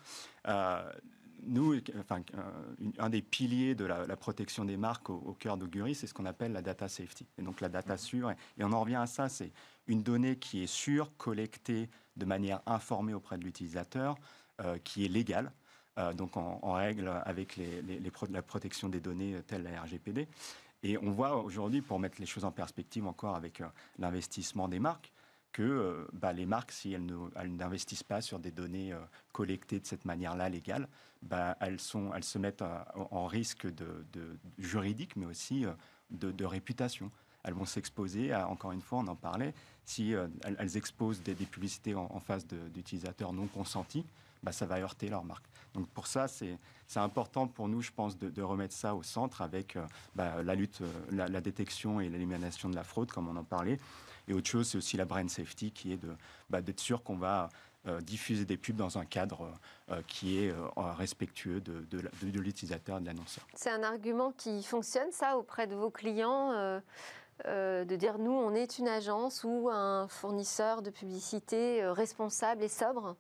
Euh, 0.48 0.92
nous, 1.44 1.80
enfin, 2.00 2.22
euh, 2.36 2.92
un 3.00 3.10
des 3.10 3.22
piliers 3.22 3.74
de 3.74 3.86
la, 3.86 4.18
protection 4.18 4.66
des 4.66 4.76
marques 4.76 5.10
au, 5.10 5.34
cœur 5.40 5.58
d'Augury, 5.58 5.96
c'est 5.96 6.06
ce 6.06 6.14
qu'on 6.14 6.26
appelle 6.26 6.52
la 6.52 6.62
data 6.62 6.88
safety. 6.90 7.26
Et 7.38 7.42
donc 7.42 7.62
la 7.62 7.70
data 7.70 7.96
mmh. 7.96 8.00
sûre, 8.00 8.32
et, 8.32 8.64
on 8.64 8.74
en 8.74 8.82
revient 8.82 8.96
à 8.96 9.08
ça, 9.08 9.30
c'est 9.30 9.52
une 9.88 10.04
donnée 10.04 10.38
qui 10.38 10.64
est 10.64 10.68
sûre, 10.68 11.12
collectée 11.18 11.90
de 12.18 12.26
manière 12.26 12.62
informée 12.66 13.14
auprès 13.14 13.38
de 13.38 13.46
l'utilisateur, 13.46 14.16
euh, 14.62 14.78
qui 14.84 15.06
est 15.06 15.10
légale, 15.10 15.52
donc 16.16 16.38
en, 16.38 16.72
règle 16.72 17.10
avec 17.26 17.58
les, 17.58 17.82
la 18.30 18.42
protection 18.42 18.88
des 18.88 19.02
données 19.02 19.36
telle 19.46 19.64
la 19.64 19.82
RGPD. 19.82 20.30
Et 20.84 20.98
on 20.98 21.12
voit 21.12 21.36
aujourd'hui, 21.36 21.82
pour 21.82 22.00
mettre 22.00 22.20
les 22.20 22.26
choses 22.26 22.46
en 22.46 22.52
perspective 22.52 23.06
encore 23.06 23.36
avec 23.36 23.62
l'investissement 23.98 24.68
des 24.68 24.80
marques, 24.80 25.12
que 25.52 25.64
euh, 25.64 26.08
bah, 26.14 26.34
les 26.34 26.46
marques, 26.46 26.72
si 26.72 26.94
elles, 26.94 27.06
n'investissent 27.56 28.04
pas 28.04 28.22
sur 28.22 28.40
des 28.40 28.52
données 28.52 28.94
euh, 28.94 29.00
collectées 29.32 29.80
de 29.80 29.86
cette 29.86 30.06
manière-là 30.06 30.50
légale, 30.50 30.88
bah, 31.22 31.58
elles, 31.60 31.80
se 31.80 32.38
mettent 32.38 32.62
euh, 32.62 32.80
en 33.12 33.26
risque 33.26 33.68
de, 33.68 34.06
juridique, 34.58 35.16
mais 35.16 35.26
aussi 35.26 35.66
de, 36.12 36.46
réputation. 36.46 37.12
Elles 37.44 37.54
vont 37.54 37.66
s'exposer, 37.66 38.36
encore 38.36 38.74
une 38.74 38.82
fois, 38.82 39.00
on 39.00 39.08
en 39.08 39.16
parlait, 39.16 39.54
si 39.86 40.12
elles, 40.12 40.78
exposent 40.78 41.22
des, 41.24 41.34
publicités 41.36 41.96
en, 41.96 42.20
face 42.20 42.46
d'utilisateurs 42.46 43.34
non 43.34 43.48
consentis, 43.48 44.06
bah, 44.44 44.52
ça 44.52 44.66
va 44.66 44.80
heurter 44.80 45.10
leur 45.10 45.24
marque. 45.24 45.46
Donc 45.74 45.88
pour 45.90 46.08
ça, 46.08 46.28
c'est 46.28 46.58
important 46.96 47.48
pour 47.48 47.68
nous, 47.68 47.82
je 47.82 47.92
pense, 47.92 48.18
de, 48.18 48.42
remettre 48.42 48.74
ça 48.74 48.96
au 48.96 49.04
centre 49.04 49.42
avec 49.42 49.78
la 50.16 50.56
lutte, 50.56 50.82
la 51.12 51.42
détection 51.42 52.00
et 52.00 52.10
l'élimination 52.10 52.70
de 52.70 52.76
la 52.76 52.84
fraude, 52.84 53.12
comme 53.12 53.28
on 53.28 53.36
en 53.36 53.44
parlait, 53.44 53.78
et 54.28 54.34
autre 54.34 54.48
chose, 54.48 54.68
c'est 54.68 54.78
aussi 54.78 54.96
la 54.96 55.06
brand 55.06 55.30
safety, 55.30 55.72
qui 55.72 55.94
est 55.94 56.00
bah, 56.50 56.62
d'être 56.62 56.80
sûr 56.80 57.04
qu'on 57.04 57.18
va 57.18 57.50
euh, 57.88 58.02
diffuser 58.02 58.44
des 58.44 58.58
pubs 58.58 58.76
dans 58.76 58.98
un 58.98 59.06
cadre 59.06 59.54
euh, 59.90 60.02
qui 60.06 60.44
est 60.44 60.52
euh, 60.52 60.68
respectueux 60.76 61.62
de, 61.62 61.86
de, 61.90 62.40
l'utilisateur 62.40 62.98
et 62.98 63.02
de 63.02 63.06
l'annonceur. 63.06 63.48
C'est 63.56 63.72
un 63.72 63.84
argument 63.84 64.34
qui 64.34 64.62
fonctionne, 64.64 65.12
ça, 65.12 65.38
auprès 65.38 65.66
de 65.66 65.76
vos 65.76 65.90
clients 65.90 66.82
de 67.46 67.96
dire 67.96 68.20
nous, 68.20 68.34
on 68.34 68.54
est 68.54 68.80
une 68.80 68.90
agence 68.90 69.46
ou 69.46 69.70
un 69.72 70.10
fournisseur 70.10 70.82
de 70.82 70.90
publicité 70.90 71.86
responsable 71.86 72.64
et 72.64 72.68
sobre? 72.68 73.16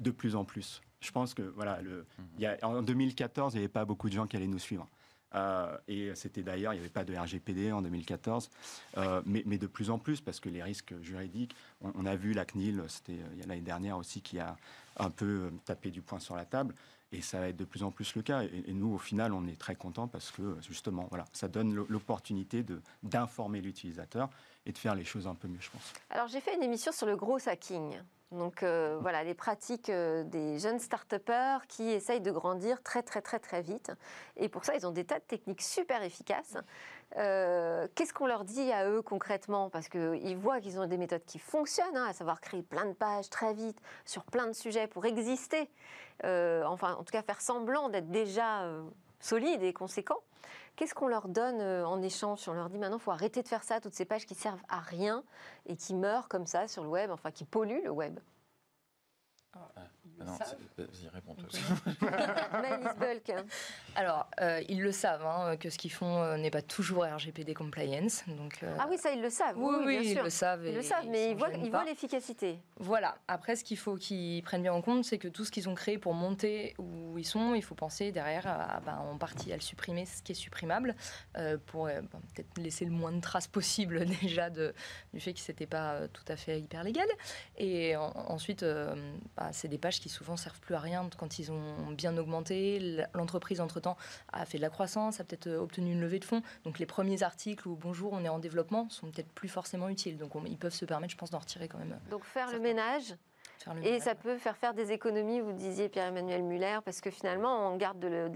De 0.00 0.10
plus 0.10 0.36
en 0.36 0.44
plus. 0.44 0.80
Je 1.00 1.10
pense 1.10 1.34
que 1.34 1.42
voilà, 1.42 1.80
le, 1.82 2.06
y 2.38 2.46
a, 2.46 2.56
en 2.62 2.82
2014, 2.82 3.54
il 3.54 3.56
n'y 3.56 3.62
avait 3.62 3.68
pas 3.68 3.84
beaucoup 3.84 4.08
de 4.08 4.14
gens 4.14 4.26
qui 4.26 4.36
allaient 4.36 4.46
nous 4.46 4.58
suivre. 4.58 4.88
Euh, 5.34 5.76
et 5.86 6.14
c'était 6.14 6.42
d'ailleurs, 6.42 6.72
il 6.72 6.76
n'y 6.76 6.80
avait 6.80 6.92
pas 6.92 7.04
de 7.04 7.14
RGPD 7.14 7.72
en 7.72 7.82
2014, 7.82 8.50
euh, 8.96 9.22
mais, 9.26 9.58
de 9.58 9.66
plus 9.66 9.90
en 9.90 9.98
plus, 9.98 10.20
parce 10.20 10.40
que 10.40 10.48
les 10.48 10.62
risques 10.62 10.94
juridiques, 11.02 11.54
on, 11.82 12.06
a 12.06 12.16
vu 12.16 12.32
la 12.32 12.44
CNIL, 12.44 12.82
c'était 12.88 13.12
euh, 13.12 13.46
l'année 13.46 13.60
dernière 13.60 13.98
aussi, 13.98 14.22
qui 14.22 14.38
a 14.38 14.56
un 14.96 15.10
peu 15.10 15.50
tapé 15.64 15.90
du 15.90 16.00
poing 16.00 16.18
sur 16.18 16.34
la 16.34 16.44
table, 16.44 16.74
et 17.12 17.20
ça 17.20 17.40
va 17.40 17.48
être 17.48 17.56
de 17.56 17.64
plus 17.64 17.82
en 17.82 17.90
plus 17.90 18.14
le 18.14 18.22
cas. 18.22 18.42
Et, 18.42 18.72
nous, 18.72 18.94
au 18.94 18.98
final, 18.98 19.32
on 19.32 19.46
est 19.46 19.58
très 19.58 19.76
contents 19.76 20.08
parce 20.08 20.30
que, 20.30 20.56
justement, 20.66 21.06
voilà, 21.10 21.26
ça 21.32 21.48
donne 21.48 21.74
l'opportunité 21.74 22.64
d'informer 23.02 23.60
l'utilisateur 23.60 24.30
et 24.66 24.72
de 24.72 24.78
faire 24.78 24.94
les 24.94 25.04
choses 25.04 25.26
un 25.26 25.34
peu 25.34 25.48
mieux, 25.48 25.60
je 25.60 25.70
pense. 25.70 25.92
Alors, 26.10 26.28
j'ai 26.28 26.40
fait 26.40 26.54
une 26.54 26.62
émission 26.62 26.92
sur 26.92 27.06
le 27.06 27.16
gros 27.16 27.38
hacking. 27.46 27.98
Donc 28.32 28.62
euh, 28.62 28.98
voilà, 29.00 29.24
les 29.24 29.32
pratiques 29.32 29.88
euh, 29.88 30.22
des 30.22 30.58
jeunes 30.58 30.78
start 30.78 31.14
qui 31.66 31.88
essayent 31.88 32.20
de 32.20 32.30
grandir 32.30 32.82
très 32.82 33.02
très 33.02 33.22
très 33.22 33.38
très 33.38 33.62
vite. 33.62 33.90
Et 34.36 34.48
pour 34.48 34.64
ça, 34.64 34.74
ils 34.76 34.86
ont 34.86 34.90
des 34.90 35.04
tas 35.04 35.18
de 35.18 35.24
techniques 35.24 35.62
super 35.62 36.02
efficaces. 36.02 36.56
Euh, 37.16 37.88
qu'est-ce 37.94 38.12
qu'on 38.12 38.26
leur 38.26 38.44
dit 38.44 38.70
à 38.70 38.86
eux 38.86 39.00
concrètement? 39.00 39.70
Parce 39.70 39.88
qu'ils 39.88 40.36
voient 40.36 40.60
qu'ils 40.60 40.78
ont 40.78 40.86
des 40.86 40.98
méthodes 40.98 41.24
qui 41.24 41.38
fonctionnent, 41.38 41.96
hein, 41.96 42.06
à 42.06 42.12
savoir 42.12 42.42
créer 42.42 42.62
plein 42.62 42.84
de 42.84 42.92
pages 42.92 43.30
très 43.30 43.54
vite 43.54 43.78
sur 44.04 44.24
plein 44.24 44.46
de 44.46 44.52
sujets 44.52 44.86
pour 44.86 45.06
exister. 45.06 45.70
enfin, 46.22 46.94
en 46.94 47.04
tout 47.04 47.12
cas, 47.12 47.22
faire 47.22 47.40
semblant 47.40 47.88
d'être 47.88 48.10
déjà 48.10 48.68
solide 49.20 49.62
et 49.62 49.72
conséquent. 49.72 50.18
Qu'est-ce 50.76 50.94
qu'on 50.94 51.08
leur 51.08 51.28
donne 51.28 51.60
en 51.60 52.00
échange? 52.02 52.48
On 52.48 52.52
leur 52.52 52.70
dit 52.70 52.78
maintenant, 52.78 52.98
il 52.98 53.02
faut 53.02 53.10
arrêter 53.10 53.42
de 53.42 53.48
faire 53.48 53.64
ça, 53.64 53.80
toutes 53.80 53.94
ces 53.94 54.04
pages 54.04 54.26
qui 54.26 54.34
servent 54.34 54.62
à 54.68 54.78
rien 54.78 55.24
et 55.66 55.76
qui 55.76 55.94
meurent 55.94 56.28
comme 56.28 56.46
ça 56.46 56.68
sur 56.68 56.84
le 56.84 56.88
web, 56.88 57.10
enfin 57.10 57.32
qui 57.32 57.44
polluent 57.44 57.82
le 57.82 57.90
web. 57.90 58.20
Ah. 59.54 59.68
Ah 60.20 60.24
non, 60.24 60.32
vas-y, 60.76 61.08
réponds-toi. 61.08 61.48
Bulk. 62.98 63.32
Alors, 63.94 64.28
euh, 64.40 64.62
ils 64.68 64.80
le 64.80 64.92
savent, 64.92 65.24
hein, 65.24 65.56
que 65.56 65.70
ce 65.70 65.78
qu'ils 65.78 65.92
font 65.92 66.22
euh, 66.22 66.36
n'est 66.36 66.50
pas 66.50 66.62
toujours 66.62 67.04
RGPD 67.04 67.54
compliance. 67.54 68.24
Donc, 68.26 68.58
euh, 68.62 68.76
Ah 68.78 68.86
oui, 68.90 68.98
ça, 68.98 69.12
ils 69.12 69.22
le 69.22 69.30
savent. 69.30 69.56
Oui, 69.56 69.76
oui, 69.84 69.98
ils 70.02 70.18
le 70.18 70.30
savent. 70.30 70.66
Ils 70.66 70.74
le 70.74 70.82
savent, 70.82 71.06
mais 71.08 71.30
ils, 71.30 71.36
voient, 71.36 71.52
ils 71.52 71.70
voient 71.70 71.84
l'efficacité. 71.84 72.58
Voilà. 72.76 73.16
Après, 73.28 73.56
ce 73.56 73.64
qu'il 73.64 73.78
faut 73.78 73.96
qu'ils 73.96 74.42
prennent 74.42 74.62
bien 74.62 74.72
en 74.72 74.82
compte, 74.82 75.04
c'est 75.04 75.18
que 75.18 75.28
tout 75.28 75.44
ce 75.44 75.50
qu'ils 75.50 75.68
ont 75.68 75.74
créé 75.74 75.98
pour 75.98 76.14
monter 76.14 76.74
où 76.78 77.16
ils 77.18 77.26
sont, 77.26 77.54
il 77.54 77.62
faut 77.62 77.74
penser 77.74 78.12
derrière, 78.12 78.46
à, 78.46 78.80
ben, 78.80 78.96
en 78.98 79.18
partie, 79.18 79.52
à 79.52 79.56
le 79.56 79.62
supprimer, 79.62 80.06
ce 80.06 80.22
qui 80.22 80.32
est 80.32 80.36
supprimable, 80.36 80.94
pour 81.66 81.86
ben, 81.86 82.06
peut-être 82.34 82.58
laisser 82.58 82.84
le 82.84 82.90
moins 82.90 83.12
de 83.12 83.20
traces 83.20 83.48
possible 83.48 84.04
déjà 84.22 84.50
de, 84.50 84.74
du 85.12 85.20
fait 85.20 85.32
que 85.32 85.40
ce 85.40 85.52
n'était 85.52 85.66
pas 85.66 86.08
tout 86.08 86.24
à 86.28 86.36
fait 86.36 86.60
hyper 86.60 86.82
légal. 86.82 87.08
Et 87.56 87.96
ensuite, 87.96 88.64
bah, 89.36 89.50
c'est 89.52 89.68
des 89.68 89.78
pages 89.78 90.00
qui 90.00 90.07
souvent 90.08 90.36
servent 90.36 90.60
plus 90.60 90.74
à 90.74 90.80
rien 90.80 91.08
quand 91.16 91.38
ils 91.38 91.50
ont 91.52 91.90
bien 91.90 92.16
augmenté. 92.16 93.04
L'entreprise, 93.14 93.60
entre-temps, 93.60 93.96
a 94.32 94.44
fait 94.44 94.58
de 94.58 94.62
la 94.62 94.70
croissance, 94.70 95.20
a 95.20 95.24
peut-être 95.24 95.46
euh, 95.46 95.60
obtenu 95.60 95.92
une 95.92 96.00
levée 96.00 96.18
de 96.18 96.24
fonds. 96.24 96.42
Donc 96.64 96.78
les 96.78 96.86
premiers 96.86 97.22
articles 97.22 97.66
où 97.68 97.76
bonjour, 97.76 98.12
on 98.12 98.24
est 98.24 98.28
en 98.28 98.38
développement 98.38 98.88
sont 98.90 99.10
peut-être 99.10 99.30
plus 99.30 99.48
forcément 99.48 99.88
utiles. 99.88 100.18
Donc 100.18 100.32
ils 100.46 100.58
peuvent 100.58 100.74
se 100.74 100.84
permettre, 100.84 101.12
je 101.12 101.18
pense, 101.18 101.30
d'en 101.30 101.38
retirer 101.38 101.68
quand 101.68 101.78
même. 101.78 101.92
Euh, 101.92 102.10
Donc 102.10 102.24
faire 102.24 102.50
le 102.50 102.58
ménage 102.58 103.14
et 103.82 104.00
ça 104.00 104.14
peut 104.14 104.38
faire 104.38 104.56
faire 104.56 104.74
des 104.74 104.92
économies, 104.92 105.40
vous 105.40 105.52
disiez 105.52 105.88
Pierre-Emmanuel 105.88 106.42
Muller, 106.42 106.78
parce 106.84 107.00
que 107.00 107.10
finalement, 107.10 107.72
on 107.72 107.76
garde 107.76 107.98
de 107.98 108.30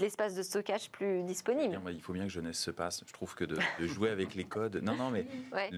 l'espace 0.00 0.34
de 0.34 0.42
stockage 0.42 0.90
plus 0.90 1.22
disponible. 1.22 1.80
Il 1.90 2.00
faut 2.00 2.12
bien 2.12 2.24
que 2.24 2.32
jeunesse 2.32 2.58
se 2.58 2.70
passe. 2.70 3.02
Je 3.06 3.12
trouve 3.12 3.34
que 3.34 3.44
de, 3.44 3.58
jouer 3.80 4.10
avec 4.10 4.34
les 4.34 4.44
codes, 4.44 4.76
non, 4.82 4.96
non, 4.96 5.10
mais 5.10 5.26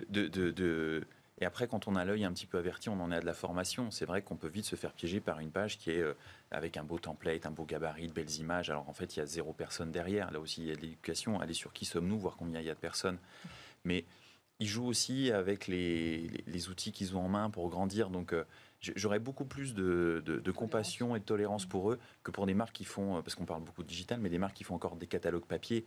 de, 0.09 0.27
de, 0.27 1.05
et 1.43 1.45
après, 1.45 1.67
quand 1.67 1.89
on 1.89 1.97
a 1.97 2.05
l'œil 2.05 2.25
un 2.25 2.33
petit 2.33 2.47
peu 2.47 2.59
averti, 2.59 2.89
on 2.89 3.01
en 3.01 3.11
est 3.11 3.17
à 3.17 3.21
de 3.21 3.27
la 3.27 3.35
formation. 3.35 3.91
C'est 3.91 4.05
vrai 4.05 4.23
qu'on 4.23 4.37
peut 4.37 4.47
vite 4.47 4.65
se 4.65 4.77
faire 4.77 4.93
piéger 4.93 5.19
par 5.19 5.41
une 5.41 5.51
page 5.51 5.77
qui 5.77 5.91
est 5.91 5.99
euh, 5.99 6.15
avec 6.53 6.77
un 6.77 6.85
beau 6.85 7.01
template, 7.01 7.47
un 7.47 7.51
beau 7.51 7.65
gabarit, 7.65 8.07
de 8.07 8.13
belles 8.13 8.31
images. 8.37 8.71
Alors 8.71 8.89
en 8.89 8.93
fait, 8.93 9.17
il 9.17 9.19
y 9.19 9.23
a 9.23 9.27
zéro 9.27 9.53
personne 9.53 9.91
derrière. 9.91 10.31
Là 10.31 10.39
aussi, 10.39 10.63
il 10.63 10.69
y 10.69 10.71
a 10.71 10.77
de 10.77 10.81
l'éducation. 10.81 11.41
Aller 11.41 11.53
sur 11.53 11.73
qui 11.73 11.85
sommes-nous, 11.85 12.17
voir 12.17 12.37
combien 12.37 12.61
il 12.61 12.67
y 12.67 12.71
a 12.71 12.75
de 12.75 12.79
personnes. 12.79 13.19
Mais 13.83 14.05
ils 14.61 14.69
jouent 14.69 14.87
aussi 14.87 15.33
avec 15.33 15.67
les, 15.67 16.69
outils 16.71 16.93
qu'ils 16.93 17.17
ont 17.17 17.25
en 17.25 17.29
main 17.29 17.51
pour 17.51 17.69
grandir. 17.71 18.11
Donc 18.11 18.35
euh, 18.35 18.45
j'aurais 18.81 19.19
beaucoup 19.19 19.45
plus 19.45 19.75
de, 19.75 20.53
compassion 20.55 21.17
et 21.17 21.19
de 21.19 21.25
tolérance 21.25 21.67
pour 21.67 21.91
eux 21.91 21.99
que 22.23 22.31
pour 22.31 22.47
des 22.47 22.55
marques 22.55 22.77
qui 22.77 22.85
font, 22.85 23.17
euh, 23.17 23.21
parce 23.21 23.35
qu'on 23.35 23.47
parle 23.47 23.65
beaucoup 23.65 23.83
de 23.83 23.89
digital, 23.89 24.21
mais 24.21 24.29
des 24.29 24.39
marques 24.39 24.55
qui 24.55 24.63
font 24.63 24.77
encore 24.77 24.95
des 24.95 25.09
catalogues 25.09 25.47
papier 25.47 25.87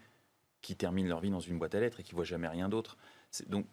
qui 0.62 0.76
terminent 0.76 1.08
leur 1.08 1.22
vie 1.22 1.30
dans 1.30 1.40
une 1.40 1.58
boîte 1.58 1.76
à 1.76 1.80
lettres 1.80 2.02
et 2.02 2.04
qui 2.04 2.14
voient 2.14 2.26
jamais 2.26 2.50
rien 2.50 2.68
d'autre. 2.68 2.98
Donc 3.48 3.68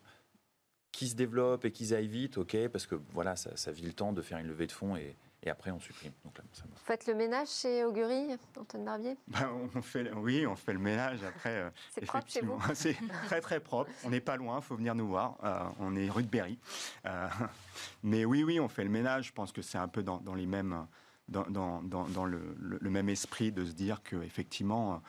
qui 0.92 1.08
se 1.08 1.16
développe 1.16 1.64
et 1.64 1.72
qu'ils 1.72 1.94
aillent 1.94 2.06
vite, 2.06 2.38
ok, 2.38 2.68
parce 2.68 2.86
que 2.86 2.94
voilà, 3.12 3.34
ça, 3.34 3.56
ça 3.56 3.72
vit 3.72 3.84
le 3.84 3.94
temps 3.94 4.12
de 4.12 4.22
faire 4.22 4.38
une 4.38 4.46
levée 4.46 4.66
de 4.66 4.72
fonds 4.72 4.94
et, 4.94 5.16
et 5.42 5.50
après 5.50 5.70
on 5.70 5.80
supprime. 5.80 6.12
Donc 6.24 6.38
là, 6.38 6.44
ça 6.52 6.64
Vous 6.68 6.76
faites 6.76 7.06
le 7.06 7.14
ménage 7.14 7.48
chez 7.48 7.82
Augury, 7.84 8.28
Antoine 8.56 8.84
Barbier? 8.84 9.16
Ben, 9.28 9.50
on 9.74 9.82
fait, 9.82 10.12
Oui, 10.12 10.46
on 10.46 10.54
fait 10.54 10.74
le 10.74 10.78
ménage 10.78 11.24
après. 11.24 11.62
Euh, 11.62 11.70
c'est 11.90 12.04
propre 12.04 12.28
chez 12.28 12.42
vous 12.42 12.58
C'est 12.74 12.96
très 13.26 13.40
très 13.40 13.58
propre. 13.58 13.90
On 14.04 14.10
n'est 14.10 14.20
pas 14.20 14.36
loin, 14.36 14.58
il 14.58 14.62
faut 14.62 14.76
venir 14.76 14.94
nous 14.94 15.08
voir. 15.08 15.38
Euh, 15.42 15.64
on 15.80 15.96
est 15.96 16.08
rue 16.08 16.22
de 16.22 16.28
Berry. 16.28 16.58
Euh, 17.06 17.26
mais 18.02 18.24
oui, 18.24 18.44
oui, 18.44 18.60
on 18.60 18.68
fait 18.68 18.84
le 18.84 18.90
ménage. 18.90 19.28
Je 19.28 19.32
pense 19.32 19.50
que 19.50 19.62
c'est 19.62 19.78
un 19.78 19.88
peu 19.88 20.02
dans, 20.02 20.18
dans 20.18 20.34
les 20.34 20.46
mêmes 20.46 20.86
dans, 21.28 21.44
dans, 21.82 21.82
dans 21.82 22.24
le, 22.24 22.54
le, 22.58 22.90
même 22.90 23.08
esprit 23.08 23.52
de 23.52 23.64
se 23.64 23.72
dire 23.72 24.02
que 24.02 24.16
effectivement 24.22 25.00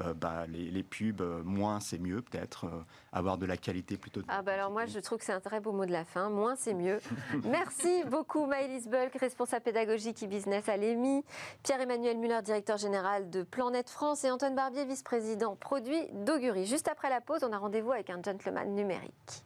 euh, 0.00 0.14
bah, 0.14 0.46
les, 0.46 0.82
pubs, 0.82 1.20
euh, 1.20 1.42
moins 1.44 1.78
c'est 1.78 1.98
mieux 1.98 2.22
peut-être, 2.22 2.64
euh, 2.64 2.82
avoir 3.12 3.36
de 3.36 3.44
la 3.44 3.58
qualité 3.58 3.98
plutôt. 3.98 4.22
ah 4.28 4.40
bah 4.40 4.54
alors 4.54 4.70
moi 4.70 4.86
je 4.86 4.98
trouve 5.00 5.18
que 5.18 5.24
c'est 5.24 5.34
un 5.34 5.40
très 5.40 5.60
beau 5.60 5.72
mot 5.72 5.84
de 5.84 5.92
la 5.92 6.06
fin, 6.06 6.30
moins 6.30 6.56
c'est 6.56 6.72
mieux. 6.72 6.98
Merci 7.44 8.02
beaucoup 8.04 8.46
Maëlys 8.46 8.88
Bulk, 8.88 9.14
responsable 9.20 9.64
pédagogique 9.64 10.22
et 10.22 10.26
business 10.26 10.66
à 10.70 10.78
l'EMI, 10.78 11.24
Pierre-Emmanuel 11.62 12.16
Muller, 12.16 12.40
directeur 12.42 12.78
général 12.78 13.28
de 13.28 13.42
Planète 13.42 13.90
France 13.90 14.24
et 14.24 14.30
Antoine 14.30 14.54
Barbier, 14.54 14.86
vice-président 14.86 15.56
produit 15.56 16.08
d'Augury. 16.12 16.64
Juste 16.64 16.88
après 16.88 17.10
la 17.10 17.20
pause, 17.20 17.44
on 17.44 17.52
a 17.52 17.58
rendez-vous 17.58 17.92
avec 17.92 18.08
un 18.08 18.22
gentleman 18.22 18.74
numérique. 18.74 19.44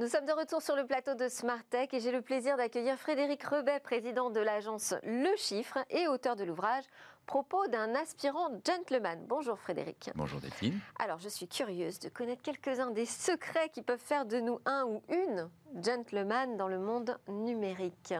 Nous 0.00 0.06
sommes 0.06 0.26
de 0.26 0.32
retour 0.32 0.62
sur 0.62 0.76
le 0.76 0.86
plateau 0.86 1.16
de 1.16 1.26
Smart 1.28 1.64
Tech 1.70 1.88
et 1.90 1.98
j'ai 1.98 2.12
le 2.12 2.22
plaisir 2.22 2.56
d'accueillir 2.56 2.96
Frédéric 2.96 3.42
Rebet, 3.42 3.80
président 3.80 4.30
de 4.30 4.38
l'agence 4.38 4.94
Le 5.02 5.34
Chiffre 5.36 5.78
et 5.90 6.06
auteur 6.06 6.36
de 6.36 6.44
l'ouvrage 6.44 6.84
Propos 7.26 7.66
d'un 7.66 7.96
aspirant 7.96 8.48
gentleman. 8.64 9.26
Bonjour 9.26 9.58
Frédéric. 9.58 10.10
Bonjour 10.14 10.40
Delphine. 10.40 10.78
Alors 11.00 11.18
je 11.18 11.28
suis 11.28 11.48
curieuse 11.48 11.98
de 11.98 12.08
connaître 12.10 12.42
quelques-uns 12.42 12.92
des 12.92 13.06
secrets 13.06 13.70
qui 13.70 13.82
peuvent 13.82 13.98
faire 13.98 14.24
de 14.24 14.38
nous 14.38 14.60
un 14.66 14.84
ou 14.84 15.02
une 15.08 15.50
gentleman 15.82 16.56
dans 16.56 16.68
le 16.68 16.78
monde 16.78 17.18
numérique. 17.26 18.14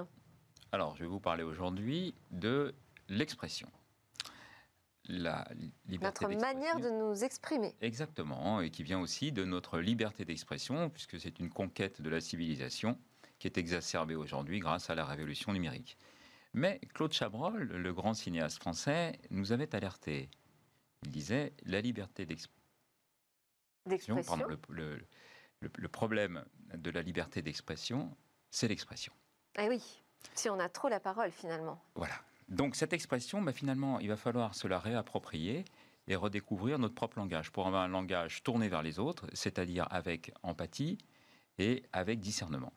Alors 0.73 0.97
je 0.97 1.05
vais 1.05 1.09
vous 1.09 1.21
parler 1.21 1.45
aujourd'hui 1.45 2.13
de 2.33 2.75
l'expression 3.09 3.69
la 5.09 5.49
liberté 5.87 6.27
Notre 6.27 6.41
manière 6.41 6.79
de 6.81 6.91
nous 6.91 7.25
exprimer. 7.25 7.75
Exactement, 7.81 8.61
et 8.61 8.71
qui 8.71 8.83
vient 8.83 9.01
aussi 9.01 9.33
de 9.33 9.45
notre 9.45 9.79
liberté 9.79 10.25
d'expression, 10.25 10.91
puisque 10.91 11.19
c'est 11.19 11.39
une 11.39 11.51
conquête 11.51 12.03
de 12.03 12.11
la 12.11 12.21
civilisation 12.21 12.99
qui 13.39 13.47
est 13.47 13.59
exacerbée 13.59 14.17
aujourd'hui 14.17 14.59
grâce 14.59 14.91
à 14.91 14.95
la 14.95 15.05
révolution 15.05 15.53
numérique. 15.53 15.97
Mais 16.53 16.81
Claude 16.95 17.13
Chabrol, 17.13 17.65
le 17.65 17.93
grand 17.93 18.15
cinéaste 18.15 18.59
français, 18.61 19.19
nous 19.31 19.53
avait 19.53 19.75
alerté. 19.75 20.29
Il 21.05 21.11
disait 21.11 21.53
la 21.65 21.81
liberté 21.81 22.27
d'expression. 22.27 22.55
Le, 24.69 24.99
le, 25.61 25.89
problème 25.89 26.45
de 26.75 26.91
la 26.91 27.03
liberté 27.03 27.43
d'expression, 27.43 28.15
c'est 28.51 28.69
l'expression. 28.69 29.13
Ah 29.57 29.67
oui, 29.69 30.03
si 30.35 30.51
on 30.51 30.59
a 30.59 30.69
trop 30.69 30.89
la 30.89 31.01
parole 31.01 31.31
finalement. 31.31 31.81
Voilà. 31.95 32.15
Donc 32.49 32.77
cette 32.77 32.93
expression, 32.93 33.43
bah, 33.43 33.53
finalement, 33.53 34.01
il 34.01 34.09
va 34.09 34.17
falloir 34.17 34.55
se 34.55 34.67
la 34.67 34.79
réapproprier 34.79 35.65
et 36.07 36.17
redécouvrir 36.17 36.79
notre 36.79 36.95
propre 36.95 37.19
langage 37.19 37.51
pour 37.53 37.67
avoir 37.67 37.83
un 37.83 37.89
langage 37.89 38.43
tourné 38.43 38.69
vers 38.69 38.83
les 38.83 38.99
autres, 38.99 39.27
c'est-à-dire 39.35 39.87
avec 39.91 40.33
empathie 40.43 40.99
et 41.59 41.83
avec 41.93 42.21
discernement. 42.21 42.73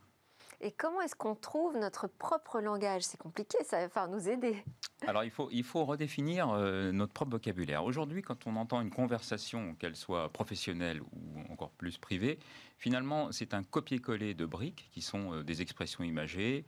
Et 0.63 0.71
comment 0.71 1.01
est-ce 1.01 1.15
qu'on 1.15 1.33
trouve 1.33 1.75
notre 1.77 2.07
propre 2.07 2.59
langage? 2.59 3.01
C'est 3.01 3.17
compliqué, 3.17 3.57
ça 3.63 3.79
va 3.79 3.89
falloir 3.89 4.15
nous 4.15 4.29
aider. 4.29 4.63
Alors 5.07 5.23
il 5.23 5.31
faut, 5.31 5.49
il 5.51 5.63
faut 5.63 5.85
redéfinir 5.85 6.49
euh, 6.49 6.91
notre 6.91 7.13
propre 7.13 7.31
vocabulaire. 7.31 7.83
Aujourd'hui, 7.83 8.21
quand 8.21 8.45
on 8.45 8.55
entend 8.55 8.79
une 8.81 8.91
conversation, 8.91 9.73
qu'elle 9.75 9.95
soit 9.95 10.29
professionnelle 10.29 11.01
ou 11.01 11.51
encore 11.51 11.71
plus 11.71 11.97
privée, 11.97 12.37
finalement 12.77 13.31
c'est 13.31 13.55
un 13.55 13.63
copier-coller 13.63 14.35
de 14.35 14.45
briques 14.45 14.89
qui 14.91 15.01
sont 15.01 15.33
euh, 15.33 15.43
des 15.43 15.63
expressions 15.63 16.03
imagées, 16.03 16.63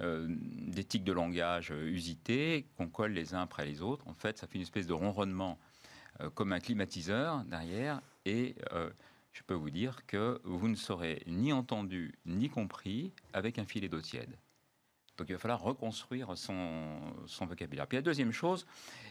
des 0.00 0.84
tics 0.84 1.04
de 1.04 1.12
langage 1.12 1.70
euh, 1.70 1.86
usités 1.88 2.66
qu'on 2.76 2.88
colle 2.88 3.12
les 3.12 3.34
uns 3.34 3.42
après 3.42 3.64
les 3.64 3.82
autres. 3.82 4.06
En 4.08 4.14
fait, 4.14 4.38
ça 4.38 4.46
fait 4.46 4.56
une 4.56 4.62
espèce 4.62 4.86
de 4.86 4.92
ronronnement 4.92 5.58
euh, 6.20 6.30
comme 6.30 6.52
un 6.52 6.60
climatiseur 6.60 7.44
derrière. 7.44 8.00
Et 8.24 8.54
je 9.32 9.42
peux 9.42 9.54
vous 9.54 9.70
dire 9.70 10.06
que 10.06 10.40
vous 10.44 10.68
ne 10.68 10.76
serez 10.76 11.22
ni 11.26 11.52
entendu 11.52 12.14
ni 12.24 12.48
compris 12.48 13.12
avec 13.32 13.58
un 13.58 13.64
filet 13.64 13.88
d'eau 13.88 14.00
tiède. 14.00 14.38
Donc 15.16 15.28
il 15.28 15.32
va 15.32 15.38
falloir 15.38 15.60
reconstruire 15.60 16.38
son, 16.38 16.98
son, 17.26 17.46
vocabulaire. 17.46 17.86
Puis 17.86 17.96
la 17.96 18.02
deuxième 18.02 18.32
chose, 18.32 18.64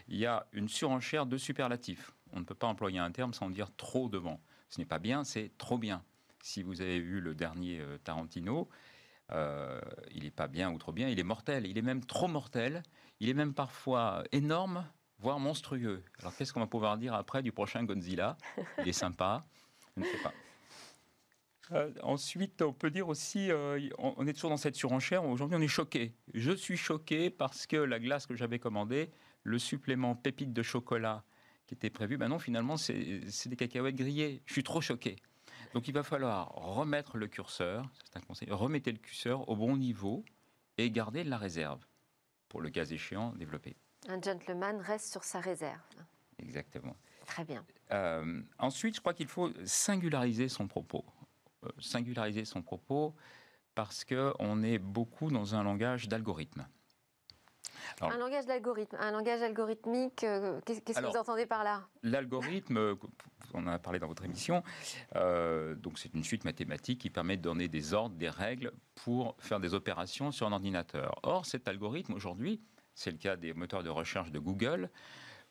il 0.07 0.17
y 0.17 0.25
a 0.25 0.47
une 0.53 0.69
surenchère 0.69 1.25
de 1.25 1.37
superlatifs. 1.37 2.13
On 2.31 2.39
ne 2.39 2.45
peut 2.45 2.55
pas 2.55 2.67
employer 2.67 2.99
un 2.99 3.11
terme 3.11 3.33
sans 3.33 3.49
dire 3.49 3.69
trop 3.75 4.07
devant. 4.07 4.39
Ce 4.69 4.79
n'est 4.79 4.85
pas 4.85 4.99
bien, 4.99 5.23
c'est 5.25 5.51
trop 5.57 5.77
bien. 5.77 6.03
Si 6.41 6.63
vous 6.63 6.81
avez 6.81 6.99
vu 6.99 7.19
le 7.19 7.35
dernier 7.35 7.83
Tarantino, 8.03 8.69
euh, 9.33 9.79
il 10.13 10.23
n'est 10.23 10.31
pas 10.31 10.47
bien 10.47 10.71
ou 10.71 10.77
trop 10.77 10.91
bien, 10.91 11.07
il 11.09 11.19
est 11.19 11.23
mortel. 11.23 11.65
Il 11.65 11.77
est 11.77 11.83
même 11.83 12.03
trop 12.03 12.27
mortel. 12.27 12.83
Il 13.19 13.29
est 13.29 13.33
même 13.33 13.53
parfois 13.53 14.23
énorme, 14.31 14.85
voire 15.19 15.39
monstrueux. 15.39 16.03
Alors 16.19 16.35
qu'est-ce 16.35 16.53
qu'on 16.53 16.59
va 16.59 16.67
pouvoir 16.67 16.97
dire 16.97 17.13
après 17.13 17.43
du 17.43 17.51
prochain 17.51 17.83
Godzilla? 17.83 18.37
Il 18.79 18.87
est 18.87 18.93
sympa. 18.93 19.45
Euh, 21.73 21.89
ensuite, 22.03 22.61
on 22.61 22.73
peut 22.73 22.91
dire 22.91 23.07
aussi, 23.07 23.49
euh, 23.49 23.79
on, 23.97 24.27
est 24.27 24.33
toujours 24.33 24.49
dans 24.49 24.57
cette 24.57 24.75
surenchère. 24.75 25.23
Aujourd'hui, 25.23 25.57
on 25.57 25.61
est 25.61 25.69
choqué. 25.69 26.13
Je 26.33 26.51
suis 26.51 26.75
choqué 26.75 27.29
parce 27.29 27.65
que 27.65 27.77
la 27.77 27.99
glace 27.99 28.25
que 28.25 28.35
j'avais 28.35 28.59
commandée, 28.59 29.09
le 29.43 29.57
supplément 29.57 30.15
pépite 30.15 30.51
de 30.51 30.63
chocolat 30.63 31.23
qui 31.67 31.75
était 31.75 31.89
prévu, 31.89 32.17
ben 32.17 32.27
non, 32.27 32.39
finalement, 32.39 32.75
c'est 32.75 33.47
des 33.47 33.55
cacahuètes 33.55 33.95
grillées. 33.95 34.41
Je 34.45 34.53
suis 34.53 34.63
trop 34.63 34.81
choqué. 34.81 35.15
Donc 35.73 35.87
il 35.87 35.93
va 35.93 36.03
falloir 36.03 36.49
remettre 36.49 37.17
le 37.17 37.27
curseur, 37.27 37.89
c'est 38.03 38.17
un 38.17 38.21
conseil, 38.21 38.49
remettez 38.51 38.91
le 38.91 38.97
curseur 38.97 39.47
au 39.47 39.55
bon 39.55 39.77
niveau 39.77 40.25
et 40.77 40.89
garder 40.91 41.23
de 41.23 41.29
la 41.29 41.37
réserve 41.37 41.85
pour 42.49 42.61
le 42.61 42.69
cas 42.69 42.85
échéant 42.85 43.31
développer. 43.33 43.75
Un 44.09 44.21
gentleman 44.21 44.81
reste 44.81 45.11
sur 45.11 45.23
sa 45.23 45.39
réserve. 45.39 45.79
Exactement. 46.39 46.95
Très 47.25 47.45
bien. 47.45 47.63
Euh, 47.91 48.41
ensuite, 48.57 48.95
je 48.95 48.99
crois 48.99 49.13
qu'il 49.13 49.27
faut 49.27 49.51
singulariser 49.63 50.49
son 50.49 50.67
propos. 50.67 51.05
Euh, 51.63 51.69
singulariser 51.79 52.45
son 52.45 52.61
propos 52.61 53.15
parce 53.75 54.03
qu'on 54.03 54.63
est 54.63 54.79
beaucoup 54.79 55.29
dans 55.29 55.55
un 55.55 55.63
langage 55.63 56.07
d'algorithme. 56.07 56.67
Un 58.01 58.17
langage 58.17 58.45
d'algorithme, 58.45 58.97
un 58.99 59.11
langage 59.11 59.41
algorithmique, 59.41 60.23
euh, 60.23 60.59
qu'est-ce 60.65 60.81
que 60.81 61.05
vous 61.05 61.17
entendez 61.17 61.45
par 61.45 61.63
là? 61.63 61.83
L'algorithme, 62.03 62.95
on 63.53 63.63
en 63.63 63.67
a 63.67 63.79
parlé 63.79 63.99
dans 63.99 64.07
votre 64.07 64.25
émission, 64.25 64.63
euh, 65.15 65.75
donc 65.75 65.99
c'est 65.99 66.13
une 66.13 66.23
suite 66.23 66.45
mathématique 66.45 66.99
qui 66.99 67.09
permet 67.09 67.37
de 67.37 67.41
donner 67.41 67.67
des 67.67 67.93
ordres, 67.93 68.15
des 68.15 68.29
règles 68.29 68.71
pour 68.95 69.35
faire 69.39 69.59
des 69.59 69.73
opérations 69.73 70.31
sur 70.31 70.47
un 70.47 70.51
ordinateur. 70.51 71.19
Or, 71.23 71.45
cet 71.45 71.67
algorithme 71.67 72.13
aujourd'hui, 72.13 72.61
c'est 72.95 73.11
le 73.11 73.17
cas 73.17 73.35
des 73.35 73.53
moteurs 73.53 73.83
de 73.83 73.89
recherche 73.89 74.31
de 74.31 74.39
Google, 74.39 74.89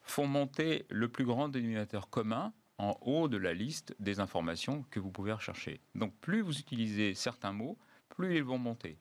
font 0.03 0.27
monter 0.27 0.87
le 0.91 1.09
plus 1.09 1.25
grand 1.25 1.49
dénominateur 1.49 2.09
commun 2.11 2.53
en 2.79 2.97
haut 3.03 3.29
de 3.29 3.37
la 3.37 3.53
liste 3.53 3.95
des 3.99 4.21
informations 4.21 4.85
que 4.91 5.01
vous 5.01 5.11
pouvez 5.11 5.33
rechercher. 5.33 5.81
Donc 5.95 6.15
plus 6.21 6.41
vous 6.41 6.59
utilisez 6.59 7.15
certains 7.15 7.53
mots, 7.53 7.79
plus 8.09 8.37
ils 8.37 8.45
vont 8.45 8.59
monter. 8.59 8.99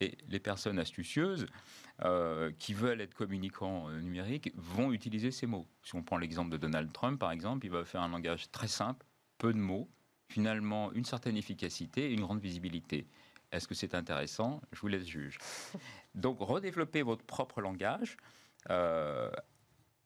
Et 0.00 0.16
les 0.28 0.40
personnes 0.40 0.78
astucieuses 0.78 1.46
euh, 2.04 2.50
qui 2.58 2.72
veulent 2.72 3.00
être 3.00 3.14
communicants 3.14 3.88
euh, 3.88 4.00
numériques 4.00 4.52
vont 4.56 4.92
utiliser 4.92 5.30
ces 5.30 5.46
mots. 5.46 5.66
Si 5.82 5.94
on 5.94 6.02
prend 6.02 6.16
l'exemple 6.16 6.50
de 6.50 6.56
Donald 6.56 6.90
Trump, 6.92 7.20
par 7.20 7.32
exemple, 7.32 7.66
il 7.66 7.70
va 7.70 7.84
faire 7.84 8.00
un 8.00 8.08
langage 8.08 8.50
très 8.50 8.68
simple, 8.68 9.04
peu 9.36 9.52
de 9.52 9.58
mots, 9.58 9.88
finalement 10.28 10.92
une 10.92 11.04
certaine 11.04 11.36
efficacité 11.36 12.10
et 12.10 12.14
une 12.14 12.22
grande 12.22 12.40
visibilité. 12.40 13.06
Est-ce 13.52 13.68
que 13.68 13.74
c'est 13.74 13.94
intéressant? 13.94 14.62
Je 14.72 14.80
vous 14.80 14.88
laisse 14.88 15.06
juger. 15.06 15.36
Donc 16.14 16.38
redévelopper 16.40 17.02
votre 17.02 17.24
propre 17.24 17.60
langage. 17.60 18.16
Euh, 18.70 19.30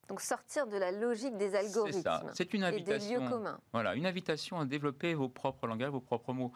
donc 0.09 0.20
sortir 0.20 0.66
de 0.66 0.76
la 0.76 0.92
logique 0.92 1.36
des 1.38 1.55
algorithmes. 1.55 2.30
C'est 2.34 2.53
une 2.53 2.64
invitation. 2.64 3.14
Et 3.14 3.18
des 3.18 3.24
lieux 3.24 3.28
communs. 3.28 3.59
Voilà, 3.72 3.95
une 3.95 4.07
invitation 4.07 4.61
à 4.61 4.66
développer 4.66 5.14
vos 5.14 5.28
propres 5.28 5.66
langages, 5.66 5.90
vos 5.90 6.01
propres 6.01 6.32
mots. 6.32 6.53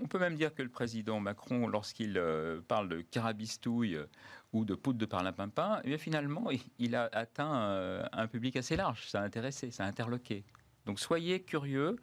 On 0.00 0.06
peut 0.06 0.18
même 0.18 0.34
dire 0.34 0.54
que 0.54 0.62
le 0.62 0.68
président 0.68 1.20
Macron, 1.20 1.68
lorsqu'il 1.68 2.18
euh, 2.18 2.60
parle 2.66 2.88
de 2.88 3.00
carabistouille 3.00 3.96
euh, 3.96 4.06
ou 4.52 4.64
de 4.64 4.74
poudre 4.74 4.98
de 4.98 5.06
parlimpinpin, 5.06 5.80
eh 5.84 5.98
finalement, 5.98 6.48
il, 6.78 6.96
a 6.96 7.08
atteint 7.12 7.54
euh, 7.54 8.04
un 8.12 8.26
public 8.26 8.56
assez 8.56 8.76
large. 8.76 9.08
Ça 9.08 9.20
a 9.20 9.24
intéressé, 9.24 9.70
ça 9.70 9.84
a 9.84 9.86
interloqué. 9.86 10.44
Donc 10.86 11.00
soyez 11.00 11.42
curieux 11.42 11.96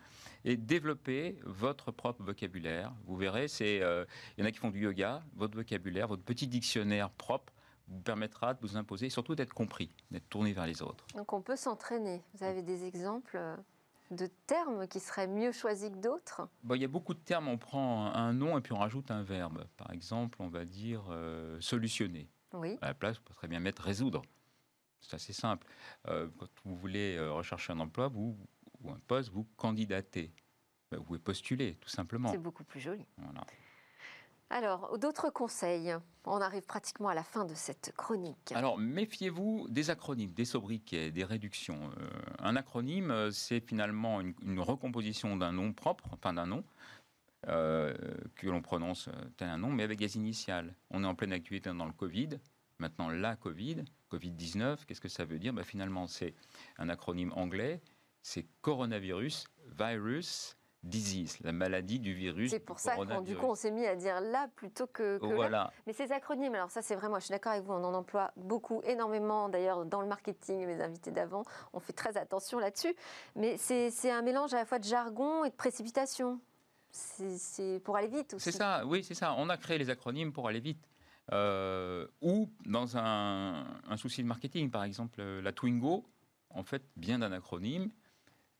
et 0.44 0.58
développez 0.58 1.38
votre 1.44 1.92
propre 1.92 2.24
vocabulaire. 2.24 2.92
Vous 3.06 3.16
verrez, 3.16 3.46
il 3.60 4.06
y 4.38 4.42
en 4.42 4.46
a 4.46 4.52
qui 4.52 4.58
font 4.58 4.72
du 4.72 4.80
yoga. 4.80 5.22
Votre 5.36 5.56
vocabulaire, 5.56 6.08
votre 6.08 6.24
petit 6.24 6.48
dictionnaire 6.48 7.12
propre 7.12 7.54
vous 7.88 8.00
permettra 8.00 8.54
de 8.54 8.60
vous 8.62 8.78
imposer 8.78 9.08
et 9.08 9.10
surtout 9.10 9.36
d'être 9.36 9.54
compris, 9.54 9.92
d'être 10.10 10.28
tourné 10.30 10.54
vers 10.54 10.66
les 10.66 10.82
autres. 10.82 11.06
Donc 11.16 11.32
on 11.34 11.42
peut 11.42 11.58
s'entraîner. 11.58 12.24
Vous 12.34 12.44
avez 12.44 12.64
des 12.64 12.86
exemples 12.86 13.38
de 14.12 14.28
termes 14.46 14.88
qui 14.88 15.00
seraient 15.00 15.28
mieux 15.28 15.52
choisis 15.52 15.90
que 15.90 15.98
d'autres 15.98 16.48
bon, 16.64 16.76
Il 16.76 16.82
y 16.82 16.86
a 16.86 16.90
beaucoup 16.90 17.14
de 17.14 17.20
termes, 17.20 17.48
on 17.48 17.58
prend 17.58 18.14
un 18.14 18.34
nom 18.34 18.58
et 18.58 18.62
puis 18.62 18.74
on 18.74 18.78
rajoute 18.78 19.10
un 19.10 19.24
verbe. 19.24 19.66
Par 19.78 19.92
exemple, 19.92 20.38
on 20.42 20.50
va 20.50 20.66
dire 20.66 21.06
euh, 21.10 21.60
solutionner. 21.62 22.30
Oui. 22.54 22.78
À 22.82 22.88
la 22.88 22.94
place, 22.94 23.18
on 23.20 23.24
peut 23.24 23.34
très 23.34 23.48
bien 23.48 23.60
mettre 23.60 23.82
résoudre. 23.82 24.22
C'est 25.00 25.16
assez 25.16 25.34
simple. 25.34 25.66
Euh, 26.08 26.28
quand 26.38 26.48
vous 26.66 26.76
voulez 26.76 27.16
euh, 27.16 27.32
rechercher 27.32 27.74
un 27.74 27.80
emploi 27.80 28.10
vous, 28.10 28.38
ou 28.82 28.92
un 28.92 29.00
poste, 29.08 29.32
vous 29.32 29.48
candidatez. 29.56 30.34
Ben, 30.92 30.98
vous 30.98 31.04
pouvez 31.06 31.20
postuler, 31.20 31.76
tout 31.76 31.90
simplement. 31.90 32.32
C'est 32.32 32.38
beaucoup 32.38 32.66
plus 32.66 32.82
joli. 32.82 33.06
Voilà. 33.18 33.42
Alors, 34.52 35.00
d'autres 35.00 35.30
conseils 35.30 35.96
On 36.26 36.42
arrive 36.42 36.64
pratiquement 36.64 37.08
à 37.08 37.14
la 37.14 37.24
fin 37.24 37.46
de 37.46 37.54
cette 37.54 37.94
chronique. 37.96 38.52
Alors, 38.54 38.78
méfiez-vous 38.78 39.68
des 39.70 39.90
acronymes, 39.90 40.34
des 40.34 40.44
sobriquets, 40.44 41.10
des 41.10 41.24
réductions. 41.24 41.80
Euh, 41.98 42.10
un 42.40 42.58
acronyme, 42.58 43.12
euh, 43.12 43.32
c'est 43.32 43.62
finalement 43.62 44.20
une, 44.20 44.60
recomposition 44.60 45.38
d'un 45.38 45.54
nom 45.54 45.72
propre, 45.72 46.10
enfin 46.12 46.34
d'un 46.34 46.48
nom, 46.48 46.66
euh, 47.48 47.94
que 48.36 48.48
l'on 48.48 48.62
prononce 48.62 49.08
tel 49.38 49.48
un 49.48 49.58
nom, 49.58 49.70
mais 49.70 49.84
avec 49.84 49.98
des 50.00 50.18
initiales. 50.18 50.76
On 50.90 51.06
est 51.06 51.08
en 51.08 51.16
pleine 51.16 51.32
actualité 51.32 51.70
dans 51.70 51.86
le 51.86 51.94
Covid. 51.94 52.32
Maintenant, 52.78 53.10
la 53.10 53.38
Covid, 53.38 53.86
Covid-19, 54.12 54.86
qu'est-ce 54.86 55.02
que 55.02 55.08
ça 55.08 55.24
veut 55.24 55.40
dire? 55.40 55.54
Ben, 55.54 55.64
Finalement, 55.64 56.08
c'est 56.08 56.34
un 56.78 56.90
acronyme 56.90 57.32
anglais, 57.38 57.82
c'est 58.22 58.46
coronavirus, 58.62 59.46
virus, 59.80 60.58
disease, 60.84 61.38
la 61.44 61.52
maladie 61.52 62.00
du 62.00 62.14
virus. 62.14 62.52
C'est 62.52 62.60
pour 62.60 62.80
ça 62.80 62.96
qu'on 62.96 63.22
du 63.22 63.36
coup 63.36 63.46
on 63.46 63.56
s'est 63.56 63.72
mis 63.72 63.86
à 63.86 63.96
dire 63.96 64.20
là 64.20 64.48
plutôt 64.56 64.88
que, 64.88 65.20
voilà. 65.22 65.72
Mais 65.86 65.94
ces 65.94 66.12
acronymes, 66.12 66.56
alors 66.56 66.72
ça 66.72 66.82
c'est 66.82 66.96
vrai, 66.96 67.08
moi 67.08 67.20
je 67.20 67.26
suis 67.26 67.32
d'accord 67.32 67.52
avec 67.52 67.64
vous, 67.64 67.74
on 67.74 67.84
en 67.84 67.94
emploie 67.94 68.32
beaucoup, 68.36 68.82
énormément 68.84 69.50
d'ailleurs 69.50 69.86
dans 69.86 70.02
le 70.02 70.08
marketing, 70.08 70.66
mes 70.66 70.82
invités 70.82 71.12
d'avant, 71.12 71.44
on 71.74 71.80
fait 71.80 71.94
très 71.94 72.18
attention 72.18 72.60
là-dessus, 72.60 72.96
mais 73.36 73.58
c'est 73.58 74.12
un 74.12 74.22
mélange 74.22 74.54
à 74.54 74.58
la 74.58 74.66
fois 74.66 74.80
de 74.80 74.86
jargon 74.86 75.44
et 75.44 75.50
de 75.50 75.56
précipitation. 75.56 76.40
C'est 76.94 77.80
pour 77.86 77.96
aller 77.96 78.10
vite 78.10 78.34
aussi. 78.34 78.52
C'est 78.52 78.58
ça, 78.58 78.84
oui 78.86 79.04
c'est 79.04 79.14
ça, 79.14 79.36
on 79.38 79.50
a 79.50 79.58
créé 79.58 79.78
les 79.78 79.90
acronymes 79.90 80.34
pour 80.34 80.48
aller 80.48 80.60
vite. 80.60 80.88
Euh, 81.32 82.08
ou 82.22 82.50
dans 82.66 82.98
un, 82.98 83.64
un, 83.88 83.96
souci 83.96 84.22
de 84.22 84.28
marketing, 84.28 84.70
par 84.70 84.84
exemple 84.84 85.22
la 85.22 85.54
Twingo, 85.54 86.04
en 86.50 86.64
fait, 86.64 86.84
bien 86.98 87.20
d'un 87.20 87.32
acronyme, 87.32 87.90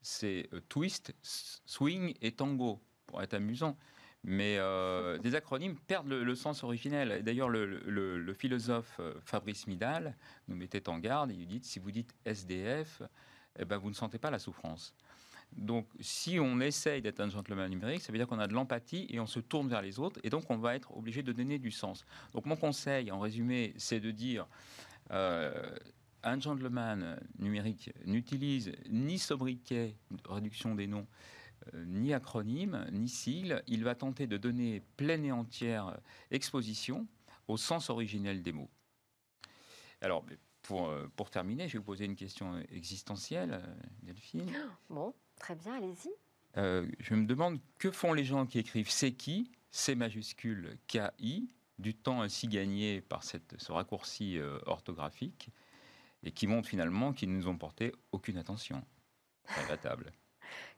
c'est 0.02 0.50
euh, 0.54 0.62
twist, 0.70 1.14
swing 1.22 2.14
et 2.22 2.32
tango, 2.32 2.82
pour 3.08 3.22
être 3.22 3.34
amusant. 3.34 3.78
Mais 4.24 4.58
euh, 4.58 5.18
des 5.20 5.36
acronymes 5.36 5.76
perdent 5.76 6.10
le, 6.10 6.36
sens 6.36 6.64
originel. 6.64 7.24
D'ailleurs, 7.24 7.50
le, 7.50 8.34
philosophe 8.34 8.98
euh, 9.00 9.14
Fabrice 9.26 9.68
Midal 9.68 10.16
nous 10.48 10.56
mettait 10.56 10.90
en 10.90 11.00
garde. 11.00 11.32
Il 11.32 11.48
dit 11.48 11.62
si 11.64 11.80
vous 11.80 11.92
dites 11.92 12.14
SDF, 12.26 13.02
eh 13.60 13.66
ben, 13.66 13.78
vous 13.78 13.90
ne 13.90 13.96
sentez 13.96 14.18
pas 14.18 14.32
la 14.32 14.40
souffrance. 14.40 14.94
Donc, 15.52 15.86
si 16.00 16.40
on 16.40 16.62
essaye 16.62 17.02
d'être 17.02 17.20
un 17.20 17.30
gentleman 17.30 17.70
numérique, 17.70 18.02
ça 18.02 18.14
veut 18.14 18.18
dire 18.18 18.28
qu'on 18.28 18.40
a 18.40 18.48
de 18.48 18.54
l'empathie 18.54 19.06
et 19.10 19.20
on 19.20 19.28
se 19.28 19.42
tourne 19.42 19.68
vers 19.68 19.82
les 19.82 20.00
autres, 20.00 20.18
et 20.24 20.30
donc 20.30 20.50
on 20.50 20.56
va 20.56 20.76
être 20.76 20.96
obligé 20.96 21.24
de 21.24 21.34
donner 21.34 21.60
du 21.60 21.72
sens. 21.72 22.06
Donc, 22.32 22.46
mon 22.46 22.56
conseil, 22.56 23.12
en 23.12 23.20
résumé, 23.20 23.74
c'est 23.76 24.00
de 24.00 24.12
dire 24.12 24.48
un 26.24 26.40
gentleman 26.40 27.20
numérique 27.40 27.92
n'utilise 28.06 28.72
ni 28.90 29.18
sobriquet, 29.20 29.96
réduction 30.26 30.76
des 30.76 30.88
noms, 30.88 31.08
euh, 31.74 31.86
ni 31.86 32.14
acronyme, 32.14 32.88
ni 32.92 33.08
sigle. 33.08 33.64
Il 33.68 33.84
va 33.84 33.96
tenter 33.96 34.28
de 34.28 34.38
donner 34.38 34.82
pleine 34.98 35.26
et 35.26 35.32
entière 35.32 36.00
exposition 36.32 37.08
au 37.48 37.58
sens 37.58 37.90
originel 37.90 38.42
des 38.42 38.52
mots. 38.52 38.70
Alors, 40.02 40.26
pour, 40.64 40.90
euh, 40.90 41.08
pour 41.16 41.30
terminer, 41.30 41.68
je 41.68 41.74
vais 41.74 41.80
vous 41.80 41.86
poser 41.86 42.06
une 42.06 42.16
question 42.16 42.60
existentielle, 42.72 43.54
euh, 43.54 43.76
Delphine. 44.04 44.52
Bon, 44.90 45.14
très 45.36 45.56
bien, 45.56 45.76
allez-y. 45.76 46.10
je 46.56 47.14
me 47.14 47.26
demande 47.26 47.60
que 47.78 47.92
font 47.92 48.14
les 48.14 48.26
gens 48.26 48.46
qui 48.46 48.60
écrivent 48.60 48.90
c'est 48.90 49.14
qui, 49.14 49.52
C 49.70 49.96
majuscule 49.96 50.78
KI, 50.88 51.54
du 51.80 51.96
temps 51.96 52.22
ainsi 52.22 52.48
gagné 52.48 53.02
par 53.02 53.24
cette, 53.24 53.56
ce 53.60 53.72
raccourci 53.72 54.38
orthographique? 54.66 55.50
Et 56.24 56.32
qui 56.32 56.48
montrent 56.48 56.70
finalement 56.70 57.14
qu'ils 57.14 57.32
ne 57.32 57.38
nous 57.38 57.48
ont 57.48 57.58
porté 57.58 57.94
aucune 58.12 58.38
attention 58.38 58.84
table. 59.78 60.12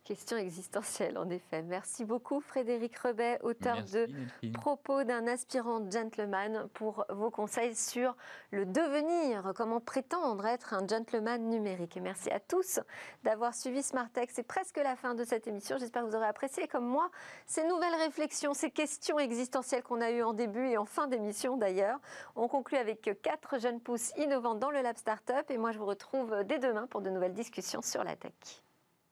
Question 0.03 0.35
existentielle, 0.35 1.17
en 1.17 1.29
effet. 1.29 1.61
Merci 1.61 2.03
beaucoup, 2.03 2.41
Frédéric 2.41 2.97
Rebet, 2.97 3.39
auteur 3.41 3.77
de 3.85 4.09
Propos 4.51 5.05
d'un 5.05 5.27
aspirant 5.27 5.89
gentleman, 5.89 6.67
pour 6.73 7.05
vos 7.07 7.31
conseils 7.31 7.73
sur 7.73 8.17
le 8.51 8.65
devenir, 8.65 9.53
comment 9.55 9.79
prétendre 9.79 10.45
être 10.45 10.73
un 10.73 10.85
gentleman 10.85 11.49
numérique. 11.49 11.95
Et 11.95 12.01
merci 12.01 12.29
à 12.31 12.41
tous 12.41 12.81
d'avoir 13.23 13.55
suivi 13.55 13.81
Smartex. 13.81 14.33
C'est 14.33 14.43
presque 14.43 14.75
la 14.75 14.97
fin 14.97 15.15
de 15.15 15.23
cette 15.23 15.47
émission. 15.47 15.77
J'espère 15.77 16.03
que 16.03 16.09
vous 16.09 16.15
aurez 16.17 16.27
apprécié, 16.27 16.67
comme 16.67 16.85
moi, 16.85 17.09
ces 17.45 17.63
nouvelles 17.63 17.95
réflexions, 17.95 18.53
ces 18.53 18.71
questions 18.71 19.19
existentielles 19.19 19.83
qu'on 19.83 20.01
a 20.01 20.11
eues 20.11 20.23
en 20.23 20.33
début 20.33 20.67
et 20.67 20.77
en 20.77 20.85
fin 20.85 21.07
d'émission 21.07 21.55
d'ailleurs. 21.55 21.99
On 22.35 22.49
conclut 22.49 22.77
avec 22.77 23.09
quatre 23.21 23.57
jeunes 23.57 23.79
pousses 23.79 24.11
innovantes 24.17 24.59
dans 24.59 24.69
le 24.69 24.81
Lab 24.81 24.97
Startup. 24.97 25.49
Et 25.49 25.57
moi, 25.57 25.71
je 25.71 25.79
vous 25.79 25.85
retrouve 25.85 26.43
dès 26.43 26.59
demain 26.59 26.87
pour 26.87 27.01
de 27.01 27.09
nouvelles 27.09 27.33
discussions 27.33 27.81
sur 27.81 28.03
la 28.03 28.17
tech. 28.17 28.33